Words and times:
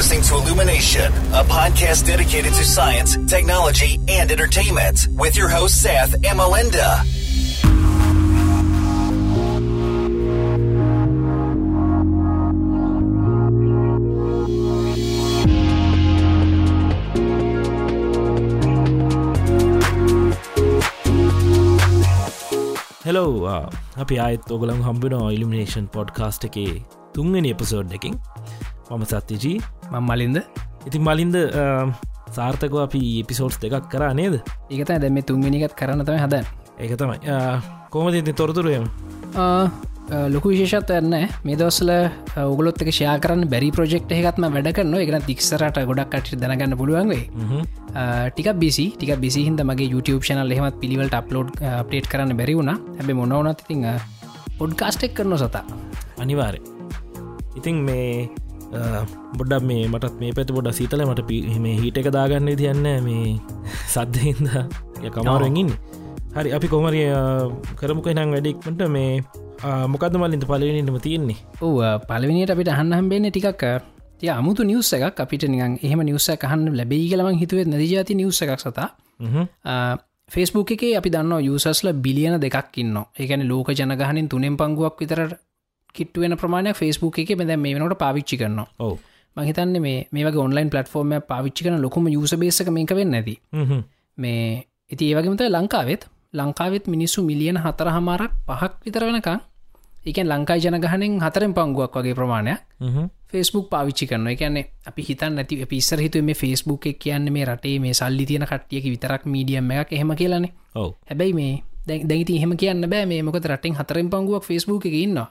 listening 0.00 0.22
to 0.22 0.34
Illumination, 0.36 1.12
a 1.34 1.44
podcast 1.44 2.06
dedicated 2.06 2.52
to 2.54 2.64
science, 2.64 3.16
technology, 3.26 4.00
and 4.08 4.30
entertainment 4.30 5.08
with 5.12 5.36
your 5.36 5.48
host, 5.48 5.82
Seth 5.82 6.14
and 6.14 6.38
Melinda. 6.38 7.04
Hello 23.04 23.28
අපි 24.02 24.16
අයත් 24.18 24.50
ඔගලම් 24.50 24.80
හම්බෙන 24.82 25.14
elimination 25.36 25.86
podcast 25.94 26.44
එකේ 26.48 26.74
තුන්ගෙන 27.14 27.46
episode 27.52 27.92
එකින් 27.98 28.14
මම 28.91 29.05
සත්‍යජී 29.11 29.57
මං 29.93 30.03
මලින්ද. 30.09 30.37
ඉතින් 30.87 31.01
මලින්ද 31.07 31.35
සාර්ථකව 32.35 32.77
අපි 32.85 33.01
එපිසෝඩ්ස් 33.23 33.57
දෙකක් 33.63 33.89
කරා 33.93 34.13
නේද? 34.19 34.35
ඒකත 34.69 34.93
දැම 35.03 35.17
තුන්ගනිකත් 35.31 35.73
කරන්නතම 35.79 36.21
හද 36.25 36.35
ඒක 36.83 36.93
තමයි. 37.01 37.19
කෝමති 37.93 38.21
ඉති 38.23 38.33
තොරතුරයම 38.39 38.85
ලොකු 40.33 40.51
විශේෂත් 40.53 40.91
ඇන්න 40.95 41.13
මේ 41.45 41.55
දවසල 41.59 41.91
උගලොත් 42.51 42.81
එක 42.83 42.89
ෂයා 42.93 43.15
කරන්න 43.23 43.49
බැරි 43.53 43.69
ප්‍රජෙක්් 43.77 44.11
එකත්ම 44.17 44.45
වැඩ 44.55 44.69
කරන්න 44.77 44.99
එක 45.01 45.25
දික්සරට 45.29 45.79
ගොඩක් 45.89 46.11
කට 46.13 46.37
දැනගන්න 46.43 46.77
පුළුවන්ගේ 46.81 47.23
ටික 48.35 48.49
බිසි 48.61 48.85
ටික 48.97 49.15
බිසි 49.23 49.47
හිද 49.47 49.63
මගේ 49.71 49.89
YouTube 49.93 50.21
චනල් 50.27 50.53
එහෙමත් 50.55 50.77
පිළිවලට 50.83 51.17
අප්ලෝඩ් 51.21 51.49
අප්ටේට් 51.81 52.11
කරන්න 52.11 52.37
බැරි 52.37 52.57
වුණ. 52.59 52.71
හැබ 52.99 53.09
මොනවනත් 53.21 53.65
ඉතිං 53.65 53.89
පොඩ්කාස්ටෙක් 54.59 55.17
කරන 55.17 55.37
සතා. 55.41 55.65
අනිවාරය 56.21 56.61
ඉතිං 57.57 57.81
මේ 57.87 58.29
බොඩ්ඩක් 59.37 59.63
මේ 59.63 59.87
මටත් 59.87 60.15
මේ 60.21 60.33
පැත 60.33 60.51
බොඩ 60.51 60.71
සීතල 60.73 61.05
මට 61.05 61.27
පිම 61.27 61.65
හිට 61.83 61.97
එක 61.97 62.09
දාගන්න 62.11 62.51
තියන්න 62.55 62.87
මේ 63.07 63.37
සද්ධහින්ද 63.87 64.47
කමාරුවගින් 65.15 65.71
හරි 66.35 66.49
අපි 66.51 66.67
කොමරිය 66.67 67.09
කරමුක 67.79 68.07
නං 68.11 68.31
වැඩෙක්මට 68.35 68.81
මේ 68.89 69.21
මොකද 69.87 70.15
මලින්ට 70.15 70.45
පලවෙනිටම 70.45 70.97
තියෙන්නේ? 70.99 71.37
ඕ 71.61 71.79
පලවිනිට 72.07 72.51
අපිට 72.51 72.69
අහන්න 72.69 72.91
හම්බෙන්නේ 72.93 73.31
ටිකක් 73.31 73.63
තිය 74.19 74.29
අමුතු 74.29 74.63
නිවස 74.63 74.91
එකක්. 74.93 75.19
අපිට 75.19 75.47
නිගන් 75.47 75.79
එහෙම 75.81 76.01
නිවස 76.03 76.27
කහන්න 76.33 76.75
ලැබයි 76.75 77.07
කියලම 77.09 77.39
හිතුවත් 77.39 77.67
නදිජාති 77.67 78.15
නිවස 78.15 78.41
එකක් 78.41 78.59
සතා. 78.59 78.89
ෆෙස්බුක් 80.29 80.71
එකේ 80.71 80.97
අපි 80.97 81.09
දන්න 81.09 81.43
යුසස්ල 81.47 81.93
බිලියන 82.05 82.35
දෙකක් 82.41 82.77
ඉන්න 82.77 82.97
එකන 83.15 83.47
ලෝක 83.47 83.69
ජනගහනින් 83.71 84.27
තුනෙන් 84.27 84.57
පංගුවක් 84.57 84.99
විතර 84.99 85.37
කිට්ුවෙන 85.95 86.37
ප්‍රමාණය 86.37 86.73
ෆෙස්බුක් 86.73 87.19
එක 87.19 87.35
මෙද 87.37 87.51
මේ 87.57 87.75
වනට 87.75 87.97
පාවිච්චි 87.97 88.37
කරන්න 88.37 88.63
ඕ 88.79 88.93
මහිතන්න 89.37 89.81
මේ 89.81 90.07
මේ 90.11 90.31
ඔන්ලයින් 90.37 90.69
පලටෆෝර්ම 90.69 91.17
පාවිච්චි 91.23 91.65
කන 91.65 91.81
ලොකුම 91.81 92.07
යුස 92.09 92.35
බේසක 92.35 92.69
මේක 92.69 92.93
වෙන්න 92.93 93.13
ඇති 93.13 93.35
මේ 94.17 94.67
ඉති 94.87 95.03
ඒවගේමත 95.05 95.41
ලංකාවෙත්. 95.49 96.07
ලංකාවෙත් 96.33 96.87
මිනිස්සු 96.87 97.23
මිලියන 97.23 97.57
හතර 97.57 97.89
හමාරක් 97.89 98.31
පහක් 98.47 98.73
විතර 98.85 99.03
වෙනකං 99.03 99.39
එකන් 100.05 100.27
ලංකායි 100.27 100.61
ජනගහනෙන් 100.63 101.13
හතරෙන් 101.19 101.53
පංගුවක් 101.53 101.95
වගේ 101.95 102.15
ප්‍රමාණයක් 102.15 102.59
ෆෙස්බුක් 103.27 103.69
පාවිච්චි 103.69 104.07
කරන 104.07 104.27
එකන්නේ 104.27 104.65
අපි 104.85 105.01
හිතන් 105.01 105.35
නැති 105.35 105.65
පිස්සර 105.65 105.99
හිතු 105.99 106.21
මේ 106.21 106.35
ෆෙස්බුක් 106.35 106.85
එක 106.85 106.99
කියන්න 106.99 107.31
මේ 107.31 107.45
රටේ 107.45 107.79
මේ 107.79 107.93
සල්ලි 107.93 108.25
තියෙන 108.25 108.45
කට්ටියක 108.45 108.85
විතරක් 108.85 109.25
මීඩියම් 109.25 109.71
එකක්. 109.71 109.89
එහෙම 109.91 110.11
කියලන්නේ 110.13 110.51
හැබැයි 110.75 111.33
මේ 111.33 111.53
දැගති 112.03 112.37
එහෙම 112.37 112.53
කියන්න 112.55 112.89
බෑ. 112.89 113.05
මේ 113.05 113.21
මොක 113.21 113.39
රටෙන් 113.41 113.73
හතරෙන් 113.73 114.09
පංගුවක් 114.09 114.43
ෆෙස්බුක් 114.43 114.85
එක 114.85 114.95
ඉන්නවා 114.95 115.27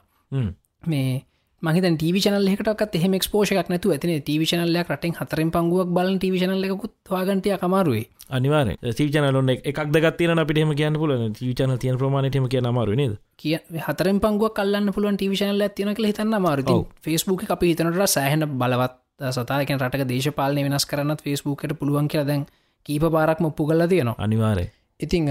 මේ 0.85 1.13
මහිත 1.63 1.85
ටව 1.87 2.17
චනල් 2.21 2.49
එකට 2.49 2.97
එහම 2.97 3.15
ක්ස්පෝෂක් 3.17 3.69
නැතු 3.69 3.93
ඇතින 3.93 4.13
ටව 4.17 4.43
චනල්ලයක් 4.45 4.89
රටෙන් 4.89 5.15
හතරෙන් 5.15 5.51
පංගුවක් 5.51 5.89
බලන් 5.91 6.19
ටව 6.19 6.35
චනල්ල 6.39 6.67
එකකුත් 6.67 6.95
වාගන්ටය 7.09 7.57
කමාරුවේ 7.59 8.07
අනිවාර 8.31 8.69
චනල 8.93 9.51
එකක් 9.63 9.81
දගත්තින 9.89 10.39
අපිටම 10.39 10.73
කියන්න 10.73 10.97
පුල 10.97 11.13
චන 11.53 11.79
තියන 11.79 11.97
ප්‍රමාණටම 11.97 12.49
කිය 12.49 12.61
අමාරු 12.63 12.95
නද? 12.95 13.17
කිය 13.37 13.59
හතරෙන් 13.81 14.21
පංගුවක් 14.21 14.55
කල්ලන්න 14.55 14.93
පුළුවන් 14.93 15.17
ටව 15.17 15.33
චනල 15.35 15.63
ඇතින 15.63 15.95
කළ 15.95 16.07
හිතන්න 16.07 16.37
මාරු 16.39 16.85
ෆස්බුක් 16.99 17.45
අපි 17.49 17.73
හිතනට 17.73 18.05
සෑහන 18.09 18.47
බලවත් 18.55 19.33
සතායක 19.33 19.71
රටක 19.73 20.07
දේශපාලන 20.07 20.63
වෙනස් 20.67 20.87
කරන්නත් 20.87 21.21
ෆස්බුකට 21.21 21.77
පුළුවන් 21.77 22.09
කියර 22.09 22.25
දැන් 22.25 22.47
කීප 22.87 23.05
පාරක්ම 23.09 23.45
ඔප්පු 23.45 23.67
කල්ල 23.67 23.87
තියෙනවා. 23.87 24.17
අනිවාරය 24.19 24.67
ඉතිං 25.01 25.31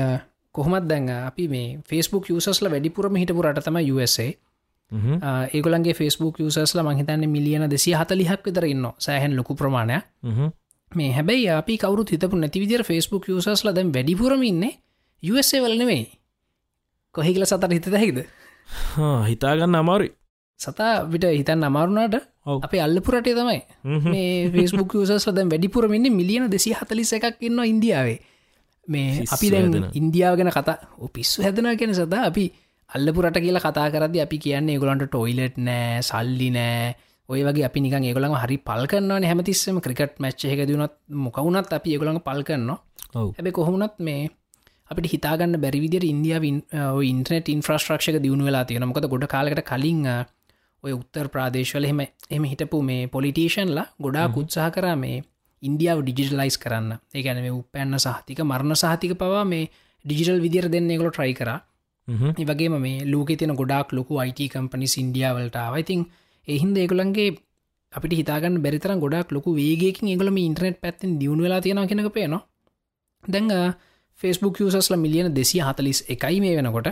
කොහමත් 0.56 0.85
දැන් 0.85 1.09
අපි 1.09 1.47
මේ 1.47 1.67
ෆස්බුක් 1.84 2.29
යුසස්ල 2.29 2.67
වැඩිපුරම 2.67 3.16
හිටපු 3.16 3.41
රටතම 3.44 3.81
USA 3.90 4.28
ඒගොලන්ගේ 4.93 5.93
ෆස්බුක් 5.93 6.39
යුසස්ල 6.39 6.83
මහිතන්න 6.83 7.23
මිලියන 7.27 7.67
දෙසිය 7.67 7.95
හතලිහක් 7.95 8.43
විතර 8.43 8.65
ඉන්න 8.65 8.85
සෑහන් 8.99 9.35
ලොකු 9.35 9.55
ප්‍රමාණය 9.55 9.99
මේ 10.91 11.11
හැබැයි 11.11 11.49
අපි 11.51 11.77
කවරු 11.77 12.05
හිතපු 12.07 12.35
නැති 12.37 12.59
විදිර 12.59 12.83
ෆස්බුක් 12.83 13.27
යුසස්ල 13.27 13.71
දැම් 13.71 13.91
වැඩිපුරම 13.91 14.43
ඉන්න 14.43 14.63
USA 15.23 15.57
වලනෙවෙයි 15.59 16.05
කොහිගල 17.15 17.45
සතර 17.45 17.71
හිත 17.71 17.87
හැකිද 17.93 18.25
හිතාගන්න 19.23 19.75
අමාරුයි. 19.75 20.11
සතා 20.59 21.05
විට 21.05 21.25
හිතන් 21.29 21.63
අමාරුණට 21.63 22.15
අප 22.57 22.73
අල්ලපුරටේ 22.75 23.35
තමයි. 23.35 23.61
මේ 24.05 24.49
ෆස්බුක් 24.49 24.93
යුසස්ල 24.95 25.31
දැම් 25.31 25.49
වැඩිපුරමන්න 25.49 26.11
මිලියන 26.11 26.49
දෙසි 26.49 26.73
හතලිස 26.73 27.13
එකක් 27.13 27.41
ඉන්න 27.41 27.59
ඉන්දියාවේ. 27.65 28.19
මේ 28.87 29.23
අපි 29.27 29.49
දැන් 29.49 29.89
ඉන්දියාව 29.93 30.37
ගැන 30.37 30.51
කතා 30.51 30.77
පිස්සු 31.09 31.41
හැදන 31.41 31.69
කියෙන 31.73 31.95
සතා 31.95 32.25
අපි 32.25 32.45
අල්ලපුරට 32.93 33.37
කියලා 33.37 33.63
කතා 33.63 33.87
කරද 33.89 34.15
අපි 34.19 34.37
කියන්නේ 34.39 34.77
ගොලන්ට 34.77 35.07
ටොයිලට් 35.07 35.57
නෑ 35.59 36.01
සල්ලි 36.01 36.49
නෑ. 36.51 36.93
ඔය 37.29 37.41
වගේ 37.41 37.65
අපි 37.65 37.79
නික 37.79 37.95
ඒගොළන් 37.99 38.35
හරි 38.35 38.57
පල් 38.59 38.85
කරන්නවන 38.85 39.25
හැමතිස්සම 39.25 39.79
ක්‍රිකට් 39.79 40.19
මච්ච 40.19 40.53
එක 40.53 40.61
දුනත් 40.69 40.95
මොකවුනත් 41.19 41.73
අපි 41.73 41.95
ඒගොළඟ 41.95 42.21
පල් 42.21 42.41
කරන්න 42.43 42.71
හැබ 43.13 43.49
කොහොමුණත් 43.51 43.97
මේ 43.99 44.29
අපිට 44.91 45.09
හිතාගන්න 45.09 45.57
බැරිවිදිර 45.57 46.05
ඉන්දියාව 46.05 46.45
ඉන්ටනෙට 47.03 47.49
ඉන්ෆ්‍රස්ට්‍රක්ෂක 47.49 48.19
දියුණු 48.19 48.45
වෙලා 48.45 48.65
තියෙන 48.65 48.85
මොකද 48.85 49.07
ගොඩ 49.07 49.27
කාලකට 49.27 49.63
කලින් 49.63 50.05
ඔය 50.83 50.91
උත්තර 50.91 51.27
ප්‍රාදේශවල 51.29 51.85
එහෙම 51.85 52.01
එම 52.29 52.43
හිටපු 52.45 52.81
මේ 52.83 53.09
පොලිටේෂන්ලා 53.09 53.87
ගොඩා 53.99 54.27
උත්සාහ 54.35 54.69
කරා 54.71 54.95
මේ 54.97 55.23
ඉන්දියාව 55.63 55.99
ඩිජිටලයිස් 56.01 56.57
කරන්න. 56.57 56.89
ඒගැන 57.09 57.39
මේ 57.41 57.53
උපැන්න 57.53 57.97
සහතික 57.97 58.39
මරණ 58.43 58.75
සහතික 58.75 59.13
පවා 59.17 59.45
මේ 59.45 59.69
ඩිජිටල් 60.05 60.43
විදිර 60.45 60.67
දෙන්නේ 60.69 60.97
ගොල 60.97 61.09
ට්‍රයි 61.09 61.33
කරා 61.33 61.59
ඒවගේම 62.08 62.75
මේ 62.80 63.06
ලෝක 63.06 63.30
තියන 63.34 63.56
ගොඩක් 63.56 63.91
ලොකු 63.91 64.19
අයිට 64.19 64.41
කම්පනි 64.50 64.88
ඉන්ඩියාවලට 64.97 65.58
අවයිතින් 65.62 66.02
එහින්ද 66.47 66.78
ඒගොලන්ගේ 66.78 67.30
අපිට 67.94 68.14
හිතාගන්න 68.14 68.58
බැරිතර 68.59 68.94
ගොඩක් 68.97 69.31
ලොකු 69.31 69.56
වේගකින් 69.56 70.09
ඒගලම 70.09 70.38
ඉන්ටනෙට් 70.40 70.80
පැත්තින් 70.80 71.19
දියුණු 71.19 71.44
වෙලා 71.44 71.62
තියෙන 71.62 71.88
කෙනක 71.88 72.12
පේනවා. 72.12 72.41
දැඟ 73.24 73.53
ෆෙස්බුක් 74.19 74.59
යසස්ල 74.62 74.96
මිලියන 74.97 75.30
දෙසිය 75.31 75.62
හතලිස් 75.62 76.00
එකයි 76.08 76.40
මේ 76.40 76.58
වෙනකොට. 76.58 76.90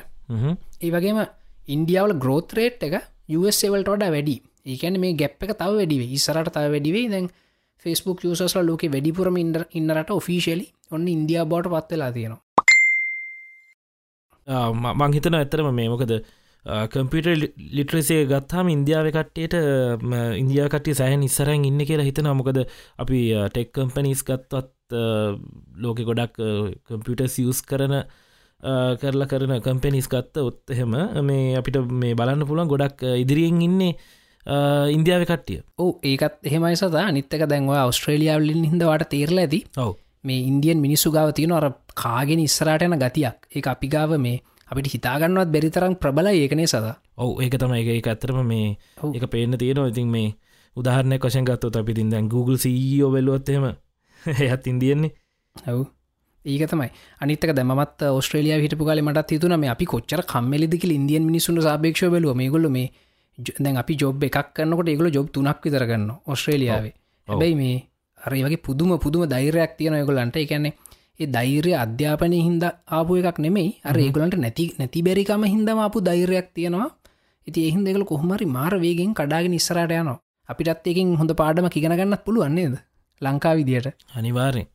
ඒවගේම 0.82 1.20
ඉන්ඩියාවල 1.68 2.14
ග්‍රෝත්‍රේට් 2.16 2.82
එක 2.82 2.96
USවල්ට 3.32 3.90
වඩා 3.90 4.12
වැඩි. 4.12 4.36
ඒකැන 4.66 5.00
මේ 5.00 5.14
ගැප් 5.14 5.36
එක 5.40 5.54
තව 5.54 5.72
වැඩිවේ 5.74 6.14
ඉස්සරට 6.14 6.52
තව 6.52 6.66
වැඩිවේ 6.70 7.10
දැන් 7.10 7.28
ෆෙස්බුක් 7.86 8.24
යසස්ල 8.24 8.62
ලෝක 8.62 8.84
වැඩිපුරම 8.86 9.38
ඉන්නරට 9.42 10.10
ඔෆිසිලි 10.12 10.66
ඔන්න 10.92 11.08
ඉන්ඩියා 11.08 11.46
බෝට 11.46 11.68
පත්වෙලා 11.68 12.12
තියෙනවා 12.12 12.51
මං 15.00 15.18
හිතන 15.18 15.38
ඇතරම 15.40 15.70
මේ 15.80 15.90
මොකද 15.94 16.14
කම්පිට 16.94 17.28
ලිට්‍රසේ 17.78 18.26
ගත්තාම 18.32 18.68
ඉන්දියාව 18.70 19.08
කට්ටේට 19.16 19.56
ඉන්දියා 20.42 20.70
කටේ 20.74 20.98
සෑහන් 21.00 21.28
ඉස්සරන් 21.28 21.66
ඉන්න 21.70 21.86
කියලා 21.90 22.08
හිතන 22.10 22.30
මොකද 22.40 22.60
අපි 23.04 23.22
ටෙක් 23.54 23.72
කම්පනීස් 23.78 24.22
ගත්වත් 24.28 25.00
ලෝකෙ 25.84 26.06
ගොඩක් 26.10 26.38
කම්පියුට 26.88 27.26
සියස් 27.36 27.62
කරන 27.70 27.96
කරලා 29.02 29.28
කරන 29.28 29.54
කම්පෙනිස් 29.66 30.08
ගත්ත 30.08 30.44
ඔත් 30.50 30.74
එහෙම 30.76 30.94
මේ 31.30 31.56
අපිට 31.58 31.80
මේ 32.04 32.18
බලන්න 32.20 32.46
පුළන් 32.50 32.70
ගොඩක් 32.70 33.02
ඉදිරියෙන් 33.24 33.62
ඉන්නේ 33.68 33.96
ඉන්දියාව 34.96 35.26
කට්ටිය. 35.26 35.60
ඕ 35.80 35.92
ඒකත් 36.04 36.46
එහෙමයි 36.46 36.78
සතා. 36.78 37.10
නිත්තක 37.12 37.48
දැන්වා 37.50 37.82
අවස්ට්‍රේලියාවලින් 37.88 38.70
හිදවාට 38.70 39.10
තේරලා 39.10 39.48
ඇති. 39.48 39.64
ඔව 39.78 39.98
මේ 40.24 40.40
ඉන්දියන් 40.44 40.80
මිනිස්සු 40.80 41.12
ගාව 41.12 41.34
තියෙන 41.34 41.52
අර 41.52 41.68
කාගෙන 41.96 42.40
ඉස්සරට 42.40 42.82
යන 42.82 42.98
ගතියක්. 42.98 43.38
ඒ 43.50 43.62
අපි 43.66 43.88
ගාව 43.88 44.18
මේ 44.18 44.42
අපිට 44.68 44.92
හිතාගන්නවත් 44.94 45.50
බැරිතරම් 45.50 45.96
ප්‍රබල 45.96 46.28
ඒකනේ 46.28 46.68
සද? 46.68 46.94
ඔව 47.18 47.42
ඒක 47.42 47.58
තම 47.58 47.74
එක 47.76 48.08
ඇතරම 48.08 48.42
මේ 48.44 48.78
එක 49.14 49.26
පේන්න 49.28 49.58
තියෙනවා. 49.58 49.90
ඉතින් 49.90 50.08
මේ 50.08 50.36
උදාහරණය 50.76 51.18
කොෂන් 51.18 51.46
ගත්තොත් 51.46 51.76
අපි 51.76 51.94
තින් 51.94 52.10
දැන් 52.10 52.30
Google 52.30 52.58
සීෝ 52.58 53.12
වෙලුවොත්තෙම 53.12 53.66
එයත් 54.46 54.68
ඉන්දියන්නේ. 54.68 55.12
ඇව් 55.56 55.86
ඒක 56.46 56.70
තමයි. 56.70 56.90
අනිතක 57.22 57.52
දැමත් 57.52 58.08
ස්ට්‍රේලිය 58.20 58.62
හිටපු 58.62 58.86
කාල 58.86 59.02
මට 59.02 59.30
හිතුන 59.30 59.60
මේ 59.60 59.70
අපි 59.70 59.86
කොච්චර 59.86 60.24
කම්මලිදික 60.24 60.84
ඉන්දියන් 60.90 61.24
මිනිසුන් 61.24 61.62
සාපේක්ෂ 61.62 62.08
බැලුව. 62.08 62.36
මේ 62.36 62.50
ගොල්ල 62.50 62.70
මේ 62.70 62.92
දැන් 63.38 63.78
අපි 63.78 63.96
ජොබ් 63.96 64.24
එකක් 64.24 64.54
කන්නකොට 64.56 64.90
ඒගල 64.90 65.10
ජොබ් 65.10 65.28
තුනක් 65.32 65.64
විතරගන්න 65.64 66.10
ඔස්ට්‍රේලියාවේ 66.26 66.94
හැබැයි 67.28 67.56
මේ 67.56 67.78
අරේ 68.26 68.44
වගේ 68.46 68.64
පුදුම 68.66 68.92
පුදුම 69.04 69.24
දෛරයක් 69.34 69.72
තියෙන 69.78 69.96
යගොලන්ට 70.02 70.38
එකන්නේ 70.38 70.74
ඒ 71.20 71.28
දෛර්ය 71.36 71.72
අධ්‍යාපනය 71.84 72.38
හින්ද 72.48 72.64
ආපු 72.98 73.12
එකක් 73.20 73.38
නෙමෙයි. 73.46 73.70
අර 73.90 73.96
ඒගොලන්ට 73.98 74.38
නැති 74.44 74.66
නැති 74.80 75.06
බැරිකම 75.08 75.44
හින්දම 75.54 75.80
අපපු 75.86 75.98
දෛරයක් 76.10 76.48
තියෙනවා. 76.56 76.90
ඉති 77.48 77.60
එහින් 77.68 77.82
දෙකල 77.86 78.04
කොහමරි 78.12 78.46
මාර 78.58 78.74
වේගෙන් 78.84 79.12
කඩාගෙන 79.20 79.58
ඉස්සරට 79.60 79.94
යනවා. 79.94 80.20
අපිටත් 80.50 80.88
එකින් 80.92 81.16
හොඳ 81.20 81.32
පාඩම 81.42 81.68
කිගෙන 81.70 81.98
ගන්නත් 82.00 82.24
පුළුවන්නේද 82.26 82.76
ලංකා 83.22 83.54
විදියට. 83.58 83.88
අනිවාරෙන් 84.18 84.68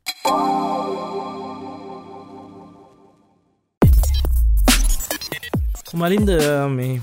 මලින්ද 5.96 6.31
මේ 6.76 7.00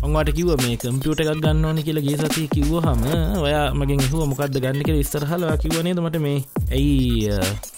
ඔන්වාට 0.00 0.30
කිව 0.32 0.50
මේ 0.56 0.76
කම්පියට 0.76 1.20
එකක් 1.20 1.30
ගන්න 1.36 1.64
ඕනි 1.64 1.82
කියලා 1.82 2.02
ගේ 2.02 2.16
සති 2.18 2.48
කිව්ව 2.48 2.74
හම 2.80 3.02
ඔයා 3.38 3.66
මගෙන් 3.72 4.02
හුව 4.04 4.26
මොකක්ද 4.26 4.58
ගන්න 4.58 4.82
කියල 4.82 4.98
ස්තරහලවා 5.04 5.56
කිවනේද 5.58 6.00
මට 6.00 6.20
මේ 6.20 6.38
ඇයි 6.70 7.30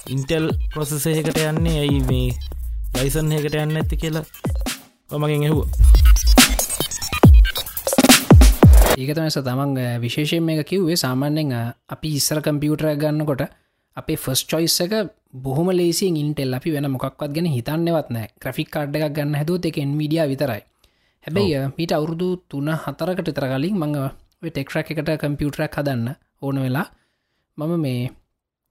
ඉන්ටෙල් 0.09 0.47
ප්‍රොසෙසයකට 0.71 1.39
යන්නේ 1.43 1.79
ඇයි 1.81 2.01
මේ 2.05 2.29
ලයිසන් 2.95 3.33
එකට 3.33 3.57
යන්න 3.57 3.77
ඇති 3.77 3.97
කියලා 3.97 4.25
මගෙන් 5.19 5.43
ඇහුව. 5.43 5.67
ඒකතමස 8.97 9.37
තමන් 9.41 9.77
විශේෂයෙන් 10.01 10.49
එක 10.51 10.67
කිව්වේ 10.67 10.97
සාමාන්‍යෙන් 10.97 11.53
අපි 11.89 12.17
ඉස්සර 12.17 12.41
කම්පියුටර 12.41 12.89
ගන්නකොට 12.97 13.43
අපේ 13.97 14.17
ෆස් 14.17 14.47
චොයිස් 14.47 14.77
එක 14.81 14.95
බොහොම 15.39 15.69
ලේසින් 15.71 16.17
ඉන්ටෙල් 16.17 16.55
අපි 16.55 16.73
වෙන 16.73 16.89
මොක්වත් 16.89 17.29
ගැන 17.31 17.49
හිතන්නවත් 17.49 18.09
නෑ 18.11 18.33
ග්‍රෆික් 18.39 18.71
කාඩ් 18.71 18.97
එකක් 18.97 19.13
ගන්න 19.13 19.37
හැදුව 19.37 19.67
එක 19.67 19.79
එන්විඩිය 19.79 20.25
විතරයි. 20.27 20.63
හැබැයි 21.27 21.65
මීට 21.77 21.93
අවුරුදු 21.93 22.29
තුන 22.49 22.69
හතරකට 22.77 23.31
තර 23.31 23.47
කලින් 23.49 23.77
මඟ 23.77 23.97
ටෙක්රක් 24.45 24.91
එකට 24.93 25.11
කම්පියුටරක් 25.19 25.75
හදන්න 25.75 26.09
ඕන 26.43 26.57
වෙලා 26.59 26.87
මම 27.59 27.73
මේ 27.81 28.11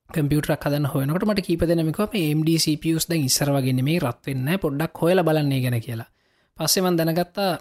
කම්පියුටරක් 0.10 0.64
හදන්න 0.64 0.86
හොයනකට 0.86 1.26
මට 1.26 1.46
කීප 1.48 1.64
දෙනමික 1.64 2.00
MDCPස් 2.32 3.10
ද 3.10 3.18
ඉස්සර 3.20 3.50
වගෙන 3.52 3.82
මේ 3.84 4.00
රත්වෙන්න 4.00 4.50
පොඩ්ඩක් 4.58 5.02
හොයල 5.02 5.24
බලන්නේ 5.24 5.62
ගැන 5.62 5.78
කියලා. 5.82 6.10
පස්සෙමන් 6.58 6.96
දැනගත්තා 6.96 7.52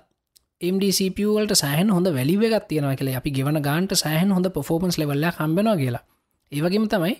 MDCPවලට 0.62 1.54
සෑහන් 1.54 1.90
හොඳ 1.90 2.08
වැලිවගත් 2.08 2.68
තියෙනවා 2.68 2.96
කියලා. 2.96 3.18
අපි 3.18 3.30
ගෙවන 3.30 3.58
ගාන්ට 3.62 3.92
සෑහන් 3.94 4.30
හොඳ 4.30 4.46
පොෆෝමන්ස් 4.50 4.98
ලෙවල්ල 4.98 5.26
කම්බෙනවා 5.32 5.76
කියලා. 5.76 6.04
ඒවගේම 6.52 6.86
තමයි 6.88 7.16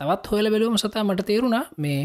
තවත් 0.00 0.24
හොයල 0.26 0.50
බැලුවම 0.50 0.76
සතා 0.76 1.04
මට 1.04 1.26
තේරුණා 1.26 1.64
මේ 1.76 2.00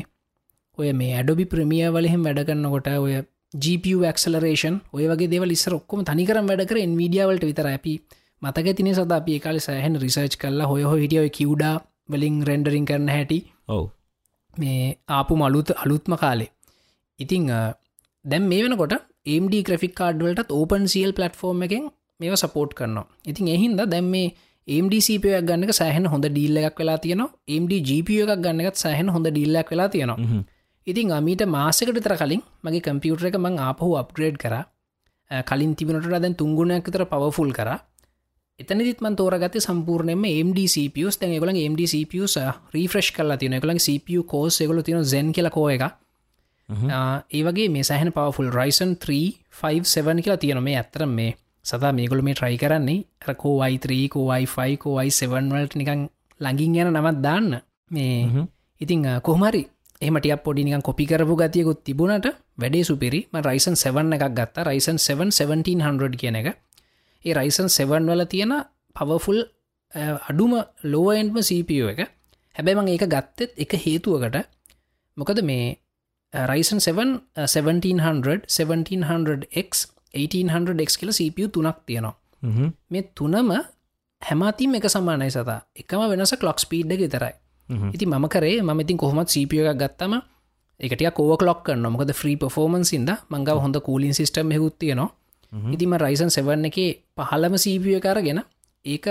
ඔය 0.78 0.92
මේ 0.94 1.14
ඇඩොබි 1.16 1.46
ප්‍රමිය 1.46 1.86
වලහෙම 1.90 2.22
වැඩගන්නකොට 2.24 2.88
ඔය 2.98 3.22
GPU 3.58 4.00
ක්සලරේෂන් 4.10 4.76
ඔය 4.94 5.06
වගේ 5.12 5.30
දෙව 5.34 5.44
ලිස්සර 5.46 5.74
ඔක්කොම 5.74 6.02
තනිකරම් 6.04 6.50
වැඩ 6.50 6.64
කර 6.64 6.80
විඩියාවලට 7.02 7.46
විතර 7.50 7.68
අපි 7.70 7.94
මතක 8.42 8.76
තින 8.78 8.90
සද 8.94 9.12
අපි 9.12 9.40
කාල 9.40 9.60
සෑහන් 9.60 10.00
රිසර්ච් 10.04 10.38
කල්ලා 10.38 10.70
හොය 10.72 10.84
හිටියව 10.96 11.28
කිව්ඩා 11.30 11.76
වලින් 12.10 12.36
රෙන්ඩරින් 12.50 12.86
කරන 12.86 13.08
හැටි. 13.08 13.40
ඔව. 13.68 13.84
මේ 14.58 14.82
ආපු 15.10 15.36
මලුත 15.36 15.72
අලුත්ම 15.76 16.16
කාලේ. 16.16 16.52
ඉතිං 17.20 17.48
දැම් 18.26 18.44
මේ 18.44 18.64
වෙනකොට 18.64 18.98
AMD 19.28 19.56
ක්‍රෆික් 19.64 19.96
කාඩ්වලට 19.96 20.52
ඕපන් 20.52 20.84
සිල් 20.88 21.12
පලටෆෝර්ම් 21.12 21.64
එකෙන් 21.64 21.88
මේ 22.20 22.36
සපෝට් 22.36 22.72
කරනවා. 22.74 23.08
ඉතින් 23.26 23.48
එහින්ද 23.48 23.82
දැම් 23.86 24.08
මේ 24.08 24.28
AMDCපයක් 24.68 25.48
ගන්නක 25.48 25.74
සෑහන 25.74 26.06
හොඳ 26.06 26.26
ඩීල්ල 26.28 26.58
එකක් 26.60 26.80
වෙලා 26.80 26.98
තියනවා. 26.98 27.32
AMD 27.50 27.74
GPU 27.90 28.22
එකක් 28.26 28.42
ගන්නකත් 28.46 28.78
සෑහන 28.78 29.10
හොඳ 29.10 29.28
ඩිල්ලක් 29.30 29.70
වෙලා 29.74 29.90
තියෙනවා 29.90 30.46
ඉතින් 30.88 31.12
අමීට 31.12 31.44
මාසකට 31.48 32.00
තර 32.00 32.16
කලින් 32.16 32.42
මගේ 32.64 32.82
කම්පියුටර 32.82 33.28
එක 33.28 33.38
මං 33.38 33.60
ආපහු 33.60 33.92
අප්ග්‍රේඩ් 34.00 34.38
කර. 34.38 34.56
කලින් 35.32 35.76
තිබනට 35.76 36.08
දැන් 36.08 36.36
තුංගුණයක් 36.36 36.88
තර 36.88 37.04
පවෆුල් 37.06 37.52
කර. 37.52 37.70
එතනදිත් 38.60 39.02
මන් 39.02 39.16
තෝරගත 39.16 39.58
සම්පූර්ණයම 39.60 40.24
MDCPස් 40.26 41.20
තැන් 41.20 41.36
ගල 41.36 41.52
MDCPස් 41.64 42.38
රීෆ්‍රෙෂ් 42.74 43.12
කල 43.12 43.36
තින 43.36 43.60
කළ 43.60 43.78
CPU 43.78 44.24
කෝස් 44.26 44.62
එගල 44.62 44.82
තින 44.82 45.04
ဇ 45.04 45.14
ැන් 45.14 45.34
කියලකෝ 45.34 45.68
එක 45.70 45.84
ඒවගේ 47.32 47.70
මේ 47.70 47.84
සහන 47.84 48.12
පවෆුල් 48.12 48.52
රයිසන් 48.52 48.96
357 48.98 50.24
කියලා 50.24 50.38
තියෙන 50.38 50.64
මේ 50.64 50.76
ඇත්තර 50.76 51.06
මේ 51.08 51.38
සතා 51.66 51.92
මේගොල 51.92 52.22
මේ 52.22 52.36
ට්‍රයි 52.36 52.58
කරන්නේ. 52.58 53.06
රකෝවයි 53.22 53.80
3 53.80 54.10
කෝවයි5 54.10 54.78
කෝවයි 54.78 55.12
7 55.14 55.52
වලට 55.52 55.76
නිකං 55.76 56.10
ලඟින් 56.40 56.76
යන 56.78 56.94
නමත් 56.94 57.18
දාන්න. 57.22 57.50
මේ 57.92 58.48
ඉතිං 58.82 59.04
කොහමරි 59.22 59.68
එමටිය 60.02 60.38
පොඩිනිකන් 60.38 60.82
කොපි 60.82 61.06
කරපු 61.06 61.36
ගතියකුත් 61.36 61.84
තිබුණට 61.84 62.28
වැඩේ 62.56 62.84
සුපිරි. 62.84 63.28
රයිසන් 63.36 63.76
7 63.76 64.14
එකක් 64.14 64.26
ගත්තා. 64.32 64.64
රයිසන් 64.64 64.98
7 64.98 65.32
1700 65.32 66.18
කියන 66.18 66.36
එක. 66.36 66.48
ඒ 67.26 67.34
රයිසන් 67.34 67.70
7 67.70 68.06
වල 68.06 68.26
තියෙන 68.26 68.54
පවෆුල් 68.96 69.40
අඩුම 70.30 70.54
ලෝවන්ම 70.84 71.38
CPU 71.40 71.90
එක. 71.90 72.00
හැබැයිමං 72.56 72.88
ඒක 72.88 73.06
ගත්තෙත් 73.06 73.52
එක 73.58 73.74
හේතුවකට. 73.76 74.38
මොකද 75.18 75.42
මේ 75.44 75.78
රයිසන් 76.34 76.80
7 76.80 77.22
1700 77.48 78.46
1700x 78.48 79.88
1800x 80.14 80.90
කියල 80.96 81.12
CPU 81.12 81.50
තුනක් 81.50 81.82
තියෙනවා. 81.86 82.16
මේ 82.90 83.10
තුනම 83.16 83.50
හැමතිම් 84.22 84.76
එක 84.76 84.86
සමානයි 84.88 85.32
සතා. 85.32 85.60
එකම 85.76 86.02
වෙනස 86.06 86.38
කලොක් 86.38 86.60
ස්පීඩ් 86.60 86.92
එක 86.92 87.10
තරයි 87.10 87.34
ඉති 87.70 88.06
ම 88.08 88.28
කරේ 88.28 88.62
ම 88.62 88.80
ඉතින් 88.80 88.98
කොහොමත් 88.98 89.30
සීපිය 89.30 89.62
එකක් 89.64 89.80
ගත්තම 89.80 90.14
එකට 90.80 91.04
කෝව 91.12 91.42
ලොක් 91.42 91.64
කරන්න 91.64 91.88
මොකද 91.88 92.12
්‍රී 92.14 92.38
පෆෝමන්සින්ද 92.38 93.10
මංගව 93.30 93.58
හොඳ 93.60 93.78
කූලින් 93.80 94.14
සිිටම් 94.14 94.52
හෙකුත් 94.52 94.76
තියනවා. 94.80 95.10
ඉතිම 95.72 95.94
රයිසන් 95.96 96.30
සෙවන්න 96.30 96.66
එක 96.66 96.78
පහලම 97.18 97.54
සීපිය 97.58 98.00
කරගෙන 98.00 98.42
ඒක 98.86 99.08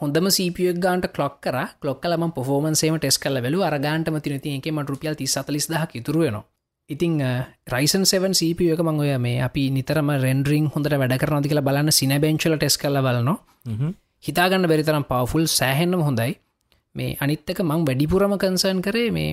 හොඳම 0.00 0.26
සීපියක් 0.28 0.76
ගාන්ට 0.76 1.06
කලොක් 1.08 1.40
කර. 1.40 1.56
ලොක් 1.82 1.98
කලම 2.00 2.32
පොෆෝමන්සේම 2.32 2.96
ටෙස් 2.98 3.18
කල 3.18 3.36
වැලු 3.38 3.60
අරගාන්ටම 3.62 4.16
තින 4.20 4.40
තියක 4.40 4.66
ම 4.68 4.80
රුපියල් 4.84 5.14
ති 5.14 5.26
සතලිස් 5.26 5.66
දහ 5.68 5.84
ඉතුරුවනවා 5.94 6.44
ඉතිං 6.90 7.12
රයිසන් 7.66 8.04
7 8.04 8.34
සීපිය 8.34 8.72
එක 8.74 8.80
මංගොය 8.80 9.14
මේ 9.18 9.40
අපි 9.40 9.64
නිතරම 9.70 10.08
රෙන්ඩරිං 10.18 10.64
හොඳට 10.66 10.94
වැඩ 10.94 11.16
කරනති 11.16 11.50
කියලා 11.50 11.62
බලන්න 11.62 11.92
සින 11.92 12.14
බෙන්චල 12.18 12.56
ටෙස් 12.56 12.76
කල 12.76 12.98
බලනවා. 12.98 13.38
හිතාගන්න 14.24 14.66
බැරිතරම් 14.66 15.04
පවෆුල් 15.04 15.44
සෑහෙන්න්නම 15.48 16.02
හොඳයි 16.02 16.32
මේ 16.94 17.16
අනිත්තක 17.20 17.62
මං 17.62 17.86
වැඩිපුරම 17.86 18.34
කන්සර්න් 18.36 18.80
කරේ 18.80 19.10
මේ 19.10 19.30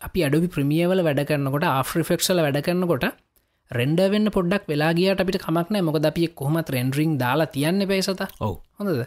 අපි 0.00 0.20
අඩුි 0.24 0.48
ප්‍රමියවල 0.48 1.02
වැඩ 1.02 1.22
කරන්නකොට 1.24 1.66
ආෆ්‍රිෆෙක්ෂල 1.68 2.40
වැඩ 2.40 2.60
කරන්නකොට 2.62 3.06
රෙන්ඩ 3.70 4.00
වෙන්න 4.08 4.30
පොඩ්ඩක් 4.30 4.66
වෙලාගේට 4.66 5.20
අපිට 5.20 5.38
කමක්නෑ 5.38 5.84
මොකද 5.84 6.06
අපි 6.06 6.28
කොහමත් 6.34 6.70
රෙන්ඩරිං 6.70 7.16
දාලා 7.18 7.46
තියන්න 7.46 7.86
පේසත 7.86 8.22
හොඳද? 8.40 9.00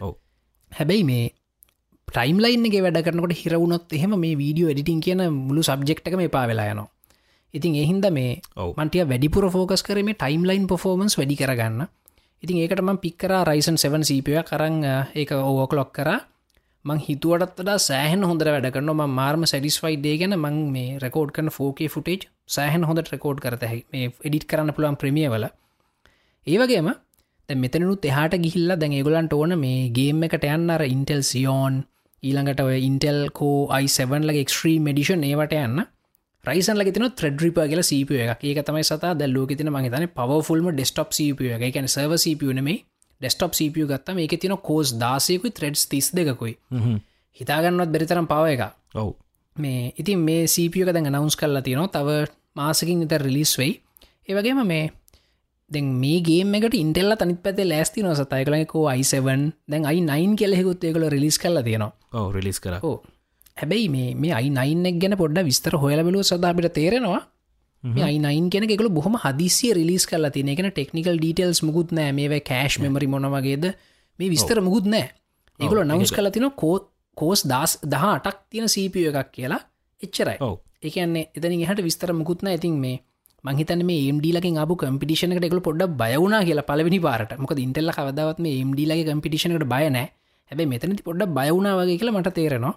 හැබැයි 0.72 1.04
මේ 1.04 1.24
ටයිම්ලයින්ගේ 2.08 2.82
වැඩ 2.82 3.02
කරනකට 3.02 3.38
හිරවුණොත් 3.38 3.92
එහෙම 3.92 4.16
මේ 4.16 4.36
වීඩියෝ 4.36 4.70
එඩිටින් 4.70 5.00
කියන 5.00 5.22
මුළු 5.30 5.62
සබ්ෙක්්ක 5.62 6.16
මේ 6.16 6.28
පා 6.28 6.46
වෙලා 6.46 6.68
යනවා. 6.72 6.88
ඉතින් 7.54 7.74
එහින්ද 7.76 8.06
මේ 8.10 8.40
මන්ටිය 8.76 9.04
වැඩිපුර 9.04 9.50
ෆෝකස් 9.50 9.82
කරම 9.82 10.14
ටයිම්ලයින් 10.14 10.66
පොෆෝමන්ස් 10.66 11.18
වැඩි 11.18 11.36
කරගන්න. 11.36 11.88
ඉතින් 12.42 12.56
ඒකටම 12.58 12.96
පික්කර 12.96 13.32
රයිසන් 13.44 13.76
7 13.78 14.02
සීපය 14.02 14.38
කරන්න 14.42 14.84
ඒක 15.14 15.32
ඕෝක 15.34 15.72
ලොක් 15.72 15.92
කරා 15.92 16.31
මං 16.84 16.98
හිතුවටත් 16.98 17.58
වඩා 17.58 17.78
සෑහන් 17.80 18.24
හොඳ 18.28 18.42
වැඩ 18.46 18.66
කරන 18.68 18.90
ම 18.92 19.02
මාර්ම 19.12 19.42
සැඩිස්වයි 19.44 19.98
ඩේ 19.98 20.16
ගැන 20.22 20.34
මං 20.36 20.56
මේ 20.72 20.98
රකෝඩ් 20.98 21.30
කන 21.36 21.50
ෆෝකේ 21.50 21.88
ෆුටේජ් 21.88 22.26
සෑහන් 22.48 22.86
හොඳ 22.88 23.02
රකෝඩ් 23.04 23.42
කරත 23.44 23.64
මේ 23.92 24.08
එඩිට් 24.22 24.46
කරන්න 24.46 24.74
පුළුවන් 24.76 24.98
ප්‍රමිය 24.98 25.28
වල. 25.28 25.46
ඒවගේම 26.46 26.90
මෙතනුත් 27.48 28.04
එහට 28.04 28.36
ගිහිල්ල 28.38 28.74
දැන් 28.74 28.98
ඒගොලන්ට 28.98 29.32
ඕන 29.32 29.56
මේ 29.58 29.88
ගේම් 29.90 30.22
එකට 30.22 30.48
යන්න. 30.48 30.68
අර 30.70 30.82
ඉන්ටෙල් 30.86 31.22
සියෝන් 31.22 31.80
ඊළඟට 32.22 32.60
ඔය 32.60 32.78
ඉන්ටෙල් 32.80 33.20
කෝ 33.32 33.56
අයිසවන් 33.70 34.26
ලගේ 34.26 34.46
එක්ස්ත්‍රී 34.46 34.78
මඩිෂන් 34.80 35.22
ඒවට 35.24 35.58
යන්න. 35.58 35.84
රයිසන් 36.44 36.76
ලග 36.76 36.92
තින 36.92 37.10
ත්‍රෙඩ්‍රිප 37.12 37.58
කියල 37.64 37.82
සීපිය 37.84 38.24
එක 38.26 38.42
ඒක 38.44 38.64
තමයි 38.66 38.82
සතා 38.84 39.12
දැල්ලෝක 39.14 39.54
තින 39.54 39.70
මහිතන 39.70 40.08
පවෆුල්ම 40.12 40.72
ඩෙස්ටප් 40.72 41.14
සීපිය 41.14 41.54
එක 41.56 41.68
එකැන 41.68 41.88
සර්ව 41.88 42.18
සීපියනේ 42.18 42.82
ඩෙස්ටප් 43.22 43.54
CPU 43.54 43.86
ගත්තම 43.86 44.18
එක 44.18 44.36
තින 44.42 44.54
කෝස් 44.58 44.92
දාසයකුයි 44.98 45.54
ත්‍රෙඩ්ස් 45.54 45.86
තිස් 45.86 46.10
දෙකුයි 46.10 46.56
හිතාගන්නවත් 47.40 47.92
බෙරිතරම් 47.94 48.26
පව 48.26 48.44
එක 48.54 48.62
ඔවු. 48.94 49.12
මේ 49.56 49.92
ඉතින් 49.96 50.18
මේ 50.18 50.44
එක 50.46 50.92
දැන් 50.92 51.08
නවුන්ස් 51.08 51.36
කල්ලා 51.36 51.62
තියනවා. 51.62 51.88
තව 51.88 52.08
මාසකින් 52.54 53.00
නිත 53.00 53.12
රිලිස් 53.18 53.58
වෙයි. 53.58 53.80
ඒවගේම 54.28 54.66
මේ 54.66 54.90
දැන් 55.70 55.86
මේගේ 55.94 56.44
එකට 56.58 56.74
ඉන්ටෙල්ල 56.74 57.16
තනිත් 57.16 57.42
පැතේ 57.42 57.68
ලෑස්ති 57.68 58.02
නො 58.02 58.14
සතය. 58.14 58.44
කලකෝ 58.44 58.86
අයිසවන් 58.88 59.52
දැන් 59.68 59.86
අයි 59.86 60.00
නයින් 60.02 60.36
කෙලෙකුත් 60.36 60.84
ඒකල 60.84 61.08
රිලිස් 61.08 61.38
කල්ල 61.38 61.62
තියෙනවා. 61.62 62.30
රිලිස් 62.30 62.60
කර. 62.60 62.78
හැබැයි 63.56 63.88
මේ 63.88 64.14
මේ 64.14 64.32
අයි 64.32 64.50
නයින්නෙක් 64.50 65.00
ගැන 65.00 65.16
පොඩ්ඩ 65.16 65.44
විස්තර 65.44 65.76
හොයලබලු 65.76 66.22
සදාපිට 66.22 66.72
තේරෙනවා 66.72 67.20
අයිනයින් 67.84 68.50
කෙන 68.50 68.68
එකකු 68.68 68.90
බොහම 68.90 69.16
හදිසිය 69.16 69.72
රිලිස් 69.74 70.06
කල 70.06 70.30
තින 70.30 70.48
එකන 70.48 70.70
ටෙක්නිකල් 70.70 71.18
ඩීටල්ස් 71.18 71.62
මුකුත් 71.62 71.90
නෑ 71.92 72.12
මේ 72.12 72.40
කෑශ් 72.42 72.78
මෙමරි 72.78 73.06
මොනවගේද 73.06 73.64
මේ 74.18 74.30
විස්තර 74.30 74.60
මුකුත් 74.60 74.86
නෑ 74.86 75.10
ඒකුල 75.60 75.82
නවස් 75.84 76.12
කල 76.12 76.30
තින 76.30 76.48
කෝ 76.54 76.76
කෝස් 77.16 77.44
දස් 77.44 77.78
දහ 77.84 78.04
අටක් 78.16 78.38
තියෙන 78.50 78.68
සීපිය 78.68 79.08
එකක් 79.10 79.32
කියලා. 79.32 79.60
එච්චරයි. 80.00 80.38
එකන්නේ 80.82 81.24
එතනි 81.36 81.64
හට 81.64 81.84
විස්තර 81.84 82.12
මුකුත්න 82.12 82.48
ඇතින් 82.48 82.78
මේ 82.78 83.02
මහිතන 83.44 83.84
මේ 83.84 84.06
ඒම්ඩීලකින් 84.06 84.58
අප 84.58 84.72
කම්පිටිෂනකට 84.74 85.44
එකකු 85.44 85.60
පොඩ 85.60 85.82
බයවුණ 85.94 86.38
කියලා 86.48 86.68
පලවෙනි 86.70 87.00
පාරට. 87.00 87.36
මොක 87.38 87.52
ඉන්ටෙල්ල 87.58 87.92
කවදවත් 87.92 88.38
මේ 88.38 88.54
ඒම්ඩීලගේ 88.60 89.08
කම්පිටිෂනකට 89.08 89.66
බයනෑ 89.66 90.06
හැබයි 90.50 90.66
මෙතනති 90.66 91.02
පොඩ්ඩ 91.02 91.34
බයවුණ 91.38 91.68
වගේ 91.72 91.98
කියලා 91.98 92.16
මට 92.16 92.34
තේරෙනවා. 92.34 92.74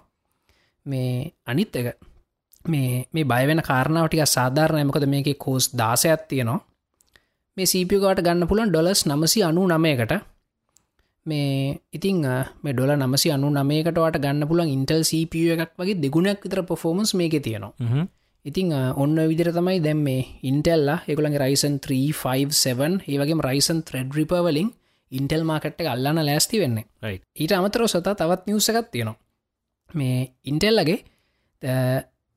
මේ 0.86 1.32
අනිත් 1.46 1.76
එක 1.76 1.96
මේ 2.66 3.06
මේ 3.12 3.24
බයවෙන 3.24 3.60
කාරණාවටික 3.62 4.22
සාධාරණය. 4.28 4.84
මොකද 4.84 5.06
මේක 5.06 5.28
කෝස් 5.38 5.64
දාසයක් 5.72 6.22
තියෙනවා. 6.28 6.60
මේ 7.56 7.66
සීපිකාට 7.66 8.20
ගන්න 8.20 8.48
පුළන් 8.48 8.70
ඩොලස් 8.70 9.06
නමසි 9.06 9.40
අනු 9.42 9.62
නමයකට 9.66 10.12
මේ 11.26 11.80
ඉතිං 11.92 12.20
මේ 12.62 12.72
ඩොල 12.72 12.92
නමසි 12.96 13.28
අනු 13.30 13.48
නමයකටට 13.50 14.18
ගන්න 14.18 14.48
පුලන් 14.48 14.68
ඉන්ටල් 14.68 15.02
CPU 15.02 15.54
එකක් 15.54 15.72
වගේ 15.78 16.00
දෙගුණක් 16.02 16.44
විතර 16.44 16.62
පොෆෝමන්ස් 16.62 17.14
මේක 17.14 17.36
තියෙනවා. 17.38 18.06
ඉතිං 18.44 18.72
ඔන්න 18.96 19.16
විදිර 19.30 19.50
තමයි 19.50 19.78
දැම් 19.80 20.00
මේ 20.00 20.26
ඉන්ටෙල්ල 20.42 20.88
එකුළගේ 21.04 21.42
රයිසන් 21.44 21.78
357 21.80 23.00
ඒවගේ 23.06 23.46
රයිසන් 23.48 23.80
ත්‍රෙඩ් 23.82 24.10
රිපවලින් 24.12 24.68
ඉන්ටෙල් 25.12 25.42
මාකට්ට 25.44 25.86
අල්ලන්න 25.86 26.20
ලෑස්ති 26.20 26.60
වෙන්න. 26.60 26.78
ඊට 27.34 27.52
අමතරෝ 27.52 27.88
සත 27.88 28.06
තවත් 28.12 28.42
නිවසකත් 28.46 28.90
තියෙනවා. 28.90 29.18
මේ 29.90 30.18
ඉන්ටෙල්ලගේ 30.44 30.98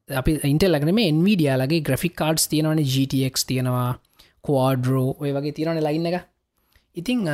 අපි 0.10 0.36
ඉන්ටෙල්ලගන 0.44 0.94
මේ 0.94 1.10
එන්වීඩියාලගේ 1.14 1.82
ග්‍රෆික් 1.82 2.16
කාඩ්ස් 2.16 2.48
තියෙනවන 2.52 2.82
GTX 2.86 3.46
තියෙනවා 3.46 3.90
කෝඩරෝ 4.44 5.08
ඔය 5.20 5.32
වගේ 5.36 5.56
තියෙනවන 5.58 5.82
ලයින්න 5.88 6.10
එක. 6.12 6.26
ඉතිං 6.96 7.28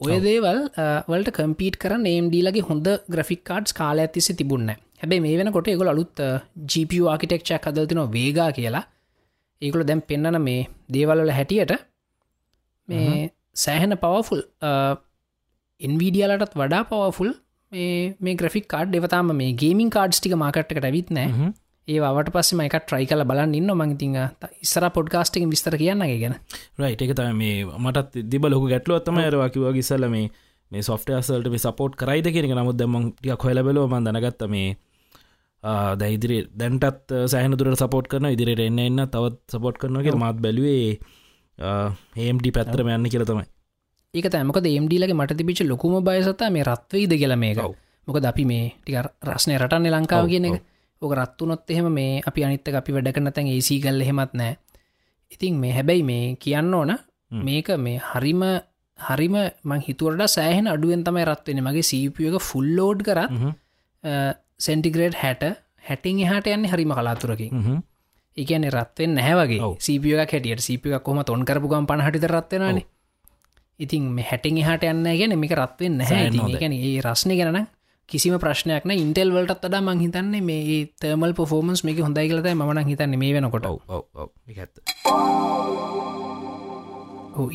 ඔය 0.00 0.18
දේවල් 0.20 0.60
වලට 1.08 1.34
කම්පීට 1.38 1.80
කර 1.82 1.96
නේම්ඩීලගේ 2.00 2.66
හොඳ 2.68 2.88
ග්‍රෆික් 3.08 3.42
කාඩ්ස් 3.44 3.72
කාල 3.72 4.04
ඇතිසි 4.04 4.36
තිබුන්න 4.40 4.70
හැබැයි 5.00 5.24
මේ 5.24 5.38
වෙනකොට 5.40 5.70
ඒගොල 5.72 5.92
අලුත් 5.94 6.22
GPU 6.66 7.08
ආකිටෙක්ෂ 7.08 7.58
කදල්තින 7.64 8.02
වේගා 8.10 8.50
කියලා. 8.52 8.84
ඒකුල 9.62 9.84
දැම් 9.84 10.00
පෙන්න්නන 10.02 10.40
මේ 10.42 10.68
දේවල්වල 10.92 11.32
හැටියට 11.32 11.74
මේ 12.88 13.30
සෑහෙන 13.56 13.94
පවෆුල් 14.04 14.42
ඉන්වීඩියලටත් 15.80 16.58
වඩා 16.60 16.82
පවෆුල් 16.90 17.32
මේ 18.20 18.34
ග්‍රෆික් 18.34 18.68
කාඩ් 18.68 18.94
එවතාම 18.94 19.32
මේ 19.40 19.56
ගේමින් 19.62 19.90
කාඩ්ස් 19.90 20.20
ටික 20.20 20.36
මාකට්කට 20.42 20.84
ඇවිත් 20.84 21.10
නෑ 21.10 21.50
ඒවට 21.88 22.30
පස්සම 22.30 22.60
එක 22.60 22.76
ට්‍රයි 22.78 23.06
කල 23.06 23.24
බලන්න 23.24 23.54
ඉන්න 23.54 23.72
මංතිං 23.74 24.16
ඉස්සර 24.60 24.84
පොඩ්කාස්ටික් 24.90 25.46
විස්තර 25.46 25.76
කියන්න 25.76 26.04
ගැන. 26.14 26.34
රයිට 26.78 27.02
එක 27.02 27.14
තම 27.14 27.36
මේ 27.36 27.64
මටත් 27.64 28.24
දිබ 28.26 28.44
ලොක 28.46 28.66
ගැටලුවත්තම 28.66 29.18
ඇරවාකිව 29.18 29.64
ගිසල 29.74 30.08
මේ 30.08 30.28
මේ 30.70 30.82
සොෆ්ට 30.82 31.10
අසල්ට 31.12 31.48
මේ 31.48 31.58
සපෝට් 31.60 31.96
කරයිද 31.96 32.28
කියෙන 32.28 32.54
නමුත් 32.54 32.76
දම 32.76 32.94
ටික 33.12 33.38
කොල 33.38 33.62
බලව. 33.62 33.88
ම 33.88 34.04
දැනගත්ත 34.06 34.44
මේ 34.48 34.76
දැයිදිරි 35.96 36.38
දැන්ටත් 36.54 37.14
සෑහන 37.26 37.56
දුරට 37.56 37.80
සපෝට් 37.80 38.06
කරන 38.06 38.28
ඉදිරියට 38.28 38.62
එන්න 38.62 38.78
එන්න 38.80 39.06
තවත් 39.08 39.56
සපෝට් 39.56 39.78
කරනගේ 39.78 40.14
මත් 40.14 40.36
බැලුවේ 40.38 40.98
ඒම්ඩි 42.18 42.52
පැත්තරම 42.52 42.90
යන්න 42.90 43.08
කියල 43.08 43.24
තමයි. 43.24 43.46
ඒක 44.14 44.28
තෑමක 44.28 44.60
ඒම්ඩිලගේ 44.66 45.16
මට 45.16 45.36
තිබිච 45.36 45.64
ලොකුම 45.64 46.00
බයසතා 46.04 46.50
මේ 46.50 46.64
රත්වයිද 46.64 47.14
කියල 47.14 47.36
මේකව 47.36 47.76
මොක 48.08 48.24
අපි 48.24 48.44
මේ 48.44 48.74
ටික 48.76 49.08
රස්නය 49.24 49.56
රටන්නේ 49.56 49.92
ලංකාව 49.92 50.28
කියන 50.28 50.48
එක 50.48 50.62
ඕක 51.02 51.12
රත්තුනොත් 51.14 51.70
එහෙම 51.70 51.88
මේ 51.90 52.22
අපි 52.22 52.44
අනිත්තක 52.44 52.74
අපි 52.74 52.92
වැඩ 52.92 53.12
කරන 53.14 53.30
තැන් 53.30 53.48
ඒසී 53.48 53.78
කල්ල 53.80 54.02
හෙමත් 54.02 54.32
නෑ. 54.34 54.56
ඉතින් 55.32 55.54
මේ 55.56 55.72
හැබැයි 55.72 56.02
මේ 56.02 56.24
කියන්න 56.36 56.74
ඕන 56.74 56.92
මේක 57.30 57.68
මේ 57.78 58.00
හරිම 58.04 58.42
හරිම 58.98 59.36
මං 59.64 59.80
හිතුවරට 59.80 60.28
සෑහෙන 60.28 60.66
අඩුවෙන් 60.66 61.04
තමයි 61.04 61.24
රත්වෙන 61.24 61.62
මගේ 61.62 61.88
සීපියක 61.90 62.38
ෆුල්ලෝඩ් 62.42 63.02
කරත් 63.02 63.30
සෙන්ටිග්‍රේඩ් 64.58 65.14
හැට 65.14 65.44
හැටිං 65.82 66.20
එහට 66.20 66.46
යන්නේ 66.48 66.72
හරිම 66.72 66.92
කලාතුරකින්. 66.92 67.82
ඒකන 68.36 68.70
රත්වෙන් 68.70 69.14
නැහැවගේ 69.14 69.74
සීපියක 69.80 70.18
හැටියට. 70.26 70.60
සීපික 70.60 71.02
කොම 71.02 71.24
තොන් 71.24 71.44
කරපුගම් 71.44 71.86
පණහට 71.86 72.26
රත්වෙනනේ 72.28 72.86
ඉතින් 73.80 74.02
මේ 74.10 74.26
හැටිං 74.26 74.58
එහට 74.58 74.84
යන්න 74.84 75.06
ගැන 75.06 75.34
මේක 75.38 75.54
රත්වෙන් 75.54 75.98
නැහැ 75.98 76.30
ගැන 76.56 76.74
ඒ 76.74 76.98
රස්නය 77.00 77.36
ගැන 77.36 77.66
කිසිම 78.08 78.34
ප්‍රශ්නයක්න 78.42 78.90
ඉන්ටෙල් 78.94 79.30
වලටත් 79.34 79.64
අඩා 79.68 79.82
මං 79.84 79.98
හිතන්නේ 80.04 80.40
මේ 80.50 80.76
තර්මල් 81.02 81.32
පොෆෝමන්ස් 81.38 81.80
මේක 81.86 81.98
හොඳයි 82.06 82.28
කලත 82.30 82.48
මන 82.54 82.78
හිතන්න 82.90 83.16
මේ 83.22 83.32
වෙනකොට. 83.36 83.66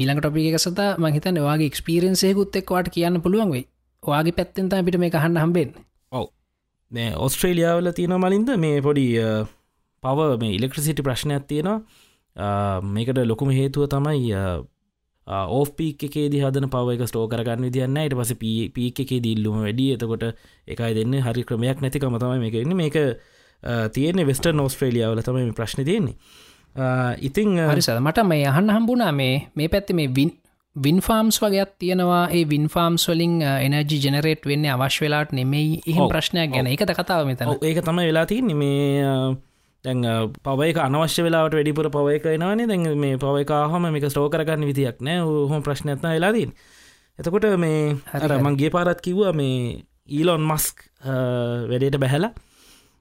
ඊළඟ 0.02 0.20
ටොපි 0.22 0.44
එක 0.50 0.58
සත 0.60 0.80
මහිතන 1.06 1.40
වගේ 1.48 1.72
ක්ස්පිරන්සයකුත් 1.76 2.60
එක්වාට 2.62 2.94
කියන්න 2.96 3.18
පුළුවන් 3.26 3.54
වෙයි. 3.56 3.66
වගේ 4.04 4.36
පැත්තෙන්ත 4.40 4.76
අපිට 4.78 5.00
මේ 5.04 5.14
කහන්න 5.16 5.42
හම්බෙන් 5.44 5.74
ඔව. 6.12 6.28
ඔස්ට්‍රේලියාවල 7.26 7.90
තියෙන 8.00 8.16
මලින්ද 8.26 8.54
මේ 8.66 8.78
පොඩි 8.88 9.08
පව 10.04 10.20
මේ 10.44 10.54
ඉලෙක්ට්‍රසිටි 10.60 11.08
ප්‍රශ්නයක් 11.10 11.50
තියෙනවා. 11.50 11.80
මේකට 12.96 13.24
ලොකුම 13.32 13.50
හේතුව 13.58 13.90
තමයි 13.96 14.38
ඕපීක් 15.27 16.03
එකේ 16.10 16.27
හදන 16.30 16.68
පව 16.70 16.98
එක 16.98 17.08
ස්ටෝ 17.08 17.27
කරගන්න 17.32 17.63
විදින්න 17.70 17.96
ට 17.96 18.18
පස 18.20 18.34
පීක් 18.75 19.00
එකේ 19.06 19.22
දිල්ලුම 19.24 19.62
වැඩි. 19.63 19.94
එතකොට 19.96 20.25
එකයි 20.68 20.94
දෙන්න 21.00 21.13
හරි 21.27 21.44
ක්‍රමයක් 21.44 21.82
නැතිකම 21.82 22.18
තමයි 22.20 22.39
මේක 22.44 22.56
එන්න 22.63 22.75
මේක 22.75 22.98
තියෙන 23.96 24.27
වෙස්ට 24.27 24.51
නෝස්ට්‍රේලියාවල 24.51 25.24
තමයි 25.24 25.51
ප්‍රශ්න 25.60 25.86
තියෙන්නේ. 25.88 26.15
ඉතිං 27.22 27.60
හරිස 27.72 27.89
මට 28.00 28.25
මේ 28.25 28.48
අහන්න 28.51 28.74
හම්බුණා 28.75 29.12
මේ 29.12 29.36
මේ 29.56 29.70
පැත්ති 29.70 29.94
මේ 29.94 30.12
වින් 30.18 30.32
වින්ෆාම්ස් 30.75 31.38
වගේත් 31.42 31.72
තියෙනවා. 31.80 32.27
ඒ 32.34 32.44
වින්ෆාම්ස් 32.50 33.08
වලින් 33.10 33.39
එනජි 33.46 33.98
ජනරේට් 34.03 34.46
වෙන්න 34.50 34.65
අවශ්‍ය 34.75 35.06
වෙලාට 35.06 35.32
නෙමෙයි. 35.32 35.82
එහම 35.88 36.10
ප්‍රශ්නයක් 36.12 36.51
ගැන. 36.51 36.68
එකත 36.68 36.94
කතාව 37.00 37.27
මෙතන? 37.30 37.56
ඒක 37.62 37.82
තමයි 37.86 38.08
වෙලා 38.10 38.25
තියන්නේ. 38.25 38.58
මේ 38.58 39.36
දැන් 39.86 40.00
පවයක 40.46 40.78
අනවශ්‍ය 40.88 41.25
වෙලාට 41.25 41.56
වැඩිපුර 41.58 41.90
පවයක 41.96 42.25
එනවානේ. 42.36 42.68
දැන් 42.72 42.84
මේ 43.04 43.18
පවයකාහම 43.24 43.88
මේක 43.96 44.06
ස්ටෝ 44.12 44.30
කරගන්න 44.34 44.66
විදියක් 44.70 44.98
නෑ. 45.08 45.20
හොම 45.52 45.62
ප්‍රශ්නයත්න 45.68 46.08
වෙලාදීන් 46.16 46.52
එතකොට 47.20 47.46
මේ 47.66 47.80
හර 48.12 48.34
මංගේ 48.46 48.72
පාරත් 48.75 49.02
කිව්වා 49.06 49.34
මේ 49.42 49.84
ඊලොන් 50.18 50.44
මස්ක් 50.52 50.78
වැඩේට 51.70 52.00
බැහැලා. 52.04 52.34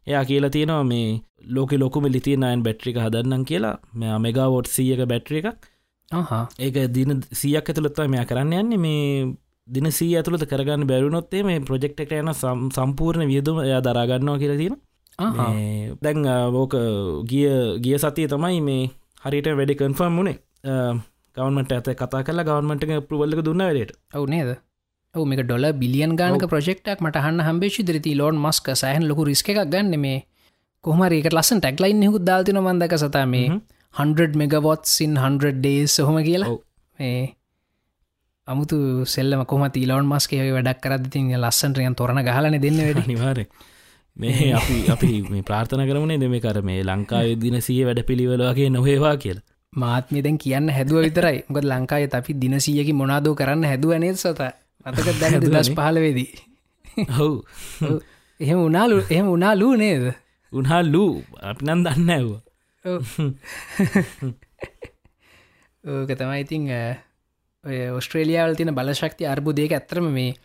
එයා 0.07 0.25
කියලා 0.31 0.55
තියෙනවා 0.57 0.85
මේ 0.85 1.21
ලෝක 1.55 1.73
ලොකුම 1.83 2.05
ලිතිනයන් 2.15 2.63
බැට්‍රික 2.67 2.97
හදන්නම් 3.05 3.45
කියලා. 3.51 3.77
මෙයා 4.01 4.19
මෙගවෝට් 4.25 4.67
සියක 4.77 5.01
බැට්‍රිය 5.13 5.41
එකක්. 5.43 5.71
ඒක 6.59 6.77
දින 6.97 7.23
සියක් 7.41 7.69
ඇතුළත්ව 7.69 8.11
මෙයා 8.15 8.29
කරන්න 8.31 8.53
යන්නේ. 8.61 8.83
මේ 8.87 9.35
දින 9.69 9.87
සී 9.99 10.17
ඇතුළට 10.19 10.45
කරගන්න 10.51 10.87
බැරුණොත්තේ 10.91 11.43
මේ 11.49 11.61
ප්‍රජෙක්් 11.69 12.01
එක 12.05 12.13
යන 12.19 12.31
සම්පූර්ණ 12.77 13.31
වියදුම 13.31 13.61
එයා 13.63 13.81
දරාගන්නවා 13.87 14.41
කියලා 14.43 14.59
තියෙන 14.63 14.77
දැන් 16.05 16.27
ඕක 16.63 16.75
ගිය 17.31 17.47
ගිය 17.85 17.97
සතිය 17.99 18.29
තමයි 18.35 18.61
මේ 18.69 18.91
හරිට 19.25 19.49
වැඩි 19.61 19.79
කන්ෆර්ම් 19.81 20.19
වුණේ. 20.19 20.39
ගවන්මට 21.37 21.73
ඇත 21.73 21.89
කතා 22.01 22.23
කලා 22.27 22.45
ගවන්මට 22.49 23.09
පුවල්ලක 23.09 23.41
දුන්න 23.45 23.65
වැඩට. 23.67 23.97
ඔවු 24.15 24.27
නේද? 24.27 24.51
ඔ 25.15 25.25
මේක 25.25 25.43
ඩොල 25.45 25.67
බිලියන් 25.83 26.13
ගානක 26.21 26.45
ප්‍රෙක්ටක් 26.53 27.01
මට 27.05 27.23
හන්න 27.25 27.45
හම්බේශි 27.49 27.83
දරති 27.89 28.13
ලෝන් 28.21 28.37
මස්ක 28.45 28.77
සහන් 28.81 29.05
ලොකු 29.11 29.29
රිස්ක 29.31 29.49
එකක් 29.53 29.63
ගන්න 29.73 29.95
මේ 30.05 30.19
කොහමරේක 30.85 31.29
ලස්සන් 31.33 31.61
ටැක්ලයින් 31.61 32.03
හුත් 32.13 32.25
දාතින 32.29 32.59
මන්දක 32.63 32.95
සතා 33.03 33.27
මේ 33.35 33.47
100 33.95 34.41
මෙගවොත්සින් 34.41 35.17
100 35.19 35.53
ඩේස් 35.59 35.97
සොහම 35.99 36.17
කියලා. 36.29 36.57
මේ 36.99 37.35
අමුතු 38.49 38.79
සෙල්ලම 39.15 39.43
කොම 39.51 39.65
තිීලවන් 39.75 40.09
මස්කේ 40.13 40.49
වැඩක් 40.57 40.81
කරදතින් 40.85 41.29
ලස්සන්ටයන් 41.43 41.95
තොරණ 42.01 42.25
ගහලන 42.29 42.57
දෙන්න 42.65 42.81
වැඩ. 42.87 43.07
නිවාරේ 43.13 43.47
මේ 44.17 44.53
අපි 44.53 44.77
අපි 44.89 45.11
මේ 45.31 45.43
ප්‍රාර්ථන 45.43 45.85
කරමනේ 45.89 46.19
දෙම 46.19 46.37
කර 46.39 46.63
මේ 46.63 46.83
ලංකාවේ 46.83 47.37
දිනසිය 47.37 47.81
වැඩ 47.85 48.03
පිළිවෙලවාගේ 48.03 48.69
නොහේවා 48.71 49.17
කියලා. 49.17 49.45
මාත්මය 49.73 50.23
දැන් 50.23 50.39
කියන්න 50.39 50.69
හැදුව 50.71 51.03
විතරයි. 51.03 51.45
මොකද 51.49 51.65
ලංකාය 51.65 52.09
අපි 52.13 52.33
දිනසීයකි 52.37 52.93
මොනාදෝ 52.93 53.35
කරන්න 53.35 53.65
හැදුව 53.65 53.99
නේත් 53.99 54.17
සත? 54.17 54.41
අතක 54.87 55.09
දැන 55.21 55.41
දස් 55.43 55.71
පහලවෙදී 55.73 56.31
හව් 57.09 57.31
එහෙම 58.41 58.59
උනාලු 58.61 58.97
එහෙම 59.07 59.29
උනාලූ 59.29 59.75
නේද? 59.77 60.13
උනා 60.53 60.83
ලූ 60.85 61.25
අපි 61.43 61.65
නන් 61.65 61.81
දන්න 61.85 62.11
ඇව 62.11 62.29
ඕක 65.85 66.11
තමයි 66.13 66.41
ඉතිං 66.41 66.65
ඔස්ට්‍රේලියාවල් 67.97 68.57
තින 68.57 68.71
බලශක්ති 68.71 69.25
අර්බුදයක 69.27 69.73
ඇත්තරම 69.73 70.07
මේ 70.11 70.37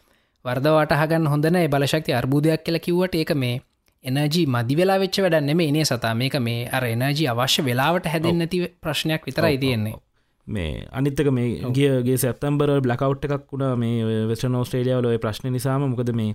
වර්දවාට 0.48 0.94
හගන්න 0.94 1.28
හොඳන 1.28 1.60
බලශක්ති 1.68 2.14
අර්බුදයක් 2.14 2.64
කියල 2.64 2.80
කිවට 2.80 3.16
ඒක 3.16 3.34
මේ 3.36 3.56
එනජී 4.04 4.46
මදි 4.48 4.76
වෙලා 4.76 5.00
වෙච්ච 5.00 5.20
වැඩන්න 5.20 5.56
මේ 5.56 5.68
එනේ 5.68 5.86
සතා. 5.86 6.14
මේක 6.16 6.36
මේ 6.40 6.68
අර 6.70 6.84
එනජී 6.86 7.28
අවශ්‍ය 7.28 7.64
වෙලාවට 7.64 8.06
හැදෙන් 8.08 8.38
නැති 8.38 8.62
ප්‍රශ්නයක් 8.82 9.26
විතරයි 9.26 9.58
තියෙන්නේ. 9.58 9.96
මේ 10.48 10.88
අනිත්තක 10.92 11.30
මේ 11.32 11.50
ගියගේ 11.72 12.18
සැත්තම්බර 12.18 12.74
බ්ලකවට් 12.82 13.26
එකක් 13.28 13.46
වුණා. 13.52 13.76
මේ 13.76 14.26
වෙස්ට 14.28 14.50
නෝස්ට්‍රේලියාවල 14.50 15.08
ඔය 15.08 15.20
ප්‍රශ්න 15.20 15.52
නිසාම 15.52 15.88
මොකද 15.88 16.12
මේ 16.14 16.32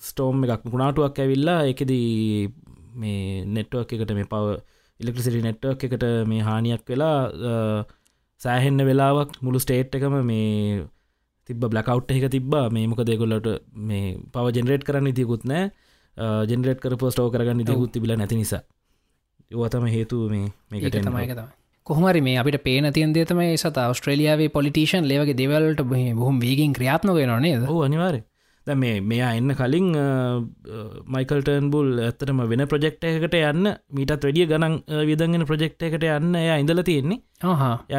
ස්ටෝම් 0.00 0.44
එකක් 0.46 0.64
පුුණාටුවක් 0.64 1.18
ඇවිල්ලා 1.18 1.60
එකදී 1.66 2.48
මේ 2.94 3.44
නෙට්ුවක් 3.46 3.94
එකට 3.94 4.12
මේ 4.12 4.26
පව 4.26 4.58
ඉලෙක්ට්‍රසිටි 5.00 5.42
නෙට්වක් 5.42 5.84
එකට 5.84 6.04
මේ 6.26 6.42
හානියක් 6.42 6.84
වෙලා 6.86 7.18
සෑහෙන්න 8.40 8.86
වෙලාවක් 8.86 9.34
මුළු 9.42 9.58
ස්ටේට් 9.58 9.94
එකම 9.94 10.16
මේ 10.24 10.86
තිබ 11.48 11.60
බ්ලකවට් 11.64 12.10
එක 12.16 12.30
තිබා 12.34 12.64
මේ 12.70 12.86
මොක 12.86 13.04
දෙකොල්ලට 13.10 13.48
මේ 13.90 14.16
පව 14.34 14.54
ජෙනරේට් 14.56 14.84
කරන්න 14.88 15.12
ඉතිකුත් 15.12 15.44
නෑ. 15.50 15.70
ජෙනරේට් 16.50 16.82
කර 16.82 16.96
පෝස්ටෝ 17.02 17.30
කරගන්න 17.34 17.64
ඉතිකුත් 17.64 17.92
තිබිල 17.94 18.16
නැති 18.16 18.40
නිසා. 18.40 18.62
යවතම 19.50 19.86
හේතු 19.94 20.16
මේ 20.32 20.48
මේකට 20.70 20.98
තමයිකතම 21.06 21.48
කොහමරි 21.86 22.20
මේ 22.20 22.36
අපිට 22.40 22.58
පේන 22.64 22.92
තියන් 22.96 23.14
දේතම 23.16 23.40
සත. 23.56 23.76
ස්ට්‍රලියාවේ 23.98 24.50
පොලිටේෂන් 24.56 25.08
ලේවගේ 25.10 25.38
දෙවලට 25.40 25.80
බොහොම 26.20 26.40
වීගින් 26.44 26.74
ක්‍රියාත්මක 26.78 27.22
නනේ 27.30 27.54
හෝ 27.70 27.80
අනිවාරය 27.86 28.20
ද 28.68 28.74
මේ 28.82 28.96
මෙයා 29.10 29.30
එන්න 29.38 29.52
කලින් 29.58 29.86
මයිකල්ටර්න් 31.14 31.68
බුල් 31.74 31.88
ඇත්තටම 32.06 32.42
වෙන 32.50 32.64
ප්‍රජෙක්් 32.72 32.98
එකට 33.10 33.36
යන්න 33.38 33.70
මීටත් 33.96 34.24
වැඩිය 34.26 34.46
ගනන් 34.50 34.74
විදගෙන 35.10 35.46
ප්‍රජෙක්් 35.50 35.80
එකට 35.88 36.04
යන්න 36.08 36.36
එය 36.42 36.48
ඉඳල 36.64 36.82
තියෙන්නේ. 36.90 37.20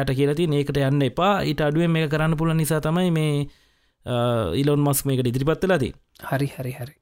යට 0.00 0.14
කියලති 0.18 0.46
ඒකට 0.60 0.78
යන්න 0.90 1.02
එපා. 1.10 1.34
ඊට 1.50 1.60
අඩුවෙන් 1.66 1.92
මේ 1.96 2.08
කරන්න 2.14 2.38
පුල 2.40 2.54
නිසා 2.62 2.80
තමයි 2.86 3.10
මේ 3.18 3.34
ඉලොන් 4.62 4.80
මස් 4.86 5.04
මේකට 5.10 5.30
ඉදිරිපත්වෙලදී 5.32 5.92
හරි 6.30 6.48
හරි 6.56 6.72
හරි. 6.78 6.94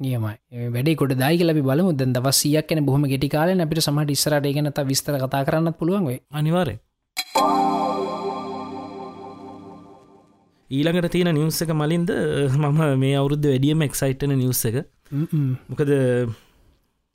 නියමයි. 0.00 0.34
වැඩේ 0.74 0.96
කොට 1.00 1.14
දායි 1.20 1.44
ලබි 1.48 1.62
බලමු. 1.68 1.92
ද 2.00 2.10
දවසියක් 2.16 2.66
කන 2.68 2.84
බොහම 2.88 3.06
ගෙටි 3.12 3.28
කාලන 3.36 3.62
අපිට 3.64 3.84
සමට 3.86 4.16
ඉස්සරට 4.16 4.50
ගෙනත 4.56 4.80
විස්තර 4.90 5.16
කතා 5.22 5.46
කරන්න 5.46 5.78
පුළුවන්ගේ 5.78 6.18
අනිවාරය 6.40 6.74
ඊළඟට 10.74 11.10
තියෙන 11.10 11.32
නිවස් 11.32 11.58
එක 11.64 11.72
මලින්ද 11.74 12.10
මම 12.62 12.80
මේ 12.98 13.16
අවුරුද්ධ 13.16 13.48
වැඩියම 13.50 13.84
එක්සයිට්න 13.88 14.34
නිවස් 14.34 14.62
එක. 14.70 14.76
මොකද 15.70 15.90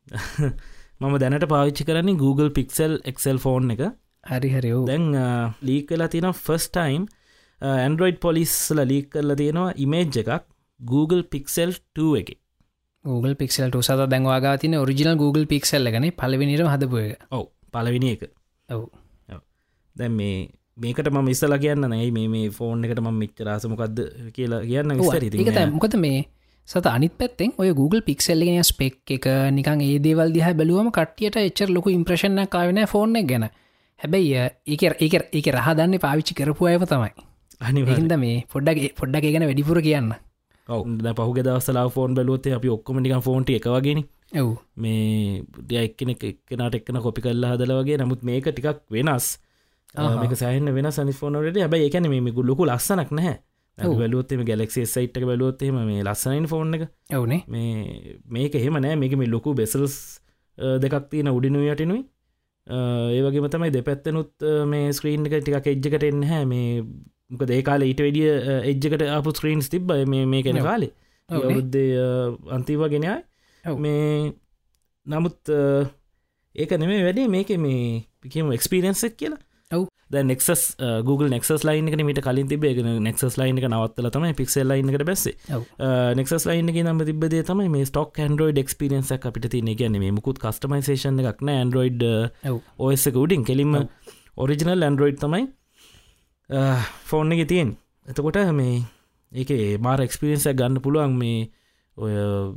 මම 1.01 1.15
දැනට 1.17 1.47
පාවිච්චි 1.47 1.87
කරන්නේ 1.87 2.17
Google 2.17 2.51
පික්සල් 2.51 2.93
එක්සල් 3.05 3.37
ෆෝන් 3.37 3.75
එක. 3.75 3.83
හරි 4.23 4.49
හරිෝ 4.49 4.83
දැන් 4.85 5.07
ලීක් 5.61 5.89
කලා 5.89 6.09
තියෙන 6.09 6.29
ෆස් 6.35 6.69
ටයිම් 6.69 7.07
ඇන්ඩරෝයිඩ් 7.61 8.19
පොලිස්ල 8.19 8.79
ලීක් 8.83 9.09
කරල 9.09 9.35
තියෙනවා 9.35 9.75
ඉමේජ් 9.77 10.21
එකක් 10.23 10.45
Google 10.79 11.23
පික්සල් 11.25 11.71
2 11.95 12.21
එක. 12.21 12.29
Google 13.05 13.35
පික්සල් 13.35 13.71
සත 13.81 13.99
දැන්වාගා 14.07 14.55
තින 14.57 14.75
ඔරිජිනල් 14.75 15.15
Google 15.15 15.45
පික්සල් 15.45 15.87
ගන 15.87 16.11
පලවිනිට 16.13 16.65
හදපුය 16.65 17.07
ඔව 17.31 17.45
පලවිනි 17.71 18.15
එක. 18.15 18.23
ඔව. 18.69 18.87
දැන් 19.95 20.13
මේ 20.13 20.58
මේකට 20.79 21.11
ම 21.11 21.29
ඉස්සල 21.29 21.55
කියන්න 21.57 21.87
නයි 21.89 22.11
මේ 22.11 22.27
මේ 22.29 22.49
ෆෝන් 22.51 22.83
එකට 22.83 23.01
ම 23.01 23.15
මිච්චරාසමකක්ද 23.15 24.03
කියලා 24.31 24.61
කියන්න 24.63 24.97
විස්තර 24.97 25.65
මොකද 25.71 25.97
මේ 25.97 26.19
සත 26.67 26.85
අනිත් 26.87 27.13
පැත්තෙන් 27.13 27.51
ඔය 27.57 27.71
Google 27.73 28.01
පික්සල්ලගෙන 28.01 28.63
ස්පෙක් 28.63 29.11
එක 29.11 29.25
නිකන් 29.51 29.81
ඒ 29.81 29.97
දේවල් 29.99 30.29
දිහ 30.31 30.51
බැලුවම 30.53 30.91
කටියට 30.91 31.39
එච්චර 31.39 31.69
ලොකු 31.69 31.89
ඉම්ප්‍රශණ 31.91 32.45
කාවන 32.47 32.79
ෆෝන් 32.87 33.17
ගැන. 33.23 33.45
හැබැයි 33.99 34.45
ඒක 34.67 34.83
ඒක 34.99 35.15
ඒක 35.31 35.47
රහදන්න 35.49 35.97
පාවිච්චි 35.97 36.33
කරපු 36.35 36.67
අයව 36.67 36.85
තමයි. 36.85 37.11
අනිහින්ද 37.61 38.13
මේ 38.17 38.37
පොඩ්ඩගේ 38.47 38.93
පොඩ්ඩක් 38.95 39.27
ගැන 39.27 39.47
වැඩිපුර 39.49 39.81
කියන්න. 39.81 40.13
පහුග 41.17 41.41
දවසලා 41.41 41.87
ෆෝන් 41.89 42.15
බලුවත්තේ 42.15 42.53
අපි 42.53 42.69
ඔක්කොමටික 42.69 43.17
ෆෝන්ට 43.21 43.49
එකවගෙන 43.51 44.05
ඇව් 44.35 44.49
මේ 44.77 45.43
ඩිය 45.59 45.81
එක්කෙන 45.81 46.13
එක්කනට 46.13 46.75
එක්කන 46.75 47.01
කොපි 47.01 47.21
කල්ලා 47.21 47.53
හදල 47.53 47.73
වගේ. 47.73 47.97
නමුත් 47.97 48.21
මේක 48.23 48.49
ටිකක් 48.49 48.85
වෙනස් 48.89 49.27
මේක 49.95 50.33
සෑහන 50.35 50.73
වෙන 50.73 50.91
සනිෆෝනට 50.91 51.57
හැබයි 51.57 51.87
එකන 51.89 52.09
මේ 52.09 52.31
ගුල්ලොකු 52.31 52.65
ලස්සනක් 52.65 53.11
නැහැ. 53.11 53.37
බලුවත්තම 53.77 54.43
ගැලක්සේ 54.45 54.85
සයිට්ක 54.85 55.23
බලුවත්තේම 55.23 55.75
මේ 55.89 56.03
ලස්සනයින් 56.03 56.47
ෆෝන් 56.47 56.73
එක. 56.75 56.89
ඇවනේ 57.11 57.43
මේ 57.47 58.17
මේක 58.27 58.55
එහෙම 58.55 58.79
නෑ 58.85 58.95
මේක 58.95 59.15
මේ 59.17 59.27
ලොකු 59.27 59.53
බෙසල්ස් 59.53 59.95
දෙකක් 60.83 61.09
තියෙන 61.11 61.31
උඩිනු 61.31 61.63
යටිනුයි. 61.65 62.03
ඒවගේ 63.17 63.49
තමයි 63.49 63.71
දෙපැත්තනුත් 63.71 64.47
මේ 64.67 64.91
ස්ක්‍රීන් 64.93 65.25
එක 65.25 65.39
ටිකක් 65.39 65.71
එජ්ජකට 65.73 66.03
එන්න 66.03 66.23
හැ 66.23 66.43
මේ 66.45 66.83
මොක 67.29 67.45
දේකාල 67.51 67.85
ඊට 67.87 68.03
වැඩිය 68.05 68.29
එජ්ජකට 68.71 69.05
අපපු 69.17 69.35
ස්ක්‍රීන්ස් 69.39 69.69
තිබ්බ. 69.69 69.91
මේ 70.05 70.43
කෙන 70.43 70.61
කාලේ. 70.69 70.93
අවුරුද්ධ 71.29 71.79
අන්තිවා 72.57 72.93
ගෙනයයි 72.93 73.17
මේ 73.85 74.33
නමුත් 75.05 75.39
ඒක 76.55 76.71
නෙමේ 76.77 77.03
වැඩේ. 77.07 77.27
මේක 77.27 77.49
මේ 77.57 78.03
පිකම 78.21 78.51
එක්ස්පිරන්සක් 78.57 79.15
කියලා 79.17 79.45
ඔව්. 79.71 79.85
නෙක්ස් 80.11 80.75
Google 81.05 81.29
නෙක්ස් 81.29 81.49
ලයින් 81.61 81.89
එක 81.89 81.95
මට 81.95 82.23
කලින් 82.25 82.47
තිබේ 82.49 82.73
නෙක්ස් 82.99 83.37
ලයින් 83.37 83.59
එක 83.59 83.67
නවත්තල 83.67 84.09
තමයි 84.09 84.33
පික්සල් 84.33 84.65
ලයින් 84.65 84.89
එකට 84.89 85.05
බැස්සේ. 85.05 85.35
නෙක්ස් 86.17 86.45
ලයින් 86.45 86.71
එක 86.71 86.79
නම 86.81 87.03
තිබේ 87.05 87.43
තමයි 87.43 87.69
මේ 87.69 87.85
ස්ටොක් 87.85 88.17
හන්ඩරෝයිඩ් 88.17 88.57
එක්ස්පිරන්සක් 88.57 89.27
අපිට 89.29 89.49
තින 89.49 89.69
ගැන 89.75 89.99
මේ 89.99 90.11
මුකුත් 90.11 90.41
කස්ටමයිසේෂන් 90.41 91.21
එකක්න 91.23 91.53
ඇන්ඩරෝයිඩ් 91.53 92.05
ඔස 92.79 93.05
උඩින් 93.15 93.45
කෙලින්ම 93.45 93.77
ඔරිජිනල් 94.37 94.81
ඇන්ඩරෝයිඩ් 94.81 95.21
තමයි 95.21 95.45
ෆෝන් 97.05 97.31
එක 97.31 97.45
තියෙන් 97.47 97.77
එතකොට 98.05 98.41
මේ 98.53 98.81
ඒක 99.31 99.53
මාර 99.79 100.01
එක්ස්පිරන්සක් 100.01 100.57
ගන්න 100.57 100.81
පුළුවන් 100.81 101.13
මේ 101.13 101.45
ඔය 101.99 102.13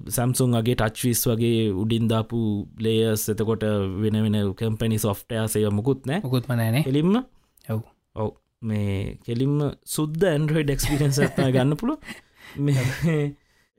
සැම්සුන්ගේ 0.08 0.74
ටච්විස් 0.74 1.22
වගේ 1.28 1.64
උඩින්දාපු 1.74 2.42
ලේයස් 2.78 3.28
එතකොට 3.28 3.64
වෙන 4.02 4.22
වෙන 4.26 4.38
කම්පනි 4.54 4.98
සොෆ්ටය 4.98 5.66
මුකුත් 5.70 6.06
නෑ 6.06 6.22
මුකුත් 6.22 6.48
මනෑන 6.48 6.82
එලින්ම 6.84 7.16
ඔව්. 7.16 7.82
ඔව්. 8.14 8.30
මේ 8.62 9.18
කෙලින්ම 9.26 9.58
සුද්ද 9.84 10.22
ඇන්ඩරෝයිඩ් 10.24 10.70
එක්ස්පිරන්ස 10.70 11.18
ගන්න 11.36 11.74
පුළුව 11.76 11.98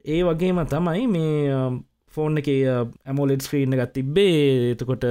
ඒ 0.06 0.22
වගේම 0.24 0.60
තමයි 0.66 1.08
මේ 1.08 1.56
ෆෝන් 2.14 2.38
එක 2.38 2.50
ඇමෝලෙඩ් 2.50 3.42
ස්ක්‍රීන්න 3.42 3.78
ගත් 3.80 3.94
තිබ්බේ. 3.94 4.74
එතකොට 4.74 5.08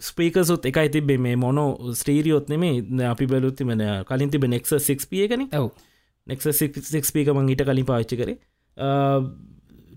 ස්පීකසුත් 0.00 0.68
එකයි 0.70 0.88
තිබේ 0.88 1.18
මේ 1.18 1.36
මොනෝ 1.36 1.92
ස්ටීරියොත් 1.92 2.48
නෙමේ 2.48 3.04
අපි 3.04 3.26
බැලුත්තිමන 3.26 3.82
කලින් 4.04 4.30
තිබ 4.30 4.46
නෙක්ස 4.46 4.74
සික්පිය 4.78 5.26
කන 5.28 5.48
ඔව්. 5.52 5.70
නෙක්ස 6.26 6.48
සික්ස්පීක 6.92 7.32
මං 7.34 7.50
ඊට 7.50 7.66
කලින් 7.66 7.88
පාච්චි 7.90 8.20
කර 8.22 8.34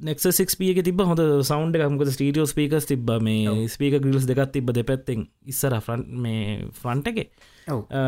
නෙක්ස 0.02 0.26
සික්පියක 0.32 0.82
තිබ 0.84 1.02
හොඳ 1.02 1.22
සෞන්් 1.44 1.74
එකමක 1.78 2.04
ස්ටීරියෝ 2.08 2.48
ස්පීකස් 2.48 2.88
තිබ 2.88 3.10
මේ 3.22 3.68
ස්පීක 3.68 3.98
ගිල්ස් 4.02 4.26
දෙකත් 4.26 4.54
තිබ 4.54 4.72
දෙපැත්තෙන් 4.72 5.28
ඉස්සර 5.46 5.76
ෆ්‍රන්් 5.80 6.06
මේ 6.18 6.46
ෆ්‍රන්ට් 6.74 7.12
එක. 7.12 7.20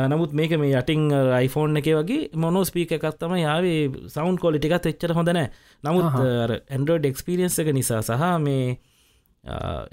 නමුත් 0.09 0.33
මේක 0.33 0.55
මේ 0.59 0.73
යටිං 0.73 1.03
රයිෆෝන් 1.29 1.77
එක 1.77 1.91
වගේ 1.93 2.31
මොනෝ 2.35 2.63
ස්පීක 2.63 2.95
එකත්තම 2.97 3.35
යාවේ 3.39 4.09
සෞන්් 4.09 4.37
කොලිටිකත් 4.37 4.89
එච්චර 4.91 5.13
හොඳනෑ 5.13 5.51
නමුත් 5.83 6.17
ඇන්ඩරෝඩ් 6.17 7.05
එක්ස්පිරියන්ස් 7.05 7.59
එක 7.61 7.69
නිසා 7.73 8.01
සහ 8.01 8.33
මේ 8.39 8.77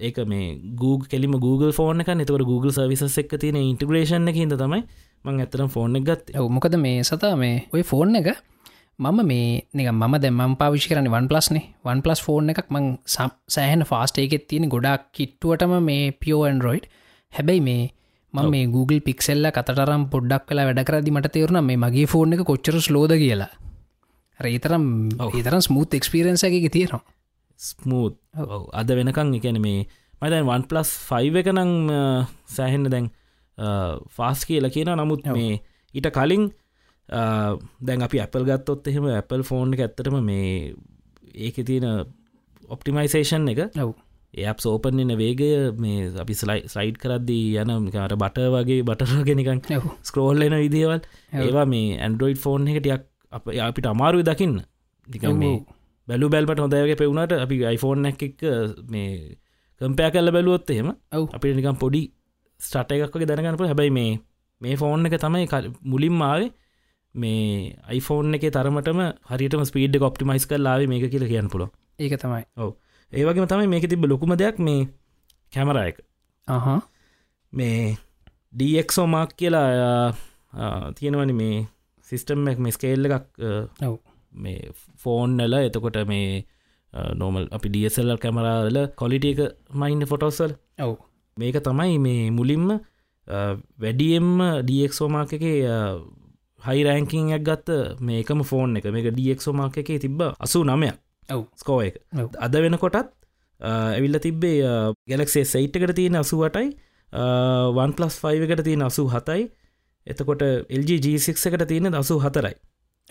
ඒක 0.00 0.18
මේ 0.26 0.58
Google 0.76 1.08
කෙලිම 1.08 1.36
Google 1.38 1.72
ෆෝන 1.72 2.00
එක 2.00 2.10
නතවට 2.10 2.46
Google 2.46 2.72
සවිසස් 2.72 3.18
එක් 3.18 3.36
තියෙන 3.36 3.58
ඉන්ටග්‍රේෂන් 3.58 4.30
එක 4.30 4.38
හිද 4.38 4.56
තමයි 4.56 4.84
මං 5.24 5.42
ඇතරම් 5.44 5.68
ෆෝන් 5.68 5.98
එක 5.98 6.06
ගත් 6.06 6.48
මොකද 6.48 6.76
මේ 6.78 7.02
සතා 7.04 7.34
මේ 7.36 7.66
ඔය 7.74 7.82
ෆෝන් 7.84 8.16
එක 8.16 8.38
මම 9.00 9.20
මේ 9.24 9.44
නික 9.74 9.88
මම 9.92 10.14
දැම 10.18 10.54
පාවිශි 10.56 10.88
කරන 10.90 11.06
වන් 11.08 11.26
පලස්නේ 11.28 11.62
වන් 11.84 12.00
පලස් 12.04 12.20
ෆෝන් 12.20 12.52
එකක් 12.52 12.68
මං 12.68 12.86
සෑහන 13.48 13.84
ෆාස්ට 13.84 14.18
එකෙත් 14.18 14.44
තියෙන 14.48 14.66
ගොඩක් 14.68 15.06
කිට්ටුවටම 15.12 15.72
මේ 15.82 16.02
පියෝන්රෝයිඩ් 16.20 16.86
හැබැයි 17.32 17.62
මේ 17.68 17.82
මම 18.34 18.50
මේ 18.50 18.66
Google 18.66 19.00
පික්සෙල්ල 19.00 19.50
කතරම් 19.50 20.04
පොඩ්ඩක් 20.06 20.44
කලා 20.48 20.66
වැඩ 20.68 20.82
කරදි 20.82 21.10
මට 21.10 21.32
තේරුණ 21.32 21.64
මේ 21.64 21.80
මගේ 21.84 22.06
ෆෝන් 22.06 22.34
එක 22.34 22.44
කොච්චර 22.44 22.76
ස්ලෝද 22.78 23.12
කියලා. 23.14 23.50
රේතරම් 24.40 24.84
ඒතරම් 25.30 25.60
ස්මූත් 25.60 25.94
එක්ස්පිරන්ස 25.94 26.44
එක 26.44 26.56
තියෙනවා. 26.68 27.02
ස්මූත් 27.60 28.14
අද 28.72 28.90
වෙනකං 28.98 29.34
එකන 29.38 29.60
මේ 29.60 29.80
මතන් 30.22 30.46
වන් 30.46 30.64
පලස් 30.70 30.90
ෆයිව 31.08 31.40
එක 31.40 31.50
නං 31.54 31.72
සෑහෙන්න 32.48 32.86
දැන් 32.88 33.08
ෆාස් 34.10 34.44
කියලා 34.44 34.74
කියන 34.76 34.92
නමුත් 34.94 35.24
මේ 35.28 35.60
ඊට 35.94 36.10
කලින් 36.12 36.44
දැන් 37.10 38.02
අපි 38.02 38.20
Apple 38.20 38.44
ගත්තොත් 38.44 38.86
එහෙම 38.86 39.10
Apple 39.14 39.42
ෆෝන් 39.42 39.74
එක 39.74 39.80
ඇත්තටම 39.80 40.20
මේ 40.22 40.74
ඒක 41.34 41.58
තියෙන 41.66 42.06
ඔප්ටිමයිසේෂන් 42.68 43.48
එක 43.48 43.66
ඒප් 44.34 44.58
සෝපන්න්න 44.62 45.16
වේගය 45.18 45.74
මේ 45.76 46.10
අපි 46.14 46.34
සලයි 46.34 46.68
සයිඩ් 46.70 46.98
කරද්දී 47.02 47.58
යන 47.58 47.90
කට 47.90 48.18
බට 48.22 48.46
වගේ 48.54 48.82
බටරගෙනකන් 48.82 49.62
ස්ක්‍රෝල්ලෙන 50.02 50.54
විදිවල් 50.54 51.00
ඒවා 51.34 51.66
මේ 51.66 51.98
ඇන්ඩරෝයිඩ් 51.98 52.38
ෆෝන් 52.38 52.68
එකටයක් 52.68 53.06
අප 53.32 53.44
අපිට 53.48 53.86
අමාරුව 53.86 54.22
දකින්න. 54.22 54.62
දිකම් 55.08 55.38
මේ 55.38 55.58
බැලු 56.08 56.28
බැල්පට 56.28 56.62
හොඳයගේ 56.64 56.96
පෙවුණට 56.96 57.32
අපි 57.34 57.56
iPhoneෆෝන් 57.74 58.06
එක 58.06 58.42
මේ 58.88 59.36
කම්පය 59.80 60.10
කල්ල 60.10 60.30
බැලුවොත් 60.30 60.70
එහෙම 60.70 60.88
ඔව්. 61.12 61.26
අපි 61.34 61.54
නිකම් 61.54 61.76
පොඩි 61.76 62.02
ස්ටට 62.60 62.92
එකක්ගේ 62.92 63.26
දැනගන්නපු 63.26 63.66
හැබැයි 63.66 63.90
මේ 63.90 64.12
මේ 64.60 64.76
ෆෝන් 64.76 65.06
එක 65.06 65.18
තමයි 65.18 65.46
මුලින් 65.82 66.22
ආවේ 66.22 66.50
මේ 67.14 67.76
iPhoneෆෝන් 67.88 68.34
එක 68.34 68.42
තරමටම 68.52 69.00
හරිටම 69.30 69.62
ස්පීඩ් 69.64 69.98
කොප්ටිමයිස් 69.98 70.46
කරලාව 70.46 70.86
මේක 70.86 71.10
කියල 71.10 71.26
කියන්න 71.28 71.48
පුල 71.48 71.66
ඒක 71.98 72.20
තමයි. 72.20 72.44
ඔව. 72.56 72.76
ඒවගේ 73.12 73.46
තමයි 73.46 73.66
මේක 73.66 73.88
තිබ 73.88 74.04
ලොකුම 74.04 74.36
දෙයක් 74.36 74.58
මේ 74.58 74.88
කැමර 75.50 75.76
එක. 75.76 76.00
අහ. 76.48 76.80
මේ 77.54 77.96
ඩක්ෝ 78.52 79.06
මාක් 79.06 79.36
කියලා 79.36 80.12
තියෙනවනි 80.94 81.32
මේ 81.32 81.66
සිිස්ටම් 82.02 82.48
එක 82.48 82.58
මේ 82.58 82.70
ස්කේල්ල 82.70 83.04
එකක් 83.06 83.26
මේ 84.32 84.70
ෆෝන්නල 84.96 85.54
එතකොට 85.54 86.06
මේ 86.06 86.46
නෝමල් 87.14 87.48
අපි 87.52 87.68
ඩියසල්ල 87.68 88.16
කැමරාල 88.16 88.88
කොලිට 88.94 89.24
එක 89.24 89.40
මයින්ඩ 89.74 90.04
ෆොටෝසල් 90.04 90.52
ඔව්. 90.78 90.96
මේක 91.38 91.54
තමයි 91.54 91.98
මේ 91.98 92.30
මුලින්ම 92.30 92.80
වැඩියෙන්ම 93.78 94.62
ඩක්ෝමාක 94.62 95.32
එක 95.32 95.44
හයි 96.60 96.84
රෑංකිංයක් 96.84 97.42
ගත්ත 97.42 98.00
මේකම 98.00 98.42
ෆෝන් 98.42 98.76
එක. 98.76 98.84
මේක 98.86 99.08
ඩක්ෝමාක 99.10 99.78
එකේ 99.78 99.98
තිබ්බ 99.98 100.20
අසු 100.38 100.64
නමයක් 100.64 100.96
ඔව්. 101.28 101.46
ස්කෝ 101.56 101.80
එක. 101.82 101.96
අද 102.38 102.54
වෙනකොටත් 102.54 103.10
ඇවිල්ල 103.60 104.18
තිබ්බේ 104.18 104.58
ගැලක්සේ 105.08 105.44
සයිට් 105.44 105.76
එකට 105.76 105.96
තියෙන 105.96 106.20
අසුවටයි 106.22 106.68
වන් 107.76 107.92
පලස් 107.92 108.20
5 108.20 108.46
එකට 108.46 108.64
තියෙන 108.64 108.82
අසු 108.82 109.08
හතයි. 109.08 109.50
එතකොට 110.06 110.42
LG 110.70 110.90
G6 111.04 111.46
එකට 111.48 111.66
තියෙන 111.68 111.92
දසු 111.92 112.18
හතරයි. 112.18 112.54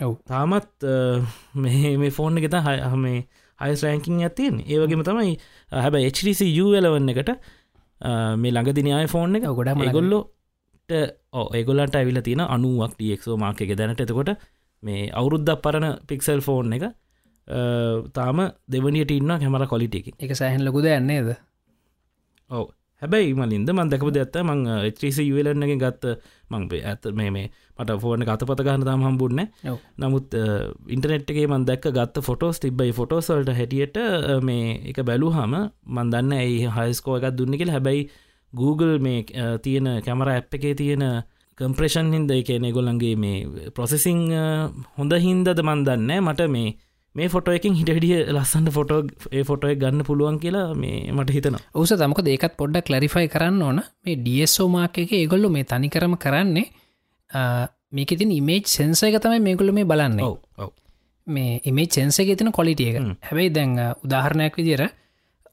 ඔව්. 0.00 0.16
තාමත් 0.26 0.88
මේ 1.54 1.96
මේ 1.96 2.10
ෆෝන් 2.10 2.38
එකත 2.38 2.56
හම 2.56 3.06
හයිස් 3.58 3.82
රෑංකින් 3.84 4.20
ඇතින් 4.20 4.60
ඒවගේම 4.64 5.02
තමයි 5.04 5.32
හැබ 5.70 5.94
HTC 6.00 6.40
යලවන්න 6.48 7.08
එකට 7.12 7.32
මේ 8.36 8.52
ළඟදිනයාය 8.52 9.08
ෆෝන් 9.08 9.36
එක 9.36 9.48
ගොඩක් 9.50 9.84
ඒගොල්ලොට 9.86 10.39
ඕ 10.92 11.46
ඒගොල්ලන්ට 11.52 11.94
ඇවිල 11.94 12.22
තියෙන 12.22 12.46
අනුවක් 12.46 12.96
මාක 13.36 13.60
එක. 13.60 13.74
දැනට 13.74 14.00
එතකොට 14.00 14.34
මේ 14.82 15.10
අවුරුද්ධක් 15.12 15.62
පරණ 15.62 16.00
පික්සල් 16.06 16.40
ෆෝන් 16.40 16.72
එක 16.72 16.90
තාම 18.12 18.38
දෙවනියට 18.66 19.10
ඉන්න 19.10 19.30
හැමර 19.36 19.66
කොලිටික 19.66 20.12
එක. 20.18 20.34
සෑහන් 20.34 20.64
ලකුද 20.64 20.86
යන්නේද 20.86 21.34
ඔව. 22.50 22.68
හැබැයි 23.02 23.34
මලින්ද 23.34 23.70
මන් 23.72 23.90
දැකප 23.90 24.08
ඇත්ත 24.12 24.36
මං 24.42 24.62
ත්‍රීසි 24.92 25.24
යුවලන්නගේ 25.24 25.76
ගත්ත 25.76 26.14
මං 26.50 26.66
ඇත 26.84 27.06
මේ 27.12 27.30
මේ 27.30 27.46
මට 27.78 27.96
ෆෝන 27.96 28.24
කතපත 28.28 28.64
ගන්න 28.66 28.84
තම 28.84 29.04
හම්බුන්න 29.06 29.40
නමුත් 29.98 30.36
ඉන්ටනෙට්ගේ 30.88 31.46
මන් 31.46 31.64
දැක් 31.64 31.88
ගත්ත 31.90 32.22
ෆොටෝස් 32.22 32.60
තිබයි 32.60 32.92
ෆොටෝසල්ට 32.92 33.52
හැටියට 33.52 33.96
මේ 34.42 34.74
එක 34.92 35.00
බැලූ 35.02 35.32
හම 35.32 35.54
මන් 35.88 36.12
දන්න 36.12 36.36
ඇයි 36.36 36.68
හයිස්කෝ 36.70 37.16
එකක් 37.16 37.38
දුන්නකෙල් 37.38 37.72
හැබැයි 37.72 38.04
Google 38.52 38.98
මේ 38.98 39.24
තියෙන 39.62 39.88
කැමර 40.02 40.28
ඇප් 40.28 40.54
එකේ 40.54 40.74
තියෙන 40.74 41.04
කම්ප්‍රේෂන් 41.58 42.12
හින්ද 42.12 42.30
එකන 42.30 42.68
ගොල්ලන්ගේ 42.72 43.16
මේ 43.16 43.70
ප්‍රොසෙසිං 43.70 44.22
හොඳ 44.96 45.12
හින්දද 45.20 45.60
මන් 45.60 45.84
දන්න 45.84 46.24
මට 46.24 46.48
මේ 46.48 46.70
මේ 47.14 47.28
ෆොටෝ 47.28 47.54
එකින් 47.54 47.74
හිටඩිය 47.74 48.18
ලස්සන්ට 48.28 48.72
ෆොටෝ 48.72 49.00
ඒ 49.32 49.42
ෆොටෝය 49.44 49.74
ගන්න 49.74 50.04
පුළුවන් 50.04 50.38
කියලා 50.38 50.66
මේ 50.74 51.12
මට 51.12 51.36
හිතන 51.36 51.58
ඔස 51.74 51.92
තමක 51.94 52.26
ඒකත් 52.26 52.54
පොඩ්ඩක් 52.56 52.86
කලරිෆයි 52.86 53.28
කරන්න 53.28 53.62
ඕන. 53.62 53.80
මේ 54.04 54.16
ඩියස්ෝමාක 54.16 54.98
එක 54.98 55.12
ඒගොල්ලු 55.12 55.50
මේ 55.50 55.64
තනිකරම 55.64 56.14
කරන්නේ 56.16 56.68
මේක 57.92 58.14
තින් 58.18 58.30
ඉමේජ් 58.30 58.62
සෙන්ස 58.66 59.02
එක 59.02 59.18
තමයි 59.18 59.40
මේකුල්ල 59.40 59.72
මේ 59.72 59.84
බලන්න. 59.84 60.22
මේ 61.26 61.60
ඉමේ 61.64 61.86
චෙන්සක 61.88 62.30
තින 62.36 62.52
කොලිටිය 62.52 62.90
එක. 62.90 62.96
හැබැයි 63.22 63.50
දැන් 63.50 63.76
උදාහරණයක් 64.04 64.56
විදිර 64.56 64.82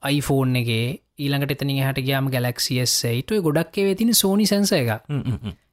iPhoneෆෝන් 0.02 0.56
එක 0.56 0.70
ඊළඟට 1.18 1.54
එතන 1.54 1.72
හට 1.78 2.04
ගයාම 2.04 2.28
ගලක්සියස්සයිට 2.28 3.32
ගොඩක්ේ 3.42 3.94
තින 3.94 4.14
සෝනි 4.14 4.46
සැන්ස 4.46 4.72
එක 4.74 4.90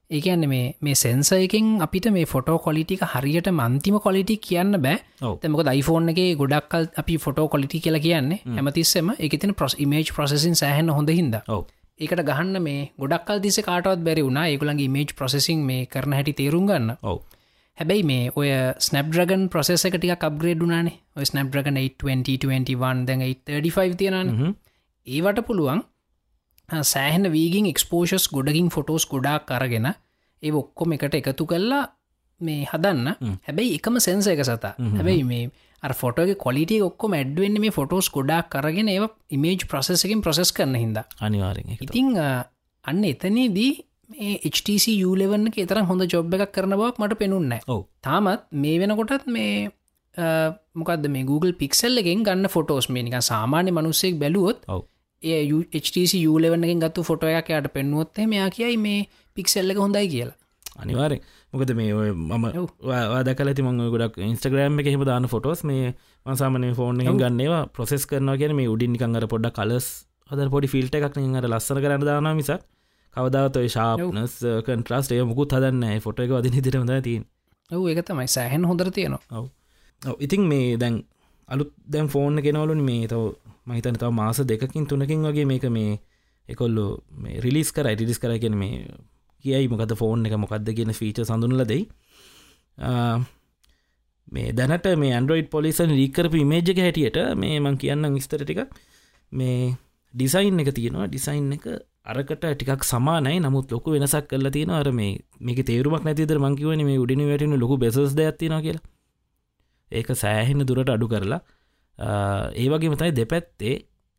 ඒකන්න 0.09 0.47
මේ 0.47 0.65
මේ 0.79 0.95
සෙන්සයකින් 0.95 1.69
අපිට 1.79 2.07
මේ 2.09 2.25
ෆොටෝ 2.25 2.57
කොලිටික 2.59 3.01
හරියට 3.03 3.47
මන්තිම 3.51 3.97
කොලිටි 3.99 4.37
කියන්න 4.39 4.77
බෑ. 4.79 4.97
තැමක 5.21 5.61
දයිෆෝන් 5.63 6.09
එක 6.09 6.19
ගොඩක්කල් 6.35 6.85
අපි 6.95 7.17
ෆොටෝ 7.19 7.47
කොලිටි 7.47 7.79
කියලා 7.79 8.01
කියන්නේ 8.01 8.41
හැමතිස්සම 8.49 9.09
එක 9.19 9.39
තින 9.39 9.53
ප්‍රස් 9.53 9.75
මේජ් 9.85 10.11
ප්‍රසෙසින් 10.11 10.55
සහන්න 10.55 10.89
හොඳ 10.91 11.09
හිද 11.11 11.39
ඒකට 11.99 12.21
ගහන්න 12.23 12.61
මේ 12.61 12.91
ගොඩක්කල් 12.97 13.41
දිස 13.41 13.57
කාටවත් 13.61 14.01
බැරි 14.01 14.23
වුණා. 14.23 14.45
ඒගුලන්ගේ 14.47 14.89
මේජ් 14.89 15.09
ප්‍රසෙසින් 15.13 15.63
මේ 15.63 15.87
කරන 15.87 16.13
හැටි 16.13 16.33
තේරුම් 16.33 16.67
ගන්න. 16.67 16.97
ඔව. 17.03 17.17
හැබැයි 17.77 18.03
මේ 18.03 18.29
ඔය 18.35 18.49
ස්නප්්‍රගන් 18.79 19.49
ප්‍රසෙස 19.49 19.85
එක 19.85 19.95
ටික 19.95 20.19
කබ්ග්‍රේඩ්ුනානේ 20.19 20.99
ඔය 21.15 21.25
ස්නප්්‍රගන 21.25 21.81
2021 21.97 23.05
දැන් 23.05 23.25
35 23.47 23.97
තියෙනන 23.97 24.55
ඒවට 25.07 25.45
පුළුවන් 25.47 25.83
සෑහන 26.85 27.31
වීගින් 27.31 27.65
එක්ස්පෝෂස් 27.65 28.29
ගොඩකින් 28.29 28.69
ෆොටෝස් 28.69 29.05
ගොඩා 29.05 29.39
කරගෙන 29.41 29.91
ඒ 30.43 30.51
ඔක්කොම 30.53 30.93
එකට 30.93 31.15
එකතු 31.15 31.45
කල්ලා 31.45 31.83
මේ 32.41 32.65
හදන්න. 32.65 33.07
හැබැයි 33.41 33.75
එකම 33.75 33.99
සෙන්ස 33.99 34.27
එක 34.27 34.43
සතා. 34.43 34.73
හැබැයි 34.77 35.23
මේ 35.23 35.43
ෆොටෝගේ 35.83 36.35
කොලිටිය 36.35 36.81
ඔක්කොම 36.81 37.13
ඇඩ්වෙන්න 37.13 37.59
මේ 37.59 37.71
ෆොටෝස් 37.71 38.09
ගොඩා 38.09 38.43
කරගෙන 38.45 38.89
ඒ 38.89 39.07
ඉමේජ් 39.31 39.65
ප්‍රසෙසකින් 39.67 40.21
ප්‍රසෙස් 40.21 40.51
කරන 40.51 40.75
හිද 40.75 40.97
අනිවාරෙන් 41.19 41.77
ඉතිං 41.77 42.17
අන්න 42.17 43.03
එතනේදී 43.03 43.71
මේ 44.09 44.33
HTC 44.43 44.97
යලෙවන්න 45.03 45.51
තරම් 45.51 45.85
හොඳ 45.85 46.07
ජොබ් 46.07 46.33
එකක් 46.35 46.51
කරන 46.51 46.73
බවක් 46.73 46.99
මට 46.99 47.19
පෙනුන්න 47.19 47.53
තාමත් 48.01 48.45
මේ 48.55 48.79
වෙනකොටත් 48.79 49.27
මේ 49.27 49.69
මොකද 50.75 51.07
මේ 51.09 51.23
Google 51.23 51.53
පික්සල් 51.53 51.97
එකෙන් 51.97 52.23
ගන්න 52.23 52.49
ෆොටෝස් 52.49 52.89
මේ 52.89 53.03
නික 53.03 53.21
සාමාන්‍ය 53.23 53.71
මනුස්සෙක් 53.71 54.19
බැලුවොත් 54.19 54.67
ඔව 54.67 54.83
HTC 55.75 56.13
යලෙවන්නකින් 56.21 56.81
ගත්තු 56.81 57.03
ෆොටෝයක් 57.03 57.51
යට 57.51 57.69
පෙන්නුවොත්තේ 57.73 58.27
මෙයා 58.27 58.49
කියයි 58.51 58.77
මේ 58.79 58.99
පික්සෙල්ලක 59.37 59.77
හොඳයි 59.77 60.07
කියලා. 60.07 60.37
අනිවාරෙන් 60.77 61.21
මොකද 61.53 61.71
මේ 61.73 61.93
ඔය 61.93 62.09
මම 62.13 62.45
වාදකල 62.83 63.53
ති 63.53 63.63
මං 63.63 63.83
ගොඩක් 63.89 64.17
ඉන්ස්ටග්‍රම් 64.23 64.79
එක 64.79 64.87
හෙම 64.87 65.05
දාන 65.05 65.27
ෆොටෝස් 65.27 65.63
මේ 65.63 65.93
මසාමන 66.25 66.67
ෆෝර්න් 66.73 67.03
ගන්නවා 67.03 67.61
ප්‍රොසෙස් 67.69 68.05
කරන 68.05 68.31
කියන 68.37 68.55
මේ 68.55 68.67
උඩින් 68.67 68.91
නිකංගර 68.91 69.27
පොඩ්ඩ 69.27 69.53
කලස් 69.53 69.87
අද 70.29 70.47
පොඩි 70.49 70.67
ෆිල්ට 70.67 70.97
එකක් 70.97 71.05
අර 71.11 71.47
ලස්සන 71.49 71.83
කරන්න 71.83 72.05
දාන 72.05 72.31
මිසක් 72.35 72.65
කවදාවතය 73.15 73.67
ශාපනස් 73.69 74.35
කන්ට්‍රස්ට 74.65 75.11
ඒ 75.11 75.23
මුකුත් 75.23 75.55
හදන්න 75.55 76.01
ෆොට 76.01 76.19
එක 76.19 76.31
වදින 76.31 76.61
දිරමද 76.61 76.93
තින් 77.03 77.23
ඔව 77.71 77.89
එක 77.89 78.05
තමයි. 78.05 78.27
සෑහන් 78.27 78.63
හොඳර 78.63 78.91
තියෙනවා. 78.91 79.21
ඔව. 79.31 79.45
ඉතින් 80.19 80.41
මේ 80.43 80.77
දැන් 80.77 80.95
අලුත් 81.49 81.71
දැම් 81.87 82.07
ෆෝර්න් 82.07 82.41
කෙනවලුන් 82.41 82.81
මේ 82.81 83.07
තව 83.07 83.21
මහිතන 83.67 83.95
තව 83.95 84.11
මාස 84.11 84.39
දෙකින් 84.43 84.87
තුනකින් 84.87 85.23
වගේ 85.23 85.45
මේක 85.45 85.65
මේ 85.69 85.99
එකොල්ලු 86.47 86.85
මේ 87.17 87.39
රිලිස් 87.39 87.71
කර 87.71 87.87
රිලිස් 87.93 88.19
කර 88.19 88.33
කියෙන 88.39 88.57
මේ 88.57 88.73
කියයි 89.45 89.67
මොකද 89.67 89.95
ෆෝන් 89.95 90.25
එක 90.25 90.35
මොකක්ද 90.35 90.69
කියන 90.71 90.93
ෆීච 90.93 91.21
සඳුනල 91.21 91.65
දෙයි. 91.65 91.83
මේ 94.27 94.51
දැනට 94.51 94.87
මේ 94.97 95.13
ඇන්ඩරෝයිඩ් 95.13 95.49
පොලිසන් 95.49 95.91
රීකරපු 95.91 96.43
මේජක 96.45 96.77
හැටියට 96.77 97.17
මේ 97.35 97.59
මං 97.59 97.77
කියන්න 97.77 98.13
විස්තර 98.13 98.41
ටික 98.43 98.61
මේ 99.31 99.75
ඩිසයින් 100.13 100.59
එක 100.59 100.71
තියෙනවා. 100.73 101.07
ඩිසයින් 101.07 101.51
එක 101.53 101.65
අරකට 102.05 102.43
ටිකක් 102.43 102.83
සමානයි. 102.83 103.39
නමුත් 103.39 103.71
ලොකු 103.71 103.91
වෙනසක් 103.91 104.27
කල්ල 104.29 104.49
තියෙන 104.51 104.71
අර 104.71 104.89
මේ 104.91 105.13
මේක 105.39 105.59
තේරුමක් 105.65 106.03
නැතිදර 106.03 106.39
මංකිවන 106.39 106.85
මේ 106.85 106.99
උඩිනි 106.99 107.29
වැටෙන 107.29 107.57
ලොකු 107.59 107.77
බෙසස් 107.77 107.97
ඇතින 107.97 108.57
කියලා. 108.59 108.85
ඒක 109.91 110.07
සෑහෙන 110.15 110.65
දුරට 110.69 110.89
අඩු 110.89 111.07
කරලා 111.07 111.41
ඒ 111.99 112.67
වගේ 112.69 112.89
මතයි 112.89 113.15
දෙපැත්තේ 113.15 113.75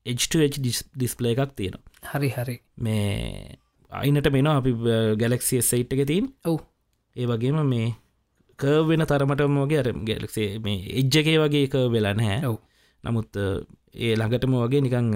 H2H 0.07 0.59
ඩිස්පලේ 0.95 1.35
එකක් 1.35 1.53
තියෙනවා. 1.57 1.85
හරි 2.12 2.31
හරි. 2.31 2.57
මේ 2.79 3.59
අයිනට 3.93 4.31
මෙන 4.33 4.47
අපි 4.47 4.73
ගැලක්සිය 5.19 5.62
සයිට් 5.62 5.93
එක 5.93 6.07
තින් 6.07 6.33
ඔව්. 6.45 6.61
ඒ 7.17 7.27
වගේම 7.27 7.61
මේ 7.67 7.95
කර් 8.59 8.87
වෙන 8.89 9.05
තරමටම 9.05 9.59
වගේ 9.65 9.83
අර 9.83 9.93
ගැලක්සේ 9.93 10.59
මේ 10.59 10.79
එජ්ජගේ 11.01 11.39
වගේ 11.39 11.67
එක 11.69 11.77
වෙලා 11.91 12.15
නැහැ. 12.15 12.47
ඔව්. 12.47 12.59
නමුත් 13.05 13.37
ඒ 13.37 14.15
ළඟටම 14.17 14.57
වගේ 14.62 14.81
නිකං 14.81 15.12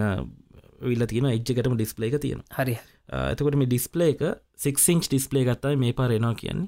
විල්ල 0.80 1.06
තියෙන 1.06 1.30
එජ්ජකටම 1.30 1.74
ඩිස්පලේ 1.76 2.08
එක 2.10 2.20
තියෙන 2.20 2.42
හරි 2.56 2.76
ඇතකොට 3.10 3.56
මේ 3.58 3.66
ඩිස්පලේ 3.66 4.12
එක 4.14 4.22
සික්සිංච් 4.60 5.08
ඩිස්පලේ 5.08 5.42
ගත්තයි 5.48 5.78
මේ 5.80 5.94
පාරෙනවා 5.98 6.36
කියන්න. 6.38 6.60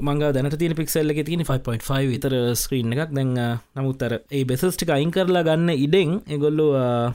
මංග 0.00 0.22
දැනට 0.34 0.56
තියෙන 0.60 0.76
පික්සල්ල 0.78 1.12
එක 1.12 1.22
තියෙන 1.26 1.42
5.5 1.42 2.10
විතර 2.12 2.36
ස්ක්‍රීන් 2.54 2.94
එකක්. 2.94 3.10
දැන් 3.10 3.34
නමුත්තර 3.76 4.20
ඒ 4.20 4.44
බෙසස්ටික 4.44 4.92
අයින් 4.94 5.10
කරලා 5.10 5.42
ගන්න 5.42 5.74
ඉඩෙන් 5.76 6.20
එගොල්ලු 6.28 6.68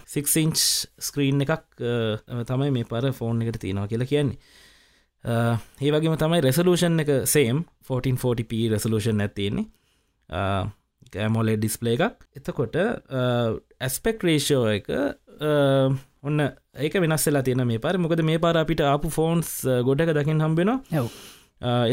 සික්සිංච් 0.08 0.60
ස්ක්‍රීන් 1.00 1.46
එකක් 1.46 1.84
තමයි 2.46 2.72
මේ 2.76 2.90
පර 2.92 3.12
ෆෝන් 3.14 3.44
එකට 3.46 3.62
තියෙනවා 3.64 3.88
කියලා 3.88 4.12
කියන්නේ. 4.12 4.40
ඒ 5.82 5.92
වගේම 5.92 6.18
තමයි 6.18 6.42
රෙසලූෂන් 6.44 7.00
එක 7.02 7.14
සේම් 7.26 7.64
1440p 7.88 8.66
රෙසලූෂන් 8.74 9.24
ඇතියෙන්නේ 9.24 9.72
කෑමෝලේ 11.16 11.58
ඩිස්පලේ 11.60 11.96
එකක්. 11.98 12.26
එතකොට 12.38 12.76
ඇස්පෙක් 13.80 14.24
රේෂෝ 14.28 14.64
එක 14.76 14.90
ඔන්න 16.26 16.42
ඒක 16.46 16.96
වෙනස්සලා 17.04 17.44
තියෙන 17.48 17.66
මේ 17.68 17.82
පාර. 17.84 17.98
මොකද 18.02 18.24
මේ 18.30 18.40
පාර 18.46 18.58
අපිට 18.62 18.82
ආපු 18.86 19.12
ෆෝන්ස් 19.18 19.52
ගොඩක 19.88 20.14
දකිින් 20.18 20.44
හම්බෙනවා 20.46 21.02
ඔව්. 21.04 21.08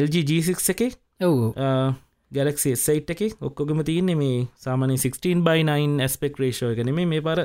LGG6 0.04 0.74
එක. 0.74 0.98
ඔව්. 1.22 1.54
ගැලක්සි 2.32 2.74
සයිට් 2.80 3.10
එක. 3.12 3.22
ඔක්කොගම 3.40 3.82
තියන්නේ 3.88 4.18
මේ 4.18 4.44
සාමන 4.66 4.94
16 4.96 5.42
බයි9 5.48 6.04
ඇස්පෙක් 6.06 6.38
රේෂෝ 6.42 6.70
එක 6.74 6.84
නෙමේ 6.88 7.08
මේ 7.10 7.24
පාර 7.24 7.42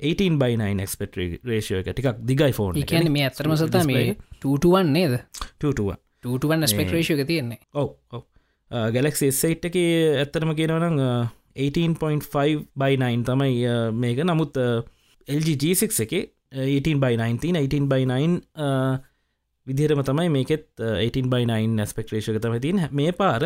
18 0.00 0.36
බයි9 0.40 0.84
එක්ස්පෙට 0.84 1.16
රේෂෝ 1.44 1.80
එක 1.80 1.90
ටිකක් 1.92 2.20
දිගයි 2.28 2.52
ෆෝන් 2.56 2.76
එකන 2.80 3.08
මේ 3.12 3.24
ඇතරම 3.28 3.52
සතා 3.60 3.84
මේ 3.88 4.14
ටුවන් 4.40 4.92
නේද? 4.96 5.16
ටුව 5.60 5.92
ටුවන් 6.20 6.66
ස්පෙක්රේෂය 6.72 7.16
එක 7.16 7.26
තියෙන්නේ. 7.28 7.60
ඔව 7.74 7.88
ඔව 8.16 8.22
ගැලක්සි 8.70 9.30
සයිට් 9.34 9.64
එක 9.68 9.76
ඇත්තරම 9.76 10.54
කියනවනම් 10.58 10.98
18.5 11.58 12.66
බයි9 12.78 13.24
තමයි 13.28 13.52
මේක. 13.92 14.18
නමුත් 14.24 14.54
LGG6 15.28 16.04
එක 16.06 16.12
18 16.52 17.02
බයි 17.02 17.16
19 17.18 17.58
18 17.58 17.90
බයි 17.90 18.06
9 18.06 18.38
විදිරම 19.66 20.00
තමයි 20.06 20.30
මේකෙත් 20.36 20.64
18 20.78 21.28
බයි 21.32 21.44
9 21.50 21.82
ඇස්පෙක්ටේෂක 21.84 22.40
තම 22.40 22.56
තින් 22.62 22.86
මේ 22.90 23.12
පාර 23.12 23.42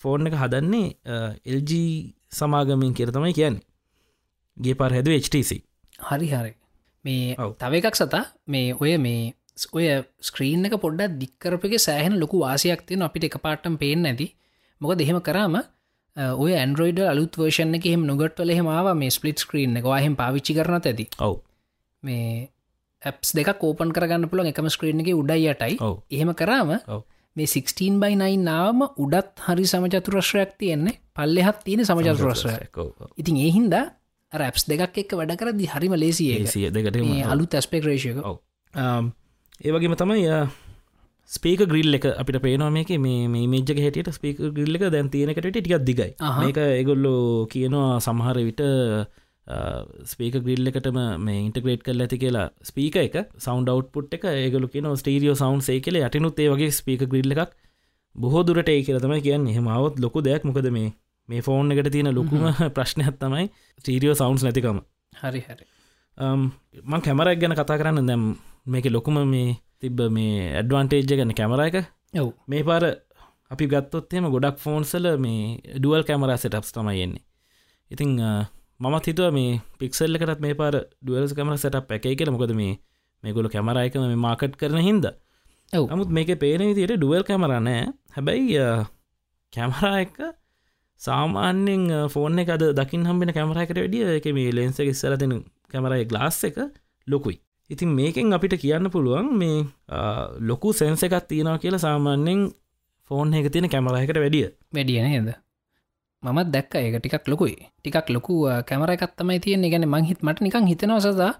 ෆෝර්න් 0.00 0.30
එක 0.30 0.38
හදන්නේ 0.38 0.94
LG 1.58 1.72
සමාගමින් 2.32 2.94
කියර 2.96 3.10
තමයි 3.14 3.34
කියන්නේ. 3.34 3.66
ගේ 4.56 4.74
පාර 4.74 4.90
හැද 4.94 5.08
HTC 5.10 5.60
හරි 6.08 6.28
හරි. 6.32 6.52
මේ. 7.04 7.36
තව 7.58 7.72
එකක් 7.82 7.96
සතා 7.98 8.24
මේ 8.46 8.74
ඔය 8.74 8.96
මේ 8.98 9.34
ඔය 9.74 9.86
ස්ක්‍රීන් 10.28 10.66
එක 10.66 10.78
පොඩ්ඩක් 10.84 11.18
දික්කරපගේ 11.22 11.82
සෑහන 11.86 12.18
ලොකු 12.22 12.40
වාසියක් 12.44 12.86
තියෙන 12.86 13.04
අපිට 13.06 13.28
එක 13.28 13.38
පාටම් 13.42 13.76
පේෙන් 13.82 14.06
ඇති 14.10 14.28
මොක 14.82 14.98
දෙහෙම 15.00 15.20
කරාම 15.28 15.60
ඔය 16.16 16.56
ඇන්ඩරෝයිඩ 16.62 17.04
අලුත් 17.12 17.38
වර්ෂණ 17.40 17.78
එක 17.78 17.86
හෙම 17.92 18.08
නොගට්වල 18.08 18.52
හෙමාව 18.58 18.90
මේ 19.02 19.14
ස්පලිට් 19.16 19.44
ස්ක්‍රීන් 19.44 19.78
එක. 19.78 19.86
වාහෙම 19.92 20.18
පාවිච්චි 20.18 20.58
කරන 20.58 20.80
ඇති? 20.80 21.06
ඔව්. 21.26 21.38
මේ 22.02 22.50
ඇප්ස් 23.02 23.32
දෙක 23.38 23.54
කෝපන් 23.62 23.94
කරගන්න 23.96 24.28
පුළන් 24.32 24.50
එකම 24.52 24.68
ස්ක්‍රීන් 24.76 25.00
එක 25.04 25.14
උඩයි 25.14 25.48
යටයි. 25.54 25.78
එහෙම 26.10 26.34
කරාම 26.42 26.74
මේ 27.36 27.48
16 27.48 28.02
බයි 28.02 28.18
9 28.20 28.44
නාම 28.48 28.84
උඩත් 29.06 29.46
හරි 29.46 29.64
සමචතුරශ්‍රයක් 29.72 30.58
තියෙන්නේ. 30.60 30.98
පල්ලෙහත් 31.14 31.58
තියෙන 31.64 31.84
සමචතුරශ්‍රය 31.84 32.56
ඉතින් 33.20 33.36
ඒහින්ද 33.36 33.74
රැප්ස් 34.32 34.64
දෙකක් 34.68 34.98
එක් 35.04 35.14
වැඩ 35.18 35.36
කරදි 35.40 35.68
හරිම 35.68 35.94
ලේසිය 35.96 36.46
සිය 36.48 36.70
දෙකට 36.72 36.96
අලු 37.28 37.46
තැස්පෙක් 37.46 37.84
රේෂක 37.84 38.20
ඒවගේම 39.60 39.96
තමයි 40.00 40.24
ස්පේක 41.32 41.60
ග්‍රිල් 41.70 41.98
එක 41.98 42.06
අපිට 42.12 42.38
පේනවා 42.44 42.72
මේක 42.76 42.90
මේ 42.98 43.46
මේජක 43.46 43.78
හැටියට 43.78 44.12
ස්පේක 44.12 44.38
ග්‍රිල්ල 44.56 44.78
එක 44.78 44.84
දැන් 44.94 45.10
තියෙනකට 45.14 45.48
ටිකක් 45.48 45.84
දිගයි. 45.88 46.10
ඒක 46.46 46.58
ඒගොල්ලෝ 46.58 47.46
කියනවා 47.52 48.00
සමහර 48.06 48.38
විට 48.48 48.62
ස්පේක 50.04 50.34
ග්‍රිල් 50.38 50.70
එකටම 50.70 50.98
මේ 51.18 51.38
ඉන්ටග්‍රේට් 51.46 51.82
කල් 51.82 52.04
ඇති 52.04 52.18
කියලා 52.18 52.46
ස්පීක 52.62 52.96
එක 52.96 53.16
සෞන්් 53.38 53.64
අවට්පුට් 53.66 54.14
එක 54.14 54.24
ඒගලු 54.32 54.68
කියන 54.68 54.86
ස්ටීරියෝ 54.96 55.34
සෞන්් 55.34 55.60
ඒ 55.68 55.80
කියල 55.80 55.98
යටනුත් 55.98 56.38
ඒ 56.38 56.48
වගේ 56.52 56.70
ස්පීක 56.72 57.06
ග්‍රිල්ල 57.06 57.34
එකක් 57.36 57.56
බොහෝ 58.16 58.44
දුරට 58.46 58.68
ඒ 58.68 58.82
කියලතම 58.82 59.16
කියන්න. 59.20 59.48
හෙමවත් 59.48 59.98
ලොකු 59.98 60.22
දෙයක්. 60.22 60.44
මොකද 60.44 60.70
මේ 60.70 60.92
මේ 61.28 61.40
ෆෝන් 61.40 61.72
එකට 61.72 61.92
තියෙන 61.92 62.14
ලොකුම 62.14 62.44
ප්‍රශ්නයක් 62.76 63.16
තමයි 63.18 63.48
ස්ටීරියෝ 63.80 64.14
සෞන්ස් 64.14 64.44
නැතිකම. 64.44 64.78
හරි 65.22 65.40
හරි. 65.40 65.64
මං 66.84 67.00
කැමරක් 67.00 67.38
ගැන 67.40 67.54
කතා 67.54 67.80
කරන්න 67.80 68.06
දැම් 68.06 68.24
මේක 68.66 68.86
ලොකුම 68.90 69.18
මේ 69.26 69.56
තිබ්බ 69.82 70.00
මේ 70.10 70.36
ඇඩ්වාන්ටේජ්ජ 70.52 71.12
ගැන 71.12 71.34
කැමර 71.34 71.62
එක. 71.66 71.76
ඔව්. 72.14 72.28
මේ 72.46 72.62
පාර 72.62 72.84
අපි 73.50 73.64
ගත්තොත්හෙම 73.66 74.30
ගොඩක් 74.34 74.56
ෆෝන්සල 74.58 75.06
මේ 75.18 75.42
ඩුවල් 75.76 76.04
කැමරා 76.08 76.38
සටප්ස් 76.38 76.72
තමයියෙන්නේ 76.76 77.24
ඉතිං 77.90 78.10
මත් 78.80 79.04
හිතුව 79.06 79.28
මේ 79.32 79.60
පික්සල්ල 79.78 80.16
එකටත් 80.16 80.40
මේ 80.40 80.54
පාර 80.54 80.74
ඩුවල්ස් 81.02 81.34
කමර 81.36 81.58
සට 81.58 81.84
පැකයි 81.90 82.16
කියල. 82.18 82.30
මොකද 82.30 82.54
මේ 82.54 82.78
මේගොල 83.24 83.48
කැමරයක 83.48 83.94
මේ 84.04 84.22
මාකට් 84.26 84.56
කරන 84.56 84.80
හින්ද. 84.80 85.06
නමුත් 85.72 86.10
මේක 86.10 86.30
පේන 86.38 86.62
විදියට 86.68 86.96
ඩුවල් 86.96 87.24
කැමරනෑ 87.24 87.82
හැබැයි 88.16 88.56
කැමරා 89.52 89.96
එක 90.04 90.16
සාමාන්‍යෙන් 91.00 91.84
ෆෝන් 92.08 92.38
එක 92.38 92.50
අද 92.56 92.64
දකිින් 92.78 93.06
හම්බෙන 93.08 93.32
කැමරයකට 93.32 93.78
වැඩිය 93.78 94.04
එක 94.18 94.26
මේ 94.36 94.52
ලෙන්ස 94.52 94.80
එක 94.82 94.90
ඉස්සරතින 94.92 95.32
කැමරයි 95.72 96.04
ගලාස් 96.04 96.38
එක 96.48 96.58
ලොකුයි 97.06 97.38
ඉතින් 97.72 97.90
මේකෙන් 97.98 98.34
අපිට 98.36 98.54
කියන්න 98.62 98.90
පුළුවන් 98.94 99.28
මේ 99.40 99.56
ලොකු 100.50 100.72
සැන්ස 100.80 101.02
එකත් 101.06 101.28
තියෙනවා 101.30 101.62
කියලා 101.62 101.84
සාමාන්‍යෙන් 101.86 102.40
ෆෝන් 103.10 103.34
එක 103.38 103.48
තියෙන 103.52 103.68
කැමරයකට 103.74 104.18
වැඩිය. 104.24 104.46
වැඩියන 104.74 105.08
හෙද 105.14 105.30
මත් 106.22 106.48
දැක්ක 106.54 106.74
ඒක 106.78 106.96
ටිකක් 106.98 107.26
ලොකුයි. 107.32 107.56
ටිකක් 107.80 108.08
ලොකු 108.16 108.34
කැමර 108.68 108.90
එකත්තමයි 108.94 109.40
තියෙන 109.44 109.64
ගැන 109.72 109.88
මංහිත් 109.94 110.20
මට 110.22 110.44
නිකං 110.46 110.68
හිතනව 110.70 111.00
සදා 111.06 111.32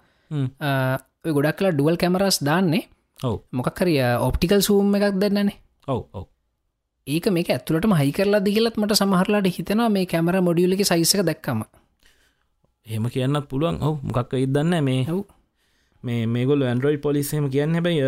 ගොඩක් 1.36 1.56
කලා 1.58 1.72
ඩුවල් 1.74 1.96
කැමරස් 2.02 2.38
දාන්නේ. 2.48 2.88
ඔව. 3.20 3.36
මොකක්කරිය 3.56 4.00
ඔප්ටිකල් 4.28 4.62
සූම් 4.68 4.94
එකක් 4.96 5.20
දෙන්නනේ. 5.22 5.58
ඔව 5.88 6.00
ඔව. 6.18 6.26
ඒක 7.06 7.26
මේ 7.34 7.46
ඇතුලට 7.48 7.86
මහි 7.92 8.10
කරලා 8.16 8.42
දිගලත් 8.46 8.76
මට 8.80 8.98
සමහරලාට 9.00 9.46
හිතනවා 9.56 9.88
මේ 9.96 10.06
කැමර 10.12 10.40
මොඩියලක 10.48 10.82
සයිසක 10.90 11.22
දැක්කම. 11.28 11.62
එහෙම 12.86 13.06
කියන්නත් 13.14 13.46
පුළුවන්. 13.50 13.76
ඔව 13.86 13.94
මොකක්ක 14.06 14.32
ඉදන්න 14.46 14.74
මේ. 14.88 15.04
හව් 15.10 15.20
මේ 16.04 16.20
මේගොල්ල 16.26 16.64
ඇන්ඩරෝයිඩ් 16.64 17.02
පොලිස්සම 17.02 17.46
කියන්න 17.48 17.74
හැබයි 17.74 18.00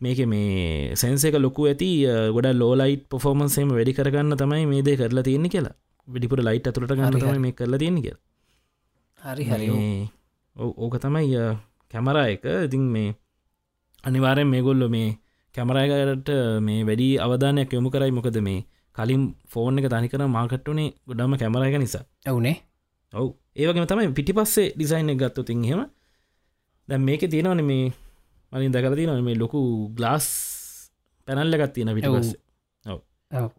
මේක 0.00 0.20
මේ 0.26 0.94
සැන්සේක 0.94 1.36
ලොකු 1.38 1.66
ඇති 1.66 1.90
ගොඩ 2.32 2.48
ලෝලයිට් 2.54 3.04
පොෆෝමන්සේම 3.08 3.70
වැඩි 3.70 3.92
කරගන්න 3.92 4.36
තමයි 4.36 4.64
මේ 4.66 4.82
දේ 4.82 4.96
කරලා 4.96 5.22
තියෙන්නේ 5.22 5.48
කියලා 5.48 5.76
විඩිපුර 6.08 6.42
ලයිට් 6.42 6.66
ඇතුළට 6.66 6.96
ගන්න 6.96 7.40
මේ 7.40 7.52
කරලා 7.52 7.82
තියෙන 7.82 8.00
කිය 8.00 8.16
හරි 9.18 9.44
හරි 9.44 9.68
ඕක 10.56 10.96
තමයි 11.00 11.44
කැමරා 11.92 12.26
එක 12.28 12.44
ඉතින් 12.62 12.84
මේ 12.90 13.08
අනිවාරයෙන් 14.04 14.48
මේගොල්ලො 14.48 14.88
මේ 14.88 15.08
කැමරයකට 15.54 16.30
මේ 16.60 16.80
වැඩි 16.84 17.08
අවධානයක් 17.18 17.70
යොමු 17.72 17.90
කරයි 17.90 18.12
මොකද 18.12 18.38
මේ 18.40 18.60
කලින් 18.96 19.22
ෆෝන් 19.46 19.78
එක 19.78 19.88
තනිකර 19.88 20.22
මාකට්ටුනේ 20.28 20.88
ගොඩම 21.06 21.36
කැමරයක 21.36 21.76
නිසා 21.78 22.04
ඇවුනේ 22.26 22.56
ඔවු 23.12 23.28
ඒවගේ 23.56 23.86
තමයි 23.86 24.12
පිටි 24.12 24.32
පස්සේ 24.32 24.68
ඩිසයින් 24.72 25.12
එක 25.12 25.18
ගත්තු 25.18 25.42
තින් 25.42 25.64
හෙම 25.64 25.82
දැ 26.88 26.98
මේක 27.08 27.22
තියෙනවන 27.34 27.62
මේ 27.70 27.86
මලින් 28.52 28.74
දැකල 28.74 28.98
තින 29.00 29.14
මේ 29.28 29.38
ලොකු 29.44 29.62
ග්ලාස් 29.98 30.26
පැනල්ල 31.28 31.56
එකත් 31.58 31.72
තියෙන 31.76 31.94
පිටපස්ස 31.98 32.34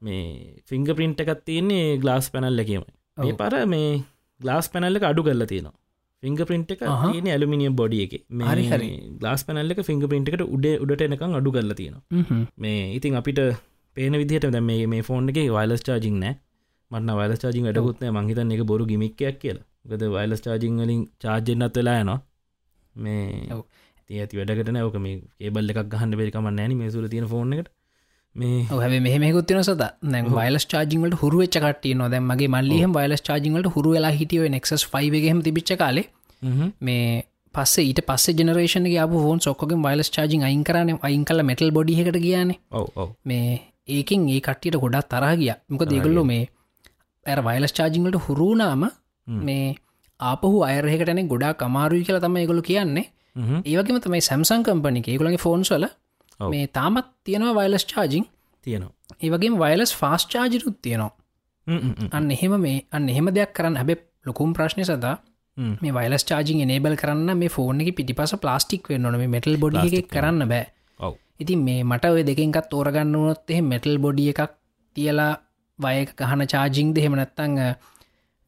මේ 0.02 0.22
ෆිංග 0.66 0.88
පින්ට් 1.00 1.26
එකත් 1.26 1.44
තියන්නේ 1.50 1.98
ගලාස් 2.04 2.32
පැනල්ල 2.36 2.64
කියමයි 2.70 2.94
මේ 3.18 3.36
පර 3.42 3.54
මේ 3.74 3.92
ගලාස් 4.42 4.70
පැනල්ල 4.74 5.00
එක 5.00 5.06
අඩු 5.12 5.22
කරලා 5.28 5.50
තියෙනවා. 5.52 5.76
ෆිංග 6.24 6.38
පින්ට් 6.52 6.72
එක 6.74 6.82
තියෙන 7.06 7.30
ඇලුමිනියම් 7.36 7.76
බොඩිය 7.82 8.04
එක. 8.06 8.14
හරි. 8.74 8.90
ගලාස් 9.22 9.44
පැනල්ල 9.48 9.74
එක 9.76 9.82
ෆිංග 9.90 10.04
පින්ට් 10.14 10.30
එකට 10.32 10.46
උඩ 10.48 10.68
උඩට 10.84 11.06
එනකම් 11.08 11.38
අඩු 11.40 11.54
කරලා 11.56 11.80
තියෙනවා. 11.82 12.04
මේ 12.58 12.84
ඉතින් 12.98 13.20
අපිට 13.22 13.42
පේන 13.98 14.20
විදිහට 14.22 14.52
දැ 14.56 14.64
මේ 14.70 14.86
මේ 14.94 15.08
ෆෝන් 15.10 15.30
එක 15.34 15.40
වයිලස් 15.58 15.84
චාජිං 15.90 16.18
නෑ. 16.24 16.34
මන්න 16.92 17.20
වයිලස් 17.22 17.44
චාජිං 17.44 17.68
වැඩකුත්න 17.70 18.10
මහිතන් 18.18 18.56
එක 18.56 18.64
බොරු 18.72 18.90
ගිමික්කයක් 18.92 19.38
කියලා. 19.44 19.68
ගද 19.90 20.12
වයිලස් 20.16 20.42
චාජිං 20.48 20.82
වලින් 20.82 21.04
චාර්ජෙන්න්නත් 21.24 21.78
වෙලා 21.82 22.00
යනවා 22.04 22.20
මේ. 22.98 23.62
තිය 24.10 24.20
ඇති 24.22 24.40
වැඩකට 24.40 24.72
නෑක 24.76 24.98
මේ 25.06 25.16
ඒබල් 25.46 25.74
එකක් 25.74 25.90
ගහන්න 25.94 26.18
බෙරිකම 26.20 26.50
නෑන 26.50 26.78
මේ 26.82 26.92
සුර 26.96 27.08
තියෙන 27.14 27.30
ෆෝන් 27.34 27.54
එකට. 27.56 27.72
මේ 28.36 28.60
හැ 28.72 29.00
මෙහමකුත්තින 29.06 29.64
සද 29.64 29.88
දැන් 30.14 30.30
වයිලස් 30.34 30.66
චාජිංවලට 30.74 31.18
හුරුව 31.22 31.48
චකට 31.56 31.96
න 31.96 32.04
දැන් 32.14 32.28
මගේ 32.32 32.52
මල්ලියම 32.56 32.94
වයිලස් 32.98 33.24
චාජිංවලට 33.30 33.74
හුරු 33.76 33.96
වෙලා 33.96 34.14
හිටියව 34.20 34.46
නෙක්ස් 34.56 34.86
ෆයිවගහම 34.94 35.40
තිබිච්ච 35.48 35.72
කාලේ. 35.82 36.06
මේ 36.82 37.08
පස්සේ 37.56 37.88
ඊට 37.90 38.02
පස්සේ 38.10 38.38
ජනරේෂන 38.40 38.86
යාප 38.98 39.16
ෆෝන් 39.26 39.40
සොක්කගේ 39.46 39.82
වයිලස් 39.88 40.12
චාජිං 40.18 40.46
අයින් 40.50 40.64
කරන. 40.68 40.94
අයින් 41.08 41.26
කල 41.26 41.44
මෙටල් 41.50 41.74
බොඩිහකට 41.78 42.20
කියන 42.26 42.54
මේ 43.26 43.50
ඒකින් 43.96 44.30
ඒ 44.30 44.40
කට්ටියට 44.42 44.80
ගොඩක් 44.84 45.10
තරහ 45.12 45.34
ගිය. 45.42 45.52
මොක 45.70 45.84
දෙගල්ලො 45.92 46.24
මේ 46.32 46.44
ඇර 47.26 47.40
වයිලස් 47.50 47.74
චාජිංවලට 47.74 48.24
හුරුනාම 48.28 48.84
මේ 49.28 49.66
ආපහු 50.20 50.58
අයරහකටන 50.64 51.22
ගොඩා 51.28 51.54
කමාරුයි 51.56 52.04
කියලා 52.04 52.26
තම 52.26 52.38
ඒගොලු 52.38 52.64
කියන්නේ. 52.64 53.06
ඒවගේම 53.66 54.02
තමයි 54.02 54.22
සැම්සං 54.22 54.64
කම්පනි 54.64 55.04
ඒගොලගේ 55.06 55.44
ෆෝන්ස්වල 55.46 55.86
ඔව්. 55.86 56.50
මේ 56.50 56.68
තාමත් 56.70 57.08
තියෙනවා 57.24 57.56
වයිලස් 57.60 57.86
චාජිං 57.86 58.26
තියෙනවා 58.66 58.94
ඒවගේ 59.20 59.54
වයිලස් 59.56 59.94
ෆාස් 59.96 60.28
චාජිරුත් 60.28 60.78
තියෙනවා. 60.82 61.12
අන්න 62.12 62.32
එහෙම 62.32 62.60
මේ 62.60 62.78
අන්න 62.92 63.10
එහෙම 63.10 63.34
දෙයක් 63.34 63.52
කරන්න 63.54 63.78
හැබ 63.78 63.92
ලොකුම් 64.26 64.54
ප්‍රශ්නය 64.54 64.86
සදා. 64.86 65.16
මේ 65.58 65.94
වයිලස් 65.94 66.26
චාජිං 66.26 66.64
නේබල් 66.68 66.96
කරන්න 66.96 67.38
මේ 67.38 67.50
ෆෝන් 67.50 67.82
එක 67.82 67.92
පිටිපස 67.96 68.34
ප්ලාස්ටික් 68.38 68.90
වෙන්න 68.90 69.04
නොන 69.04 69.18
මේ 69.18 69.34
මෙටල් 69.36 69.56
බොඩි 69.58 69.80
එක 69.80 69.88
Plastic 69.88 70.12
කරන්න 70.14 70.50
බෑ 70.50 70.66
ඉතින් 71.40 71.60
මේ 71.62 71.84
මට 71.84 72.06
ඔය 72.08 72.24
දෙකෙන්කත් 72.24 72.70
තෝරගන්න 72.70 73.14
වනොත් 73.16 73.54
එහ 73.54 73.62
මෙටල් 73.64 73.98
බොඩි 73.98 74.26
එකක් 74.34 74.54
තියලා 74.96 75.34
වයක 75.80 76.14
ගහන 76.16 76.44
චාජිංද 76.48 76.98
හෙමනත්තං 76.98 77.58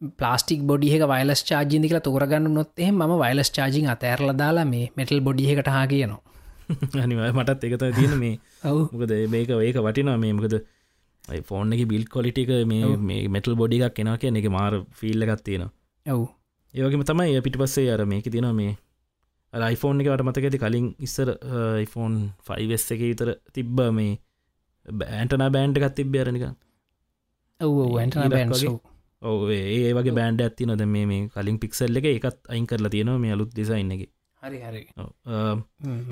පලාස්ටික් 0.01 0.61
බොඩිහ 0.63 0.95
වයිලස් 1.03 1.41
චාජිදි 1.43 1.87
කියලා 1.87 2.01
තෝරගන්න 2.01 2.49
නොත් 2.53 2.71
එහ 2.77 2.89
ම 2.91 3.13
වයිලස් 3.21 3.49
චාජිං 3.51 3.87
අතඇරල 3.87 4.31
දාලා 4.33 4.65
මේ 4.65 4.91
මෙටල් 4.95 5.21
බොඩිහකට 5.21 5.67
හා 5.67 5.85
කියනවා. 5.87 6.21
අනිවා 7.03 7.31
මටත් 7.33 7.63
එකත 7.63 7.85
තියෙන 7.95 8.17
මේ. 8.17 8.35
ඔවු. 8.69 8.83
මොකද 8.91 9.13
මේක 9.29 9.49
ඒක 9.59 9.79
වටිනවා 9.79 10.17
මේ 10.17 10.33
මොකද 10.33 10.55
ෆෝන් 11.43 11.73
එක 11.73 11.81
බිල් 11.87 12.05
කොලිටික 12.07 12.51
මේ 12.65 12.91
මේ 13.03 13.21
මෙටල් 13.27 13.55
බොඩි 13.55 13.81
එකක් 13.81 13.95
කෙනවා 13.95 14.17
කිය 14.17 14.31
එක 14.33 14.47
මාර 14.49 14.73
ෆිල්ල 14.99 15.25
එකක් 15.25 15.43
තියෙනවා. 15.43 15.71
ඔවු. 16.05 16.25
ඒවගේම 16.73 17.03
තමයි 17.03 17.41
පිටි 17.41 17.57
පස්සේ 17.57 17.91
අර 17.93 18.05
මේක 18.05 18.27
තියෙන 18.27 18.49
මේ 18.55 18.77
රයිෆෝන් 19.53 20.01
එකට 20.01 20.23
මතක 20.23 20.45
ඇති 20.45 20.59
කලින් 20.59 20.87
ඉස්සර 20.99 21.33
යිෆෝන් 21.81 22.15
ෆයිවෙස් 22.47 22.87
එක 22.91 23.01
විතර 23.01 23.33
තිබ්බ 23.53 23.83
මේ 23.91 24.15
බෑන්ටන 24.85 25.45
බෑන්ඩ් 25.49 25.81
එකත් 25.81 25.95
තිබ්බ 25.95 26.15
අරනික 26.23 26.47
ඔව 27.61 27.99
ඇන්ටන 27.99 28.29
බැන්ස්. 28.29 28.63
ඔව 29.21 29.49
ඒ 29.51 29.91
වගේ 29.93 30.15
බෑන්ඩ 30.15 30.41
ඇති 30.41 30.65
නොද 30.65 30.81
මේ 30.87 31.19
කලින් 31.33 31.59
පික්සල් 31.59 31.99
එක 31.99 32.07
එකත් 32.09 32.39
අයින් 32.47 32.67
කරලා 32.67 32.91
තියෙනවා 32.93 33.19
මේ 33.19 33.33
අලුත් 33.35 33.51
දෙසයින්න 33.55 33.91
එක. 33.91 34.03
හරි 34.43 34.59
හරි. 34.59 34.83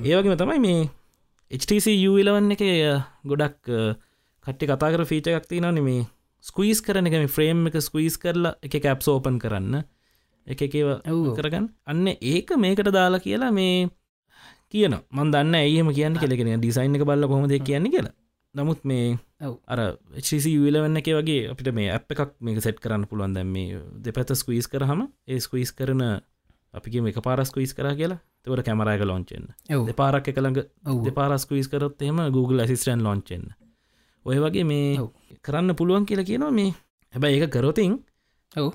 ඒවගේම 0.04 0.36
තමයි 0.36 0.60
මේ 0.60 0.80
HTC 1.50 1.86
U11 2.04 2.52
එක 2.52 2.62
ගොඩක් 3.24 3.58
කට්ටි 4.44 4.66
කතා 4.66 4.92
කර 4.92 5.04
ෆීච 5.04 5.28
එකක් 5.28 5.48
තිනන 5.48 5.80
මේ 5.80 6.04
ස්කීස් 6.44 6.80
කරන 6.80 7.08
එක 7.08 7.16
මේ 7.16 7.34
ෆ්‍රේම් 7.36 7.66
එක 7.70 7.80
ස්කීස් 7.80 8.20
කරලා 8.20 8.56
එක 8.62 8.76
කැප්ස් 8.82 9.08
ඕපන් 9.08 9.40
කරන්න. 9.40 9.80
එක 10.46 10.60
එකව. 10.62 11.00
කරගන්න. 11.36 11.66
අන්න 11.86 12.06
ඒක 12.06 12.52
මේකට 12.56 12.92
දාලා 12.92 13.24
කියලා 13.24 13.52
මේ 13.52 13.88
කියන 14.68 15.00
මන් 15.10 15.32
දන්න 15.32 15.54
ඇයම 15.56 15.88
කියන්න 15.90 16.20
කෙලෙගෙන 16.20 16.60
ඩිසයින් 16.60 16.96
එක 16.96 17.08
බල්ල 17.08 17.24
කොහොමද 17.26 17.56
කියන්නේ 17.60 17.92
කියලා 17.94 18.14
නමුත් 18.54 18.84
මේ. 18.84 19.18
අර 19.66 19.78
විලවන්න 20.64 21.00
එක 21.00 21.10
වගේ 21.18 21.50
අපිට 21.52 21.70
මේ 21.74 21.92
අප 21.92 22.10
එකක් 22.12 22.34
මේක 22.40 22.62
සෙට් 22.62 22.80
කරන්න 22.80 23.06
පුළුවන්. 23.10 23.34
දැම් 23.34 23.52
මේ 23.52 23.78
දෙපැත 24.04 24.34
ස්කීස් 24.34 24.68
කරහම 24.68 25.06
ඒ 25.28 25.38
ස්කීස් 25.40 25.72
කරන 25.72 26.02
අපි 26.74 26.90
එක 27.08 27.22
පාරස්කීස් 27.22 27.74
කර 27.74 27.94
කියලා. 27.94 28.20
තවට 28.44 28.64
කැමරයක 28.64 29.04
ඔව්. 29.70 29.86
දෙපාරක් 29.86 30.28
එකළඟ. 30.28 30.60
දෙපාරස්කීස් 31.04 31.68
කරොත් 31.68 32.02
එම 32.02 32.18
Google 32.32 32.62
ඇසිස්ටන් 32.64 33.02
ලොන්චෙන්න්න 33.02 33.54
ඔය 34.26 34.38
වගේ 34.38 34.64
මේ. 34.64 34.98
කරන්න 35.40 35.76
පුළුවන් 35.76 36.06
කියලා 36.06 36.28
කියනවා 36.30 36.52
මේ. 36.52 36.74
හැබැයි 37.14 37.40
ඒක 37.40 37.52
කරොතින්. 37.52 37.98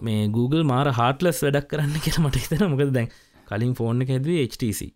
මේ 0.01 0.27
Google 0.29 0.63
මාර 0.63 0.87
හාටලස් 0.99 1.41
වැඩක් 1.43 1.69
කරන්න 1.69 1.95
කියලා 2.05 2.27
මට 2.27 2.41
හිතන 2.43 2.69
මොකද 2.69 2.91
දැන් 2.93 3.09
කලින් 3.49 3.73
ෆෝන් 3.73 4.03
එක 4.03 4.11
හැදවේ 4.13 4.45
HTC 4.47 4.89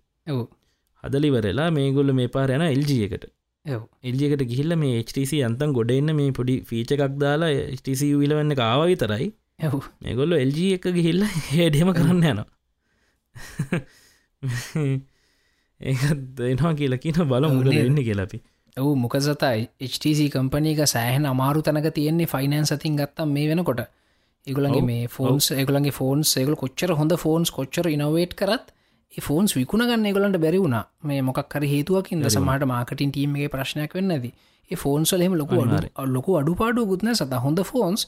හදලිවරලා 1.04 1.70
මේගොල්ල 1.72 2.14
මේ 2.20 2.30
පාර 2.36 2.54
යන 2.56 2.66
එල්ජ 2.68 2.94
එකට 3.08 3.26
එල්ජකට 4.04 4.44
ගිහිල්ල 4.46 4.76
මේ 4.78 5.02
HTC 5.02 5.42
අන්තන් 5.44 5.74
ගොඩ 5.74 5.92
එන්න 5.92 6.14
මේ 6.16 6.32
පොඩි 6.32 6.56
ෆීච 6.64 6.94
එකක් 6.96 7.18
දාලා 7.18 7.52
HTC 7.74 8.02
විලවන්න 8.16 8.56
කාව 8.56 8.84
විතරයි. 8.86 9.28
මේගොල්ල 10.02 10.38
එල්ජ 10.38 10.60
එක 10.70 10.86
ගිහිල්ල 10.92 11.26
හේඩම 11.50 11.94
කරන්න 11.94 12.24
යනවා. 12.26 12.48
ඒත් 15.82 16.22
දෙනවා 16.38 16.74
කියලා 16.76 17.04
කියන 17.04 17.20
බල 17.26 17.50
මුල 17.50 17.68
වෙන්න 17.72 18.00
කියලපි 18.02 18.40
ඔවු 18.78 18.94
මොකසතයි 18.98 19.68
HTC 19.88 20.30
කම්පනීක 20.34 20.82
සෑහන 20.88 21.26
අමාරු 21.26 21.62
තැනක 21.62 21.90
තියෙන්නේ 21.94 22.28
ෆයිනන්ස් 22.28 22.72
අතින් 22.72 22.98
ගත්තම් 22.98 23.30
මේ 23.32 23.48
වෙනකොට. 23.52 23.82
ඒගුලන්ගේ 24.48 24.84
මේ 24.84 25.06
ෆෝන්ස් 25.10 25.52
ඒගුලන්ගේ 25.54 25.94
ෆෝන්ස් 25.94 26.34
ඒගල 26.38 26.56
කොච්චර 26.56 26.92
හොඳ 26.94 27.14
ෆෝන්ස් 27.18 27.52
කොච්චර 27.52 27.86
ඉනවේට් 27.90 28.36
කරත් 28.36 28.74
ෆෝන්ස් 29.14 29.56
විකුණ 29.56 29.84
ගන්න 29.84 30.14
ගොලන්ට 30.14 30.40
බැරි 30.40 30.60
වුණ. 30.60 30.78
මේ 31.04 31.22
මොක්කර 31.22 31.64
හේතුවකින් 31.64 32.24
සමට 32.26 32.66
මාකටින් 32.66 33.12
ටීමගේ 33.12 33.50
ප්‍රශ්නයක් 33.50 33.94
වෙන්න 33.94 34.12
ඇති. 34.12 34.34
ෆෝන්සලෙම 34.72 35.34
ලොකු 35.34 35.64
ලොකු 36.08 36.38
අඩුපාඩු 36.38 36.86
ගුත්න 36.86 37.14
සත 37.14 37.42
හොඳ 37.44 37.64
ෆෝන්ස්. 37.64 38.08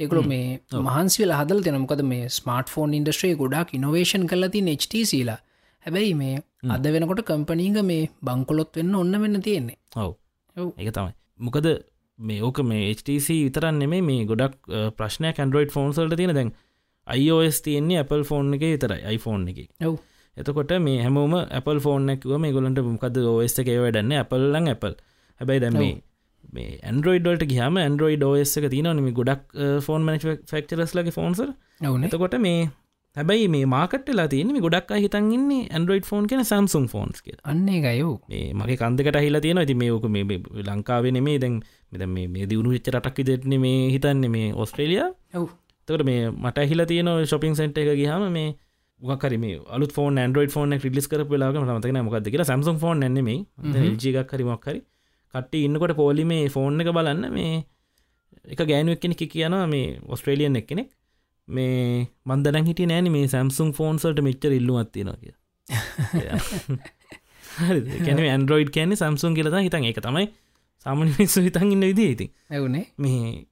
ඒකල 0.00 0.22
මේ 0.24 0.60
මහන්සිවල 0.86 1.32
හදල් 1.32 1.60
දෙනමකද 1.62 2.02
මේ 2.04 2.28
ස්මර්ට 2.30 2.68
ෆෝන් 2.68 2.94
ඉන්ඩස්ට්‍රේ 2.94 3.34
ගොඩක් 3.34 3.74
ඉනවේශන් 3.74 4.26
කලති 4.26 4.62
නෙච්ට 4.62 4.96
සීලා 5.04 5.38
හැබැයි 5.84 6.14
මේ 6.14 6.42
අද 6.68 6.88
වෙනකොට 6.94 7.22
කම්පනීග 7.24 7.78
මේ 7.82 8.08
බංකොලොත් 8.22 8.72
වෙන්න 8.76 8.94
ඔන්න 8.94 9.20
වෙන්න 9.22 9.42
තියෙන්නේ. 9.42 9.78
ඔව. 9.96 10.12
එක 10.76 10.92
තමයි. 10.92 11.12
මොකද 11.38 11.66
මේ 12.18 12.42
ඕක 12.42 12.60
මේ 12.64 12.92
HTC 12.94 13.28
විතරන් 13.46 13.78
නෙමේ 13.78 14.02
මේ 14.02 14.24
ගොඩක් 14.24 14.60
ප්‍රශ්නය 14.96 15.32
කන්ඩරෝයිඩ් 15.32 15.72
ෆෝන්සල්ට 15.72 16.16
තියෙන. 16.16 16.34
දැන් 16.34 16.52
iOS 17.06 17.62
තියෙන්නේ 17.62 18.04
Apple 18.04 18.24
ෆෝන් 18.24 18.54
එක 18.54 18.62
විතරයි 18.66 19.16
iPhone 19.16 19.50
එක. 19.50 19.68
ඔව 19.82 19.96
එතකොට 20.36 20.74
මේ 20.80 20.98
හැමෝම 21.00 21.36
Apple 21.52 21.80
ෆෝර්නැක්ව 21.80 22.36
මේ 22.38 22.52
ගොලන්ට 22.52 22.82
මොකද 22.86 23.22
ඔස් 23.28 23.58
එක 23.58 23.72
වැඩන්න? 23.76 24.18
Appleලං 24.18 24.68
Apple. 24.68 24.96
හැබැයි 25.40 25.60
දැම 25.60 25.78
මේ 26.52 26.72
ඇන්ඩරෝයිඩල්ට 26.82 27.44
ගහම 27.50 27.78
ඇන්ඩරෝයිඩ 27.82 28.24
ෝස් 28.24 28.56
එක 28.58 28.66
තිනනම 28.70 29.12
ගොඩක් 29.12 29.44
ෆෝන් 29.86 30.04
මන 30.04 30.18
ෆක්චරස් 30.22 30.94
ලගේ 30.94 31.14
ෆෝන්සර් 31.14 31.48
එතකොට 32.08 32.36
මේ 32.38 32.60
හැබැයි 33.16 33.48
මේ 33.48 33.66
මාකටලා 33.66 34.26
තියන 34.28 34.52
ගොඩක් 34.58 34.92
හිතන්න්නේ 34.96 35.60
ඇන්ඩරෝයිඩ් 35.70 36.08
ෆෝන් 36.10 36.28
කෙන 36.30 36.44
සම්සුන් 36.44 36.86
ෆෝන්ස් 36.86 37.24
අන්නේ 37.44 37.80
ගයෝ 37.86 38.14
මේ 38.28 38.46
මගේ 38.54 38.78
කන්දකට 38.78 39.20
හිලා 39.20 39.42
තියෙන 39.42 39.62
ඇති 39.62 39.76
මේක 39.76 40.08
මේ 40.08 40.40
ලංකාවේ 40.64 41.14
නෙමේ 41.18 41.38
දැන් 41.38 41.56
මෙද 41.92 42.06
මේ 42.08 42.50
දියුණු 42.50 42.74
වෙච්ච 42.76 42.92
රටක් 42.92 43.28
දෙටන 43.30 43.56
මේ 43.58 43.80
හිතන්නේ 43.88 44.32
මේ 44.36 44.52
ඔස්ට්‍රේලිය 44.56 45.02
තකට 45.88 46.04
මේ 46.04 46.22
මට 46.36 46.66
හිලා 46.66 46.86
තියෙන 46.86 47.12
ශොපින් 47.26 47.54
සෙන්ට 47.54 47.78
එක 47.78 47.92
ගහම 47.94 48.28
මේ 48.30 48.48
මොකරම 49.00 49.64
අලු 49.68 49.88
ෆෝන් 49.88 50.20
න්ඩරෝයිඩ 50.20 50.50
ෆෝන් 50.50 50.70
ලිස් 50.90 51.08
කර 51.08 51.36
ලාග 51.36 51.54
මතන 51.54 52.02
මොකද 52.02 52.26
කියලා. 52.26 52.44
සම්සම් 52.44 52.78
ෆෝන් 52.78 53.00
නෙමේ 53.08 53.46
ජිගක් 53.96 54.32
හරිමක්හරි 54.32 54.82
කට්ටි 55.34 55.64
ඉන්නකොට 55.64 55.94
පෝලිමේ 55.94 56.48
ෆෝන් 56.48 56.80
එක 56.80 56.88
බලන්න 56.88 57.32
මේ 57.32 57.64
එක 58.46 58.62
ගෑනුවක් 58.62 59.00
කෙනෙක් 59.00 59.26
කියනවා 59.26 59.66
මේ 59.66 60.00
ඔස්ට්‍රේලියන් 60.08 60.56
එක් 60.56 60.66
කෙනෙක් 60.66 60.90
මේ 61.48 62.08
මන්දන 62.24 62.64
හිට 62.64 62.78
නෑන 62.84 63.10
මේ 63.10 63.28
සැම්සුම් 63.28 63.72
ෆෝන්සල්ට 63.72 64.20
මෙච්චර 64.20 64.52
ඉල්ලු 64.52 64.76
අත්තිනවා 64.76 65.16
කිය 65.16 65.32
කැන 68.06 68.24
ඇන්ඩරෝයිඩ් 68.24 68.70
කෑන්නේ 68.70 68.96
සම්සුන් 68.96 69.34
කියලතා 69.34 69.60
හිතන් 69.60 69.84
එක 69.84 70.00
තමයි 70.00 70.28
සාමන 70.86 71.12
මිස්සු 71.12 71.40
හිතන් 71.40 71.72
ඉන්න 71.72 71.82
විදි 71.82 72.10
ඉති 72.10 72.32
ඇවුනේ 72.50 72.86
මේ 72.98 73.46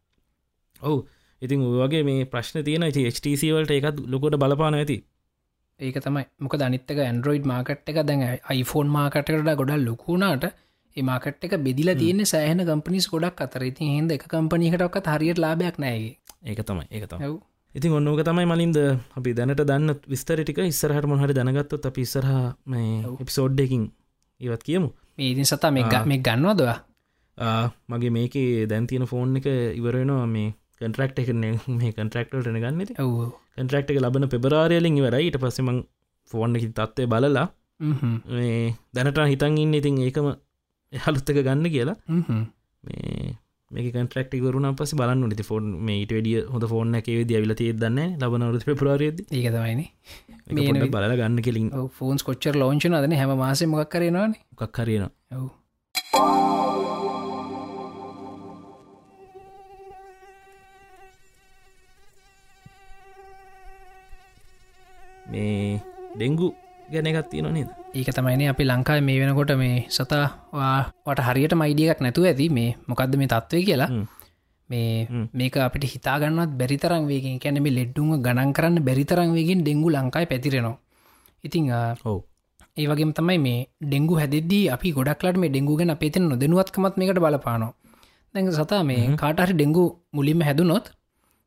ඔවු. 0.81 1.09
ඉතින් 1.43 1.63
ඔයගේ 1.63 2.03
මේ 2.03 2.27
ප්‍රශ්න 2.27 2.65
තියෙන 2.65 2.83
HTC 2.89 3.51
වලට 3.51 3.73
එකත් 3.73 4.07
ලොකොට 4.07 4.37
බලපාන 4.37 4.75
ඇති 4.75 5.05
ඒක 5.81 5.97
තමයි. 6.01 6.25
මොක 6.39 6.55
දනිත්තක 6.57 6.99
ඇන්ඩරෝයිඩ් 6.99 7.47
මාකට් 7.47 7.89
එක 7.89 7.99
දැන් 8.03 8.23
iPhoneෆෝන් 8.51 8.93
මාකටකට 8.97 9.57
ගොඩල් 9.61 9.85
ලොකුණාට 9.85 10.45
ඒමාකට් 10.97 11.45
එක 11.45 11.57
බෙදිල 11.61 11.91
තියන 11.95 12.23
සෑහන 12.25 12.63
කම්පනිස් 12.63 13.09
ගොඩක් 13.11 13.41
අතර. 13.41 13.63
ඉතින් 13.63 13.91
හිද 13.95 14.15
එක 14.17 14.29
කම්පනීකටක්ත් 14.31 15.11
හරියට 15.15 15.39
ලාභයක් 15.39 15.79
නෑගේ 15.79 16.15
ඒක. 16.45 16.61
තමයි 16.61 16.87
ඒක 16.91 17.09
තම 17.11 17.39
ඉතින් 17.75 17.93
ඔන්නෝක 17.93 18.23
තමයි 18.23 18.47
මලින්ද 18.47 18.79
අපි 19.19 19.31
දැනට 19.33 19.63
දන්න 19.63 19.95
විස්තරිටික 20.07 20.59
ඉස්සරහට 20.65 21.07
මොහරි 21.07 21.35
දැනගත්තොත් 21.35 21.87
අපි 21.87 22.01
ඉස්සරහ 22.01 22.33
මේ 22.67 23.03
එපිසෝඩ්ඩකින් 23.21 23.85
ඉවත් 24.41 24.63
කියමු. 24.63 24.89
මේ 25.19 25.31
ඉතින් 25.31 25.47
සතා 25.47 25.71
මේ 25.71 26.19
ගන්නවදවා 26.21 26.79
මගේ 27.89 28.11
මේක 28.11 28.35
දැන්තියන 28.69 29.07
ෆෝන් 29.07 29.37
එක 29.37 29.47
ඉවරෙනවා 29.75 30.27
මේ 30.27 30.55
කන්ට්‍රක්් 30.81 31.19
එක 31.19 31.31
මේ 31.73 31.93
කන්ට්‍රක්ටල්ට 31.93 32.49
ගන්න 32.55 32.83
කන්ට්‍රක්් 33.57 33.91
එක 33.91 34.01
ලබන 34.01 34.29
පෙබරාරයලින් 34.29 34.99
ඉවරයි. 35.01 35.23
ඊට 35.25 35.39
පස්සෙම 35.39 35.71
ෆෝන් 36.31 36.57
එක 36.57 36.67
තත්වය 36.73 37.07
බලලා 37.07 37.47
මේ 38.31 38.75
දැනට 38.93 39.23
හිතන් 39.27 39.59
ඉන්න 39.59 39.75
ඉතින් 39.75 40.03
ඒකම 40.03 40.35
එහලුත්තක 40.93 41.41
ගන්න 41.41 41.71
කියලා. 41.71 41.97
මේ 43.71 43.91
කන්ට්‍රක්් 43.91 44.35
වරුණ 44.41 44.77
පස 44.77 44.95
බලන්න 44.95 45.25
නති 45.29 45.45
ෆෝන් 45.45 45.71
මේ 45.81 45.99
ඊට 46.01 46.13
වැඩිය 46.13 46.45
හොඳ 46.49 46.67
ෆෝන් 46.69 46.95
එක 46.95 47.09
ද 47.23 47.31
ඇවිල 47.33 47.55
තිය 47.55 47.73
දන්න 47.75 48.15
ලබනවරත් 48.21 48.69
පෙපරාරයද 48.69 49.25
ඒකතවයින 49.31 49.83
මේ 50.53 50.91
බල 50.93 51.15
ගන්න 51.15 51.43
කෙලින් 51.43 51.69
ෆෝන්ස් 51.99 52.23
කොච්චර 52.23 52.55
ලෝංචන 52.57 52.95
අදන 52.95 53.19
හැම 53.21 53.35
මාසය 53.39 53.67
මොක් 53.67 53.91
කරනවා 53.91 54.31
කක් 54.61 54.77
හරින 54.81 55.11
ඔවු 55.33 56.74
මේ 65.35 65.81
ඩෙංගු 66.17 66.49
ගැන 66.93 67.07
එකත් 67.11 67.31
තියෙන 67.31 67.49
නේද? 67.53 67.71
ඒක 67.93 68.11
තමයින 68.17 68.43
අපි 68.51 68.65
ලංකායි 68.71 69.07
මේ 69.09 69.21
වෙනකොට 69.21 69.53
මේ 69.63 69.87
සතාවාට 69.89 71.25
හරියට 71.29 71.55
මයිඩියක් 71.61 72.03
නැතුව 72.05 72.29
ඇති. 72.31 72.47
මේ 72.59 72.77
මොකක්ද 72.89 73.17
මේ 73.21 73.31
තත්ත්වය 73.33 73.63
කියලා? 73.69 73.91
මේ 74.71 75.09
මේක 75.33 75.57
අපිට 75.59 75.85
හිතාගන්නත් 75.95 76.53
බැරිතරං 76.61 77.09
වේගෙන්. 77.11 77.41
කැනෙම 77.43 77.67
ලෙඩ්ඩුම 77.79 78.11
ගණන් 78.27 78.53
කරන්න 78.57 78.85
බැරිතරං 78.89 79.35
වේගෙන් 79.39 79.65
ඩෙංගු 79.65 79.89
ලංකායි 79.97 80.31
පැතිරෙනවා. 80.33 80.79
ඉතිං 81.45 81.71
හෝ 82.05 82.19
ඒ 82.77 82.87
වගේ 82.91 83.13
තමයි 83.19 83.39
මේ 83.47 83.59
ඩෙංගු 83.83 84.15
හැදෙදී 84.21 84.65
අපි 84.75 84.89
ගොඩක්ලට 84.99 85.37
මේ 85.43 85.51
ඩෙංගු 85.53 85.75
ගැන 85.81 85.93
පේතෙන 86.03 86.25
නොදනුවත්කමත් 86.31 86.95
මේකට 87.01 87.21
බලපානවා. 87.25 87.73
දැඟ 88.35 88.51
සතා 88.53 88.83
මේ 88.91 89.03
කාටහරි 89.23 89.55
ඩෙංගු 89.55 89.85
මුලින්ම 90.17 90.41
හැදුනොත් 90.47 90.87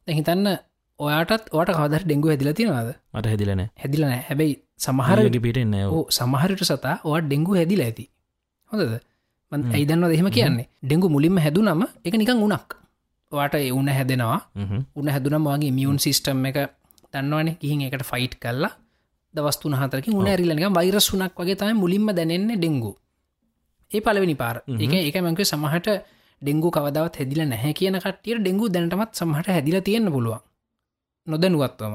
දැහිතන්න 0.08 0.48
ඔයාටත් 1.00 1.50
ඕට 1.52 1.70
කවදර 1.70 2.04
ඩෙංගු 2.04 2.28
හැදිල 2.30 2.50
තියෙනවාද? 2.54 2.90
මට 3.14 3.28
හැදිලන 3.28 3.62
හැදිලන 3.76 4.14
හැබැයි 4.22 4.56
සමහරට 4.78 5.38
පිටෙන්න 5.46 5.76
සමහරට 6.12 6.64
සතා 6.64 6.96
ඔට 7.06 7.26
ඩෙංගු 7.26 7.54
හැදිල 7.56 7.82
ඇති. 7.82 8.06
හොඳද? 8.72 8.98
මන් 9.52 9.62
ඇයිදන්න 9.74 10.08
දෙහෙම 10.08 10.30
කියන්නේ? 10.32 10.68
ඩෙංගු 10.84 11.10
මුලින්ම 11.10 11.38
හැදු 11.38 11.62
නම 11.64 11.84
එක 12.04 12.16
නිකං 12.16 12.42
උනක් 12.48 12.76
වාට 13.32 13.56
එවුන 13.56 13.90
හැදෙනවා. 13.90 14.40
උන 14.96 15.08
හැදුනම් 15.08 15.48
වගේ 15.48 15.72
මියුන් 15.72 16.00
සිිස්ටම් 16.00 16.46
එක 16.46 16.58
දන්නවන. 17.14 17.50
ගිහින් 17.62 17.82
එකට 17.88 18.06
ෆයිට් 18.12 18.36
කල්ලා 18.40 18.74
දවස්තුන 19.34 19.78
හතරක 19.80 20.10
උන 20.12 20.28
ඇරිලනික 20.28 20.66
වෛරස් 20.74 21.12
වුනක් 21.14 21.34
වගේ 21.36 21.56
තම 21.56 21.78
මුලින්ම 21.78 22.10
දැනෙන්නේ 22.12 22.58
ඩෙංගු 22.58 22.92
ඒ 23.92 24.02
පලවෙනි 24.02 24.36
පාර. 24.36 24.56
එක 24.84 24.94
එක 25.10 25.22
මංක 25.22 25.46
සමහට 25.46 25.88
ඩෙංගු 26.42 26.70
කවදවත් 26.72 27.16
හැදිල 27.20 27.42
නැහැ 27.46 27.74
කියන 27.74 27.96
කටිය 28.00 28.36
ඩෙංගු 28.38 28.66
දැනටමත් 28.70 29.12
සමහට 29.14 29.48
හැදිල 29.50 29.78
තියෙන්න්න 29.82 30.12
පුළුවන් 30.12 30.47
නොදැනුවත්වම. 31.28 31.94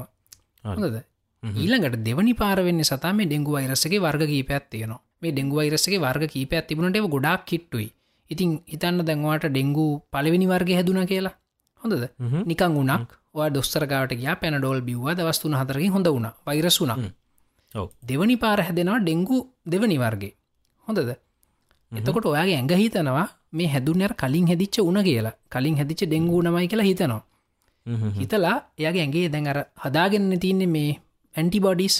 හොඳද? 0.63 1.01
ඊළඟට 1.43 1.97
දෙවනි 2.01 2.33
පාරවෙන්න 2.33 2.83
සතා 2.83 3.13
මේ 3.13 3.27
ඩෙංගු 3.27 3.51
වෛරසගේ 3.51 3.99
වර්ග 3.99 4.23
කීපයක් 4.27 4.69
තියෙනවා. 4.69 5.01
මේ 5.21 5.31
ඩෙංගු 5.31 5.55
වෛරසගේ 5.55 5.99
වර්ග 5.99 6.23
කීපයක් 6.27 6.67
තිබුණට 6.67 7.03
ගොඩක් 7.07 7.45
කිට්ටුයි 7.45 7.89
ඉතින් 8.29 8.51
හිතන්න 8.65 9.01
දැන්වාට 9.01 9.47
ඩෙංගු 9.47 9.87
පලවෙනි 10.11 10.47
වර්ග 10.47 10.69
හැදුන 10.71 11.01
කියලා. 11.05 11.35
හොඳද? 11.81 12.05
නිකං 12.45 12.77
උනක් 12.83 13.11
වා 13.33 13.49
දොස්තරගාට 13.49 14.13
ගයා 14.13 14.35
පැනඩෝල් 14.35 14.81
බිව්ව 14.81 15.05
දවස්තුන 15.11 15.55
හතරකින් 15.55 15.91
හොඳ 15.91 16.07
වුණ. 16.07 16.29
වෛරස් 16.45 16.79
වුනා 16.81 16.97
දෙවනි 18.03 18.37
පාර 18.37 18.59
හැදෙනවා 18.61 18.99
ඩෙංගු 18.99 19.37
දෙවනි 19.65 19.97
වර්ගේ. 19.97 20.33
හොඳද? 20.87 21.11
එතකොට 21.91 22.25
ඔයාගේ 22.25 22.55
ඇඟ 22.55 22.75
හිතනවා 22.75 23.27
මේ 23.51 23.67
හැදුනර 23.67 24.13
කලින් 24.15 24.47
හැදිච්ච 24.47 24.79
උන 24.81 25.03
කියලා. 25.03 25.37
කලින් 25.49 25.77
හැදිච්ච 25.77 26.03
ඩෙංගු 26.05 26.41
නමයි 26.41 26.67
කියලා 26.67 26.89
හිතනවා 26.89 27.21
හිතලා 28.15 28.55
එයාගේ 28.75 29.03
ඇගේ 29.03 29.29
දැන් 29.29 29.47
අර 29.47 29.59
හදාගන්න 29.77 30.39
තියන්නේ 30.39 30.69
මේ 30.69 30.91
ඇන්ටිබොඩිස් 31.35 31.95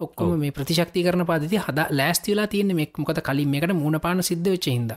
ඔක්කොම 0.00 0.34
මේ 0.36 0.52
ප්‍රතිශක්ති 0.52 1.02
කරන 1.02 1.24
පාදති 1.24 1.58
හද 1.58 1.88
ලෑස්තිලා 1.92 2.46
තියන්නේ 2.46 2.74
මෙක් 2.74 2.98
මොකද 2.98 3.20
කලින් 3.20 3.54
එකට 3.54 3.74
මුණ 3.74 4.00
පාන 4.00 4.22
සිද්ධ 4.22 4.48
වෙච්ච 4.48 4.68
හිද 4.68 4.92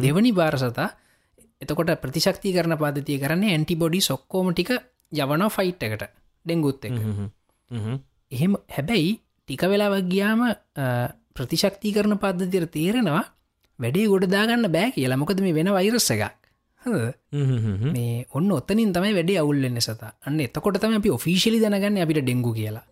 දෙවනි 0.00 0.32
බාරසතා 0.32 0.88
එතකොට 1.60 1.92
ප්‍රතිශක්ති 1.98 2.52
කරන 2.52 2.76
පාදතිය 2.76 3.18
කරන්නේ 3.18 3.52
ඇන්ටිබොඩි 3.52 4.00
සොක්කෝම 4.02 4.50
ටික 4.52 4.72
යවන 5.14 5.46
ෆයිට් 5.50 5.82
එකට 5.82 6.08
ඩෙංගුත් 6.44 6.84
එක 6.84 6.98
එහෙම 8.32 8.58
හැබැයි 8.68 9.12
ටික 9.48 9.62
වෙලාවක් 9.64 10.06
ගියාම 10.06 10.42
ප්‍රතිශක්ති 11.36 11.92
කරන 11.92 12.16
පද්ධතිර 12.16 12.66
තේරෙනවා 12.68 13.24
වැඩේ 13.78 14.06
ගොඩදාගන්න 14.06 14.66
බෑ 14.68 14.90
කියලා. 14.90 15.16
මොකද 15.16 15.40
මේ 15.40 15.54
වෙන 15.54 15.70
වෛරස්ස 15.70 16.10
එකක් 16.10 16.45
මේ 17.92 18.26
ඔන්න 18.32 18.52
ඔත්තනින් 18.52 18.92
තමයි 18.92 19.14
වැඩේ 19.14 19.38
අවුල්ලන්න 19.42 19.80
සත. 19.80 20.12
අන්න 20.22 20.40
එතකොට 20.40 20.78
තම 20.80 20.98
අපි 21.00 21.10
ඔෆිසිලි 21.10 21.60
දැනගන්න 21.60 22.02
අපිට 22.02 22.22
ඩෙංගු 22.22 22.52
කියලා. 22.52 22.84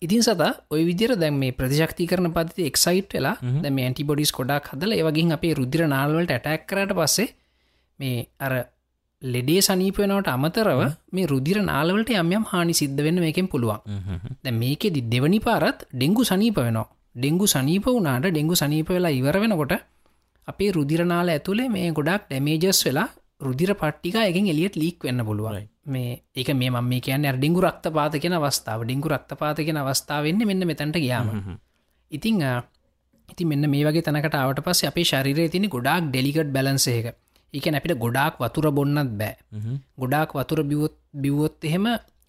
ඉතින් 0.00 0.22
සතා 0.22 0.52
ඔය 0.70 0.82
විදිර 0.84 1.16
දැන් 1.16 1.38
මේ 1.38 1.52
ප්‍රතිශක්ති 1.52 2.06
කරන 2.06 2.32
පති 2.32 2.68
එක්සයිට් 2.70 3.16
වෙලා 3.16 3.36
දැම 3.62 3.78
ඇන්ටිබොඩිස් 3.78 4.32
කොඩක් 4.32 4.70
හදල 4.72 4.92
ඒවගින් 4.92 5.32
අපේ 5.32 5.54
රුදිර 5.54 5.82
නාල්වලට 5.86 6.30
ඇටැක් 6.30 6.66
කරට 6.66 6.92
පස්සේ 6.92 7.28
මේ 8.00 8.26
අර 8.38 8.54
ලෙඩේ 9.22 9.60
සනීපයනවට 9.60 10.28
අමතරව 10.28 10.80
මේ 11.12 11.26
රුදිර 11.26 11.58
නාලවලට 11.62 12.10
යම්යම් 12.14 12.44
හානි 12.44 12.74
සිද්ධ 12.74 13.00
වෙන්න 13.06 13.20
මේකෙන් 13.20 13.48
පුළුවන්. 13.48 13.80
දැ 14.44 14.54
මේකෙදි 14.54 15.00
දෙවනි 15.06 15.40
පාරත් 15.40 15.88
ඩෙංගු 15.92 16.24
සනීප 16.24 16.56
වෙනවා. 16.58 16.86
ඩෙංගු 17.16 17.46
සනීප 17.46 17.86
වනාට 17.88 18.26
ඩෙංගු 18.26 18.54
සනීප 18.54 18.88
වෙලා 18.88 19.10
ඉවර 19.10 19.36
වෙනකොට 19.40 19.74
අපේ 20.48 20.70
රුදිරනාල 20.72 21.28
ඇතුළේ 21.28 21.68
මේ 21.68 21.92
ගොඩක් 21.92 22.26
ඩැමේජස් 22.28 22.80
වෙලා 22.86 23.08
රුදිර 23.40 23.70
පට්ටික 23.74 24.16
එකෙන් 24.20 24.46
එලියට 24.46 24.76
ලීක් 24.76 25.04
වෙන්න 25.04 25.24
පුළුවන්. 25.24 25.66
මේ 25.86 26.22
ඒක 26.34 26.48
මේ 26.54 26.70
ම 26.70 26.78
මේ 26.84 27.00
කියන්න 27.00 27.26
ඩිංගු 27.30 27.60
රක්ත 27.60 27.86
පාතකෙන 27.90 28.32
අවස්ථාව. 28.32 28.80
ඩිංගු 28.84 29.08
රක්ත 29.08 29.32
පාතකෙන 29.36 29.76
අවස්ථාවවෙන්න 29.76 30.46
මෙන්න 30.46 30.66
මෙතැට 30.66 30.96
ගියාම. 30.96 31.58
ඉතිං 32.10 32.40
ඉති 33.28 33.44
මෙන්න 33.44 33.70
මේ 33.70 33.84
වගේ 33.84 34.02
තනකට 34.02 34.34
ආවට 34.34 34.64
පස් 34.64 34.84
අපේ 34.84 35.04
ශරිරය 35.04 35.48
තිනි 35.48 35.68
ගොඩක් 35.68 36.08
ඩෙලිකට් 36.08 36.50
බැලන්සේක 36.52 37.06
එක. 37.54 37.66
අපිට 37.70 37.98
ගොඩාක් 37.98 38.34
වතුර 38.38 38.66
බොන්නත් 38.70 39.14
බෑ. 39.20 39.34
ගොඩාක් 39.98 40.30
වතුර 40.34 40.60
බිවොත් 40.64 40.94
බිවොත් 41.14 41.64
එහෙම 41.64 41.86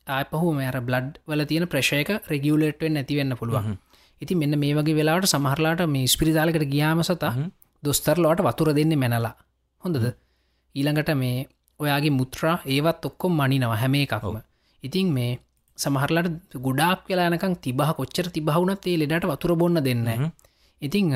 ආපහු 0.08 0.48
මෙර 0.54 0.76
බ්ලඩ් 0.82 1.20
වල 1.28 1.42
තියෙන 1.46 1.68
ප්‍රශයක 1.68 2.10
රෙගියලේට්වෙන් 2.32 2.94
නැතිවෙන්න 2.94 3.38
පුළුවන්. 3.38 3.78
ඉති 4.22 4.34
මෙන්න 4.36 4.60
මේ 4.60 4.74
වගේ 4.74 4.96
වෙලාට 4.96 5.28
සමහරලාට 5.28 5.86
මේ 5.88 6.08
ස්පිරිතාලකට 6.08 6.66
ගියාම 6.74 7.02
සතා 7.04 7.34
දොස්තරලවට 7.86 8.46
වතුර 8.48 8.70
දෙන්නේ 8.76 8.98
මැනලා. 8.98 9.34
හොඳද? 9.82 10.06
ඊළඟට 10.76 11.16
මේ 11.16 11.48
ඔයාගේ 11.80 12.18
මුත්‍රා 12.20 12.58
ඒවත් 12.68 13.06
ඔක්කොම් 13.06 13.34
මනිනව 13.34 13.74
හැම 13.76 13.96
එකක්ම. 13.96 14.38
ඉතින් 14.84 15.08
මේ 15.14 15.32
සමහරලට 15.78 16.56
ගොඩාක් 16.58 17.10
වෙලානකං 17.10 17.56
තිබහ 17.58 17.90
කොච්චර 17.98 18.28
තිබහුණත් 18.32 18.86
ඒ 18.86 18.98
ලෙඩට 18.98 19.28
වතුර 19.28 19.56
බොන්න 19.56 19.82
දෙන්න 19.84 20.08
ඉතිං 20.82 21.12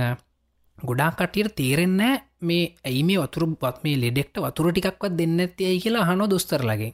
ගොඩාක් 0.78 1.16
කටියට 1.18 1.56
තේරෙන්නෑ 1.56 2.16
මේ 2.42 2.66
ඇයි 2.84 3.04
මේ 3.04 3.20
වතුරපත් 3.20 3.84
මේ 3.84 3.96
ලෙඩෙක්ට 3.98 4.40
වතුර 4.40 4.72
ටිකක්වත් 4.72 5.16
දෙන්න 5.18 5.40
ඇතියයි 5.40 5.80
කියලා 5.80 6.06
හනො 6.06 6.30
දොස්තරලගේ 6.30 6.92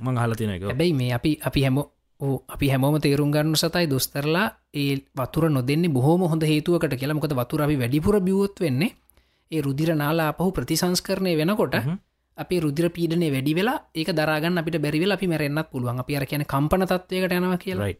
මං 0.00 0.16
හලතින 0.16 0.54
හැබැයි 0.60 0.94
මේ 0.94 1.10
අපි 1.12 1.32
අපි 1.42 1.64
හැම 1.64 1.78
අපි 2.48 2.66
හැමෝම 2.68 3.00
තේරුම් 3.00 3.30
ගන්න 3.30 3.56
සතයි 3.56 3.90
දොස්තරලා 3.90 4.48
ඒ 4.74 4.94
වතුර 5.16 5.44
නොදෙන්නේ 5.50 5.90
බොහෝම 5.90 6.22
හොඳ 6.24 6.42
හේතුවකට 6.42 6.94
කියලා. 6.94 7.14
මොකද 7.14 7.34
වතුර 7.34 7.60
වැඩිපුර 7.72 8.20
බියවොත් 8.20 8.56
වෙන්නේ 8.60 8.92
ඒ 9.50 9.60
රුදිර 9.60 9.90
නාලා 9.94 10.28
අපහු 10.28 10.50
ප්‍රතිසංස්කරණය 10.50 11.32
වෙනකොට 11.36 11.74
අපි 12.38 12.60
රුදිර 12.60 12.86
පීඩනය 12.88 13.28
වැඩි 13.30 13.52
වෙලා 13.54 13.78
ඒක 13.94 14.10
දරාගන්න 14.10 14.58
අපිට 14.58 14.78
බැරිවෙල 14.78 15.12
අපි 15.12 15.26
මැරෙන්න්නත් 15.26 15.68
පුළුවන්. 15.70 15.98
අපි 15.98 16.16
අර 16.16 16.24
කියන 16.26 16.44
කම්පන 16.44 16.86
තත්වයකට 16.86 17.36
යනවා 17.38 17.58
කියලායි 17.58 17.96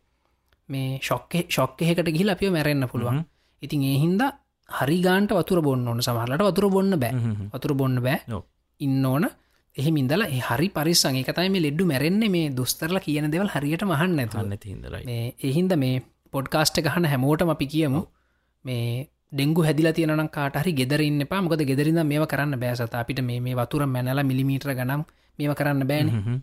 මේ 0.69 0.99
ශොක්ක 1.01 1.33
ශොක්කහකට 1.49 2.09
ගිහිල 2.09 2.31
අපිය 2.31 2.51
මැරෙන්න්න 2.51 2.89
පුළුවන්. 2.89 3.21
ඉතින් 3.63 3.83
ඒ 3.83 3.99
හින්දා 3.99 4.31
හරිගාන්ට 4.69 5.33
වතුර 5.33 5.61
බොන්න 5.61 5.89
ඕන. 5.89 6.01
සමහලට 6.01 6.43
වතුර 6.43 6.67
බොන්න 6.71 6.99
බෑ. 6.99 7.13
වතුර 7.53 7.75
බොන්න 7.75 8.01
බෑ. 8.01 8.43
ඉන්න 8.81 9.05
ඕන. 9.05 9.29
එහි 9.77 9.91
මින්දල 9.91 10.25
හරි 10.41 10.69
පරිස්සන් 10.71 11.17
එකතයි 11.17 11.49
මේ 11.49 11.65
ලෙඩ්ඩු 11.67 11.85
මැරෙන්නේ. 11.85 12.29
මේ 12.29 12.51
දොස්තරල 12.53 12.99
කියන 13.01 13.29
දෙවල් 13.31 13.49
හරියට 13.49 13.85
මහන්න 13.85 14.19
ඇතුන්න 14.19 14.57
තිහිදරයි 14.57 15.35
එහින්ද 15.43 15.77
මේ 15.77 16.01
පොඩ්කාස්ට 16.33 16.81
ගහන 16.81 17.05
හැමෝටම 17.05 17.51
අපි 17.51 17.67
කියමු. 17.67 18.01
මේ 18.65 19.09
ඩෙංගු 19.33 19.61
හැදිල 19.63 19.89
තියනම් 19.91 20.29
කාටහරි 20.29 20.73
ගෙදරන්න 20.73 21.27
පා 21.27 21.41
මොකද 21.41 21.63
ගෙදරිද 21.65 22.01
මේ 22.05 22.27
කරන්න 22.27 22.57
බෑසත 22.57 22.95
අපිට 22.95 23.23
මේ 23.23 23.55
වතුර 23.55 23.87
මැනල 23.87 24.23
මිලිමීටර 24.25 24.73
ගනම් 24.73 25.05
මේ 25.39 25.55
කරන්න 25.55 25.87
බෑන. 25.87 26.43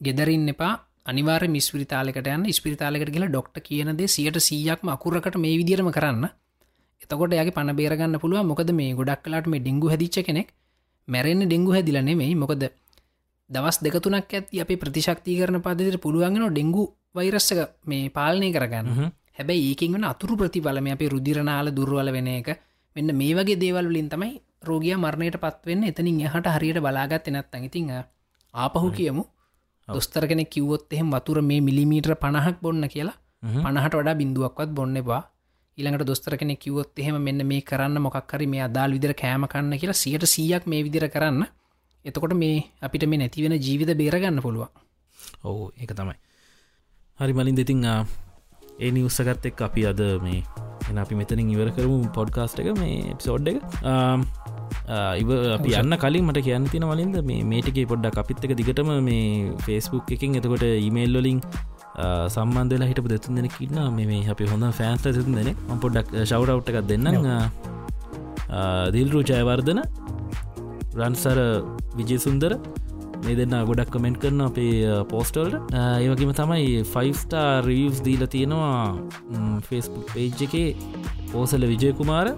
ගෙදරින්න 0.00 0.48
එපා. 0.48 0.74
අනිවාර 1.04 1.42
මිස්පිරිතාලකට 1.48 2.28
යන්න. 2.28 2.52
ස්පිරිතාලකට 2.52 3.10
කියලා 3.10 3.30
ඩොක්ට 3.30 3.56
කියනදේ 3.60 4.08
සියට 4.08 4.38
සීයක්ම 4.40 4.88
අකුරකට 4.88 5.36
මේ 5.36 5.56
විදිරම 5.56 5.90
කරන්න. 5.90 6.30
එතකොට 7.02 7.32
යාගේ 7.32 7.54
පණ 7.54 7.76
බේරගන්න 7.76 8.18
පුළුව 8.18 8.44
මොකද 8.44 8.70
මේ 8.72 8.94
ගොඩක් 8.94 9.22
කලාට 9.24 9.46
මේ 9.46 9.60
ඩිංගු 9.60 9.86
හැදිච්ච 9.88 10.20
කෙනෙක් 10.22 10.48
මැරෙන්න්න 11.08 11.46
ඩෙංගු 11.46 11.72
හැදිලනේ 11.72 12.16
මේ 12.16 12.34
මොකද 12.36 12.64
දවස් 13.50 13.78
දෙකතුනක් 13.80 14.14
ඇති 14.30 14.60
අප 14.60 14.70
ප්‍රතිශක්ති 14.74 15.38
කරන 15.38 15.58
පදදිට 15.60 15.98
පුළුවන්ගෙන 15.98 16.46
ඩෙංගු 16.48 16.84
වෛරස්සක 17.14 17.60
මේ 17.84 18.10
පාලනය 18.10 18.50
කරගන්න 18.52 19.10
හැබැයි 19.40 19.70
ඒකින් 19.70 19.94
වන 19.94 20.04
අතුරු 20.04 20.36
ප්‍රතිඵලම 20.36 20.86
අපේ 20.92 21.08
රුදිරනාල 21.08 21.72
දුර්වල 21.72 22.12
වෙන 22.12 22.28
එක. 22.28 22.48
මෙන්න 22.96 23.16
මේ 23.16 23.34
වගේ 23.34 23.56
දේවල් 23.56 23.86
වලින් 23.88 24.08
තමයි 24.08 24.32
රෝගිය 24.62 24.94
මරණයට 24.96 25.36
පත්වවෙන්න 25.38 25.84
එතනින් 25.84 26.20
එහට 26.20 26.46
හරියට 26.56 26.78
බලාගත් 26.78 27.28
එනත් 27.28 27.54
අඟඉතිං 27.56 27.90
ආපහු 28.54 28.88
කියමු. 28.92 29.24
දොස්තර 29.88 30.24
කෙනෙ 30.26 30.44
කිව්වොත් 30.44 30.92
එහෙම 30.92 31.08
වතුර 31.10 31.38
මේ 31.42 31.60
මිලිමීට්‍ර 31.60 32.14
පණහක් 32.14 32.56
බොන්න 32.60 32.84
කියලා 32.88 33.16
පණහට 33.56 33.94
වඩා 33.94 34.14
බිඳුවක්වත් 34.14 34.70
බොන්නවා 34.70 35.22
ඊළඟට 35.78 36.06
දොස්තර 36.06 36.36
කෙනෙ 36.36 36.54
කිවොත් 36.56 36.98
එහෙම 36.98 37.16
මෙන්න 37.18 37.40
මේ 37.46 37.62
කරන්න 37.62 37.96
මොක්කරි 37.98 38.46
මේ 38.46 38.62
අදාල් 38.68 38.92
විදිර 38.92 39.14
කෑමකන්න 39.14 39.78
කියලා 39.80 40.00
සියට 40.02 40.24
සීයක් 40.26 40.66
මේ 40.66 40.84
විදිර 40.84 41.08
කරන්න. 41.08 41.44
එතකොට 42.04 42.34
මේ 42.34 42.64
අපිට 42.80 43.06
මේ 43.08 43.18
නැතිවෙන 43.18 43.56
ජීවිත 43.58 43.92
බේරගන්න 43.96 44.42
පුළුවන්. 44.42 44.68
ඔවු 45.44 45.70
ඒක 45.80 45.92
තමයි. 45.92 46.16
හරි 47.20 47.32
මලින් 47.32 47.56
දෙතින් 47.56 47.80
ඒ 48.80 48.90
නිවස්සගත් 48.90 49.46
එක් 49.46 49.62
අපි 49.62 49.82
අද 49.86 50.02
මේ 50.22 50.42
එන 50.90 50.98
අපි 50.98 51.14
මෙතනින් 51.14 51.50
ඉවර 51.54 51.68
කරමු 51.76 51.98
පොඩ්කාස්ට 52.12 52.62
එක 52.62 52.70
මේ 52.76 52.96
එප්සෝඩ් 53.12 53.50
එක. 53.50 53.58
ඉව 55.16 55.30
අපි 55.56 55.74
යන්න 55.74 55.96
කලින් 55.96 56.24
මට 56.24 56.44
කියන්න 56.46 56.66
තින 56.66 56.84
වලින්ද 56.84 57.18
මේ 57.22 57.42
මේටිකේ 57.44 57.86
පොඩ්ඩක් 57.86 58.22
අපිත් 58.22 58.46
එක 58.46 58.54
දිගටම 58.56 58.90
මේ 59.00 59.26
ෆේස්බුක් 59.66 60.10
එකින් 60.10 60.38
එතකොට 60.40 60.64
ඉමේල්ලොලින් 60.80 61.40
සම්බන්ධලා 62.28 62.90
හිට 62.90 63.02
දෙතුන් 63.06 63.38
දෙෙන 63.38 63.48
කින්න 63.50 63.80
මේ 63.92 64.22
අපි 64.28 64.50
හොඳ 64.52 64.68
ෆෑන්ස්ල 64.72 65.12
සිතුන් 65.12 65.34
දෙනෙ 65.34 65.52
පොඩ්ඩක් 65.76 66.14
ශව්ඩව් 66.22 66.58
එකක් 66.70 66.86
දෙන්න 66.86 67.08
දිල්රු 68.90 69.20
ජයවර්ධන 69.22 69.80
රන්සර 70.96 71.38
විජයසුන්දර 71.96 72.52
මේ 73.24 73.36
දෙන්න 73.40 73.54
ගොඩක් 73.68 73.90
කමෙන්ට් 73.94 74.18
කරන 74.22 74.40
අපේ 74.48 74.74
පෝස්ටල්ට 75.12 75.74
ඒවගේම 75.78 76.32
තමයි 76.40 76.82
ෆයිස්ටා 76.94 77.48
රියස් 77.68 77.98
දීල 78.06 78.22
තියෙනවා 78.34 78.78
ෆෙස්බුක් 79.68 80.06
පේජ් 80.14 80.44
එකේ 80.46 80.68
පෝසල 81.32 81.64
විජයකුමාර. 81.72 82.28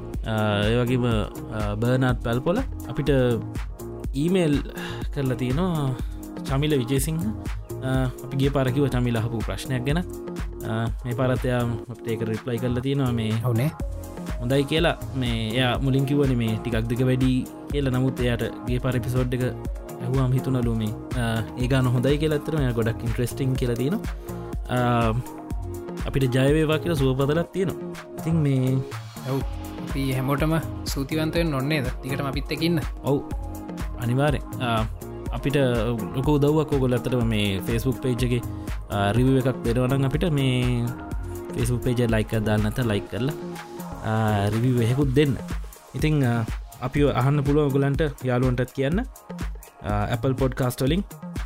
ඒවගේම 0.70 1.04
බර්නාත් 1.82 2.18
පැල්පොල. 2.26 2.58
අපිට 2.90 3.10
ඊමේල් 4.22 4.56
කරලා 5.14 5.38
තියෙනවා 5.42 5.86
චමිල 6.48 6.74
විජයසිංහ 6.82 7.22
අපිගේ 8.24 8.52
පරකිව 8.56 8.84
චමිල 8.94 9.18
හපු 9.24 9.38
ප්‍රශ්නයක් 9.46 9.86
ගැන. 9.88 10.00
මේ 11.04 11.16
පරතයා 11.20 11.62
අපට 11.92 12.06
ඒක 12.12 12.28
රිප්ලයි 12.32 12.58
කරලා 12.64 12.84
තියෙනවා 12.88 13.12
මේ 13.20 13.32
හවනේ. 13.46 13.70
හොඳයි 14.40 14.64
කියලා. 14.70 14.96
මේ 15.20 15.38
එයා 15.56 15.72
මුලින් 15.84 16.04
කිවන 16.10 16.34
මේ 16.42 16.58
ටිකක් 16.58 16.86
දෙක 16.90 17.02
වැඩි 17.10 17.32
කියලා. 17.72 17.94
නමුත් 17.96 18.20
එයාට 18.26 18.44
ගේ 18.68 18.82
පරපිසෝඩ් 18.84 19.38
එක 19.38 19.44
ඇහවාම් 20.02 20.32
හිතුනලු 20.36 20.74
මේ 20.80 20.92
ඒගන 21.62 21.88
හොඳයි 21.94 22.16
කියලත්තර 22.22 22.56
ගොඩක් 22.78 23.06
ඉන්ට්‍රස්ටිං 23.06 23.54
කියල 23.60 23.72
තියෙන 23.80 23.96
අපිට 26.08 26.24
ජයවේවා 26.36 26.78
කියලා 26.82 27.00
සුවපදලත් 27.02 27.48
තියෙනවා. 27.54 27.90
ඉතින් 28.18 28.36
මේ 28.44 28.72
ඇව් 29.28 29.38
හැමෝටම 30.16 30.54
සූතිවන්තයෙන් 30.92 31.48
නොන්නේද 31.54 31.86
තිකට 32.02 32.22
අපිත්තකින්න 32.30 32.78
ඔවු 33.08 33.18
අනිවාරය 34.02 34.40
අපිට 35.36 35.56
ලොක 36.16 36.28
දවක් 36.42 36.70
ෝගොල 36.76 36.94
ඇතට 36.96 37.16
මේ 37.32 37.48
ෆෙස්බුක් 37.66 37.98
පේජ්ගේ 38.04 38.40
රිව 39.16 39.28
එකක් 39.40 39.58
දෙරවනන් 39.66 40.08
අපිට 40.08 40.24
මේ 40.38 40.56
ෆෙස්බුක් 41.54 41.80
පේජ 41.84 42.00
ලයික 42.14 42.32
දාන්නත 42.48 42.78
ලයික් 42.90 43.06
කරලා 43.12 44.50
රිවි 44.54 44.70
වෙහෙකුත් 44.78 45.10
දෙන්න. 45.18 45.34
ඉතිං 45.96 46.16
අපි 46.86 47.00
අහන්න 47.20 47.38
පුළුව 47.46 47.68
ගොලන්ට 47.74 48.02
යාලුවන්ටත් 48.28 48.72
කියන්න 48.76 48.98
Apple 49.84 50.34
පොඩ්කාස්ටලින් 50.42 51.02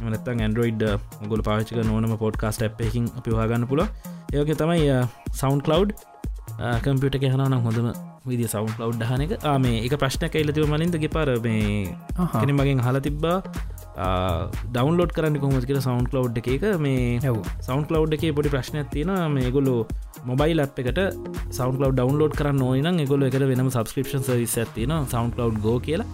මනත්තන් 0.06 0.42
ඇන්ඩරෝයිඩ් 0.46 0.82
ගොල 1.30 1.42
පාචක 1.48 1.78
නොනම 1.92 2.16
පොඩ්කාස්ට 2.24 2.66
ඇ්පකින් 2.66 3.06
අපි 3.20 3.38
හගන්න 3.38 3.64
පුල 3.70 3.82
ඒක 3.86 4.52
තමයි 4.60 4.90
සවන්් 5.40 5.60
කලව් 5.68 5.88
කම්පියට 6.84 7.16
කෙහනම් 7.22 7.56
හොඳම 7.68 7.88
විදි 8.30 8.46
සවන්් 8.52 8.74
ලව් 8.82 9.08
හනක 9.12 9.32
මේ 9.64 9.78
එක 9.86 9.94
ප්‍රශ්න 10.02 10.28
කයිලතිව 10.34 10.68
මලින්දගේ 10.74 11.10
පර 11.16 11.30
මේ 11.46 11.96
කෙන 12.34 12.52
මගෙන් 12.58 12.84
හල 12.86 12.98
තිබ්බා 13.06 13.38
ඩවන්ලෝඩ් 14.74 15.12
කරන්න 15.16 15.38
කොමස් 15.42 15.64
කියල 15.68 15.80
සවන්් 15.80 16.06
ලව් 16.12 16.42
එක. 16.56 16.64
මේ 16.84 17.20
සවන්් 17.66 17.86
ලව් 17.94 18.04
එක 18.16 18.24
පොඩි 18.38 18.52
ප්‍රශ්නයක් 18.54 18.92
තියෙන 18.94 19.12
මේ 19.36 19.54
ගොලු 19.56 19.74
මොබයිල් 20.30 20.60
අප් 20.64 20.78
එකට 20.82 21.00
සවන්් 21.58 21.80
ලව් 21.82 21.90
ඩවන්ලෝඩ් 21.96 22.36
කරන්න 22.40 22.62
ඕන 22.68 23.02
ගොල 23.12 23.26
එක 23.30 23.40
වෙනම 23.52 23.72
සබස්ක්‍රපෂන් 23.72 24.28
සවිස් 24.28 24.58
ඇතින 24.64 24.94
සවන්් 25.00 25.32
ලව් 25.40 25.64
ගෝ 25.66 25.78
කියලා. 25.88 26.08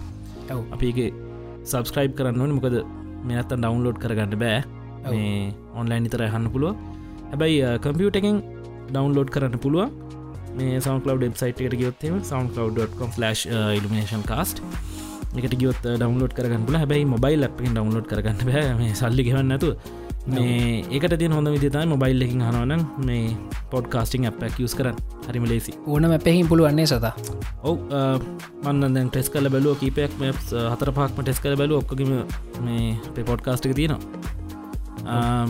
අපිගේ 0.74 1.10
සබස්ක්‍රයිබ් 1.70 2.14
කරන්න 2.18 2.40
ඕන. 2.44 2.54
මොකද 2.58 2.76
මෙනත්තන් 3.28 3.60
ඩවන්ලෝඩ් 3.64 3.98
කරගන්න 4.04 4.38
බෑ. 4.44 4.62
මේ 5.10 5.52
ඔන්ලයින් 5.80 6.02
නිතර 6.06 6.22
හන්න 6.32 6.48
පුළුව 6.54 6.74
හැබැයි 7.30 7.60
කම්පියුට 7.84 8.16
එකෙන් 8.20 8.36
ඩවන්ලෝඩ් 8.94 9.30
කරන්න 9.34 9.62
පුළුවන්. 9.64 9.90
මේ 10.56 10.80
සවන්ලව් 10.84 11.22
ෙබ්සයිට 11.28 11.60
එකට 11.64 11.76
ගයොත්තම 11.80 12.16
සවන්ලව්.com 12.30 13.10
ඉල්ිනේෂන් 13.78 14.24
කාස්ට 14.30 14.58
එකට 15.40 15.54
ගියොත් 15.60 15.80
ඩවන්ලෝඩ් 15.84 16.34
කරගන්න 16.38 16.66
පුල 16.68 16.76
හැබයි 16.80 17.04
මොබයිල් 17.14 17.46
අපෙන් 17.48 17.72
ඩවන්ලෝඩ් 17.76 18.08
කරගන්න 18.10 18.42
බෑ. 18.48 18.74
මේ 18.80 18.92
සල්ලි 19.00 19.24
ගවන්න 19.28 19.48
නැතු 19.52 19.70
මේ 20.26 20.84
ඒකට 20.90 21.14
තිය 21.20 21.28
හොඳ 21.34 21.50
විදිතයි 21.54 21.86
මොබයිල් 21.92 22.22
එකින් 22.26 22.42
හනවන 22.46 22.82
මේ 23.06 23.36
පොඩ් 23.70 23.86
කාස්ටිං 23.94 24.26
අප 24.30 24.42
කියස් 24.56 24.74
කරන්න. 24.78 24.98
හරිම 25.28 25.46
ලේසි 25.50 25.72
ඕනම 25.86 26.14
පැහිම් 26.26 26.46
පුළුවන්නේ 26.50 26.86
සතා? 26.86 27.12
ඔව 27.62 27.78
මන්න 28.64 29.10
ටෙස් 29.10 29.30
කල 29.34 29.48
බැලුව 29.54 29.78
කීපයක් 29.82 30.14
මේ 30.20 30.32
හතර 30.72 30.92
පාක්ම 30.98 31.22
ටෙස් 31.22 31.40
කල 31.42 31.56
බැලු 31.62 31.80
ඔක්කම 31.82 32.12
මේ 32.66 32.96
පේ 33.14 33.24
පොඩ්කාස්ටික 33.30 33.74
තියෙනවා. 33.74 34.00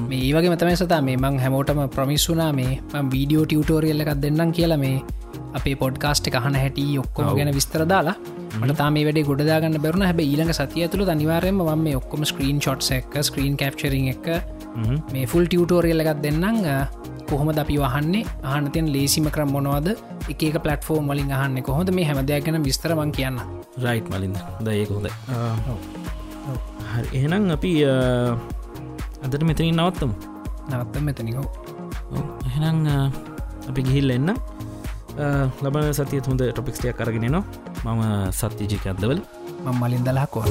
මේ 0.08 0.22
ඒවගේ 0.26 0.52
මතම 0.52 0.76
සතා 0.82 1.00
මේ 1.08 1.16
මං 1.16 1.38
හැමෝටම 1.44 1.82
ප්‍රමිස්සුනා 1.96 2.52
මේ 2.60 2.78
වීඩියෝ 3.14 3.44
ටියවටෝරියල්ල 3.46 4.04
එකක් 4.04 4.14
දෙන්නම් 4.24 4.54
කියලා 4.58 4.80
මේ 4.84 4.96
අපේ 5.58 5.76
පොඩ්කාස්ට් 5.82 6.32
කහන 6.34 6.56
හැටි 6.62 6.86
ඔක්කොම 7.04 7.34
ගැන 7.36 7.54
විස්තර 7.58 7.84
දාලා 7.92 8.16
මට 8.60 8.76
තාම 8.80 8.96
වැඩ 9.06 9.20
ගොඩදාගන්න 9.28 9.78
බැරුණ. 9.84 10.08
හැබ 10.08 10.20
ඊළඟ 10.24 10.52
සතිය 10.58 10.88
තුළ 10.88 11.08
අනිවාරයම 11.14 11.60
ම 11.60 11.86
ඔක්කොම 12.00 12.24
ස්ක්‍රීන් 12.30 12.58
ෂොට් 12.64 12.90
එක 12.96 13.16
ස්ක්‍රීන් 13.28 13.56
කප්චරිං 13.60 14.08
එක 14.14 14.26
මේ 15.12 15.26
ෆුල් 15.32 15.44
ටියවටෝරියල් 15.46 16.02
එකත් 16.04 16.20
දෙන්නම්. 16.24 16.56
කොහොම 17.30 17.48
අපි 17.62 17.74
වහන්නේ? 17.82 18.24
ආනතයෙන් 18.52 18.86
ලේසිම 18.94 19.26
කරම් 19.34 19.50
මොනවාද? 19.56 19.88
එක 20.32 20.42
පලටෆෝර්ම් 20.64 21.04
මලින් 21.10 21.32
අහන්න 21.36 21.62
කොහොද 21.68 21.88
මේ 21.98 22.06
හැමදයක් 22.08 22.44
ගැන 22.46 22.62
විස්තරමන් 22.68 23.12
කියන්න. 23.18 23.38
රයිට් 23.84 24.06
මලින්ද? 24.12 24.36
දඒ 24.64 24.84
හොඳ 24.90 25.06
එහෙනම් 27.18 27.50
අපි 27.56 27.72
අදට 29.24 29.42
මෙතනින් 29.50 29.76
නවත්තම්. 29.80 30.10
නවත්ත 30.70 30.94
මෙතනිකෝ 31.08 31.46
එහෙනම් 32.48 32.78
අපි 33.70 33.80
ගිහිල්ල 33.88 34.10
එන්න. 34.16 34.30
ලබන 35.64 35.92
සතිය 35.96 36.20
හොඳ 36.28 36.42
ටොපික්ස්ටයක් 36.52 36.96
කරගෙන 36.98 37.26
නවා 37.28 37.94
මම 37.94 38.02
සත්‍යජික 38.40 38.84
අදවල 38.92 39.20
මං 39.64 39.74
මලින් 39.80 40.04
දලාකෝ 40.06 40.44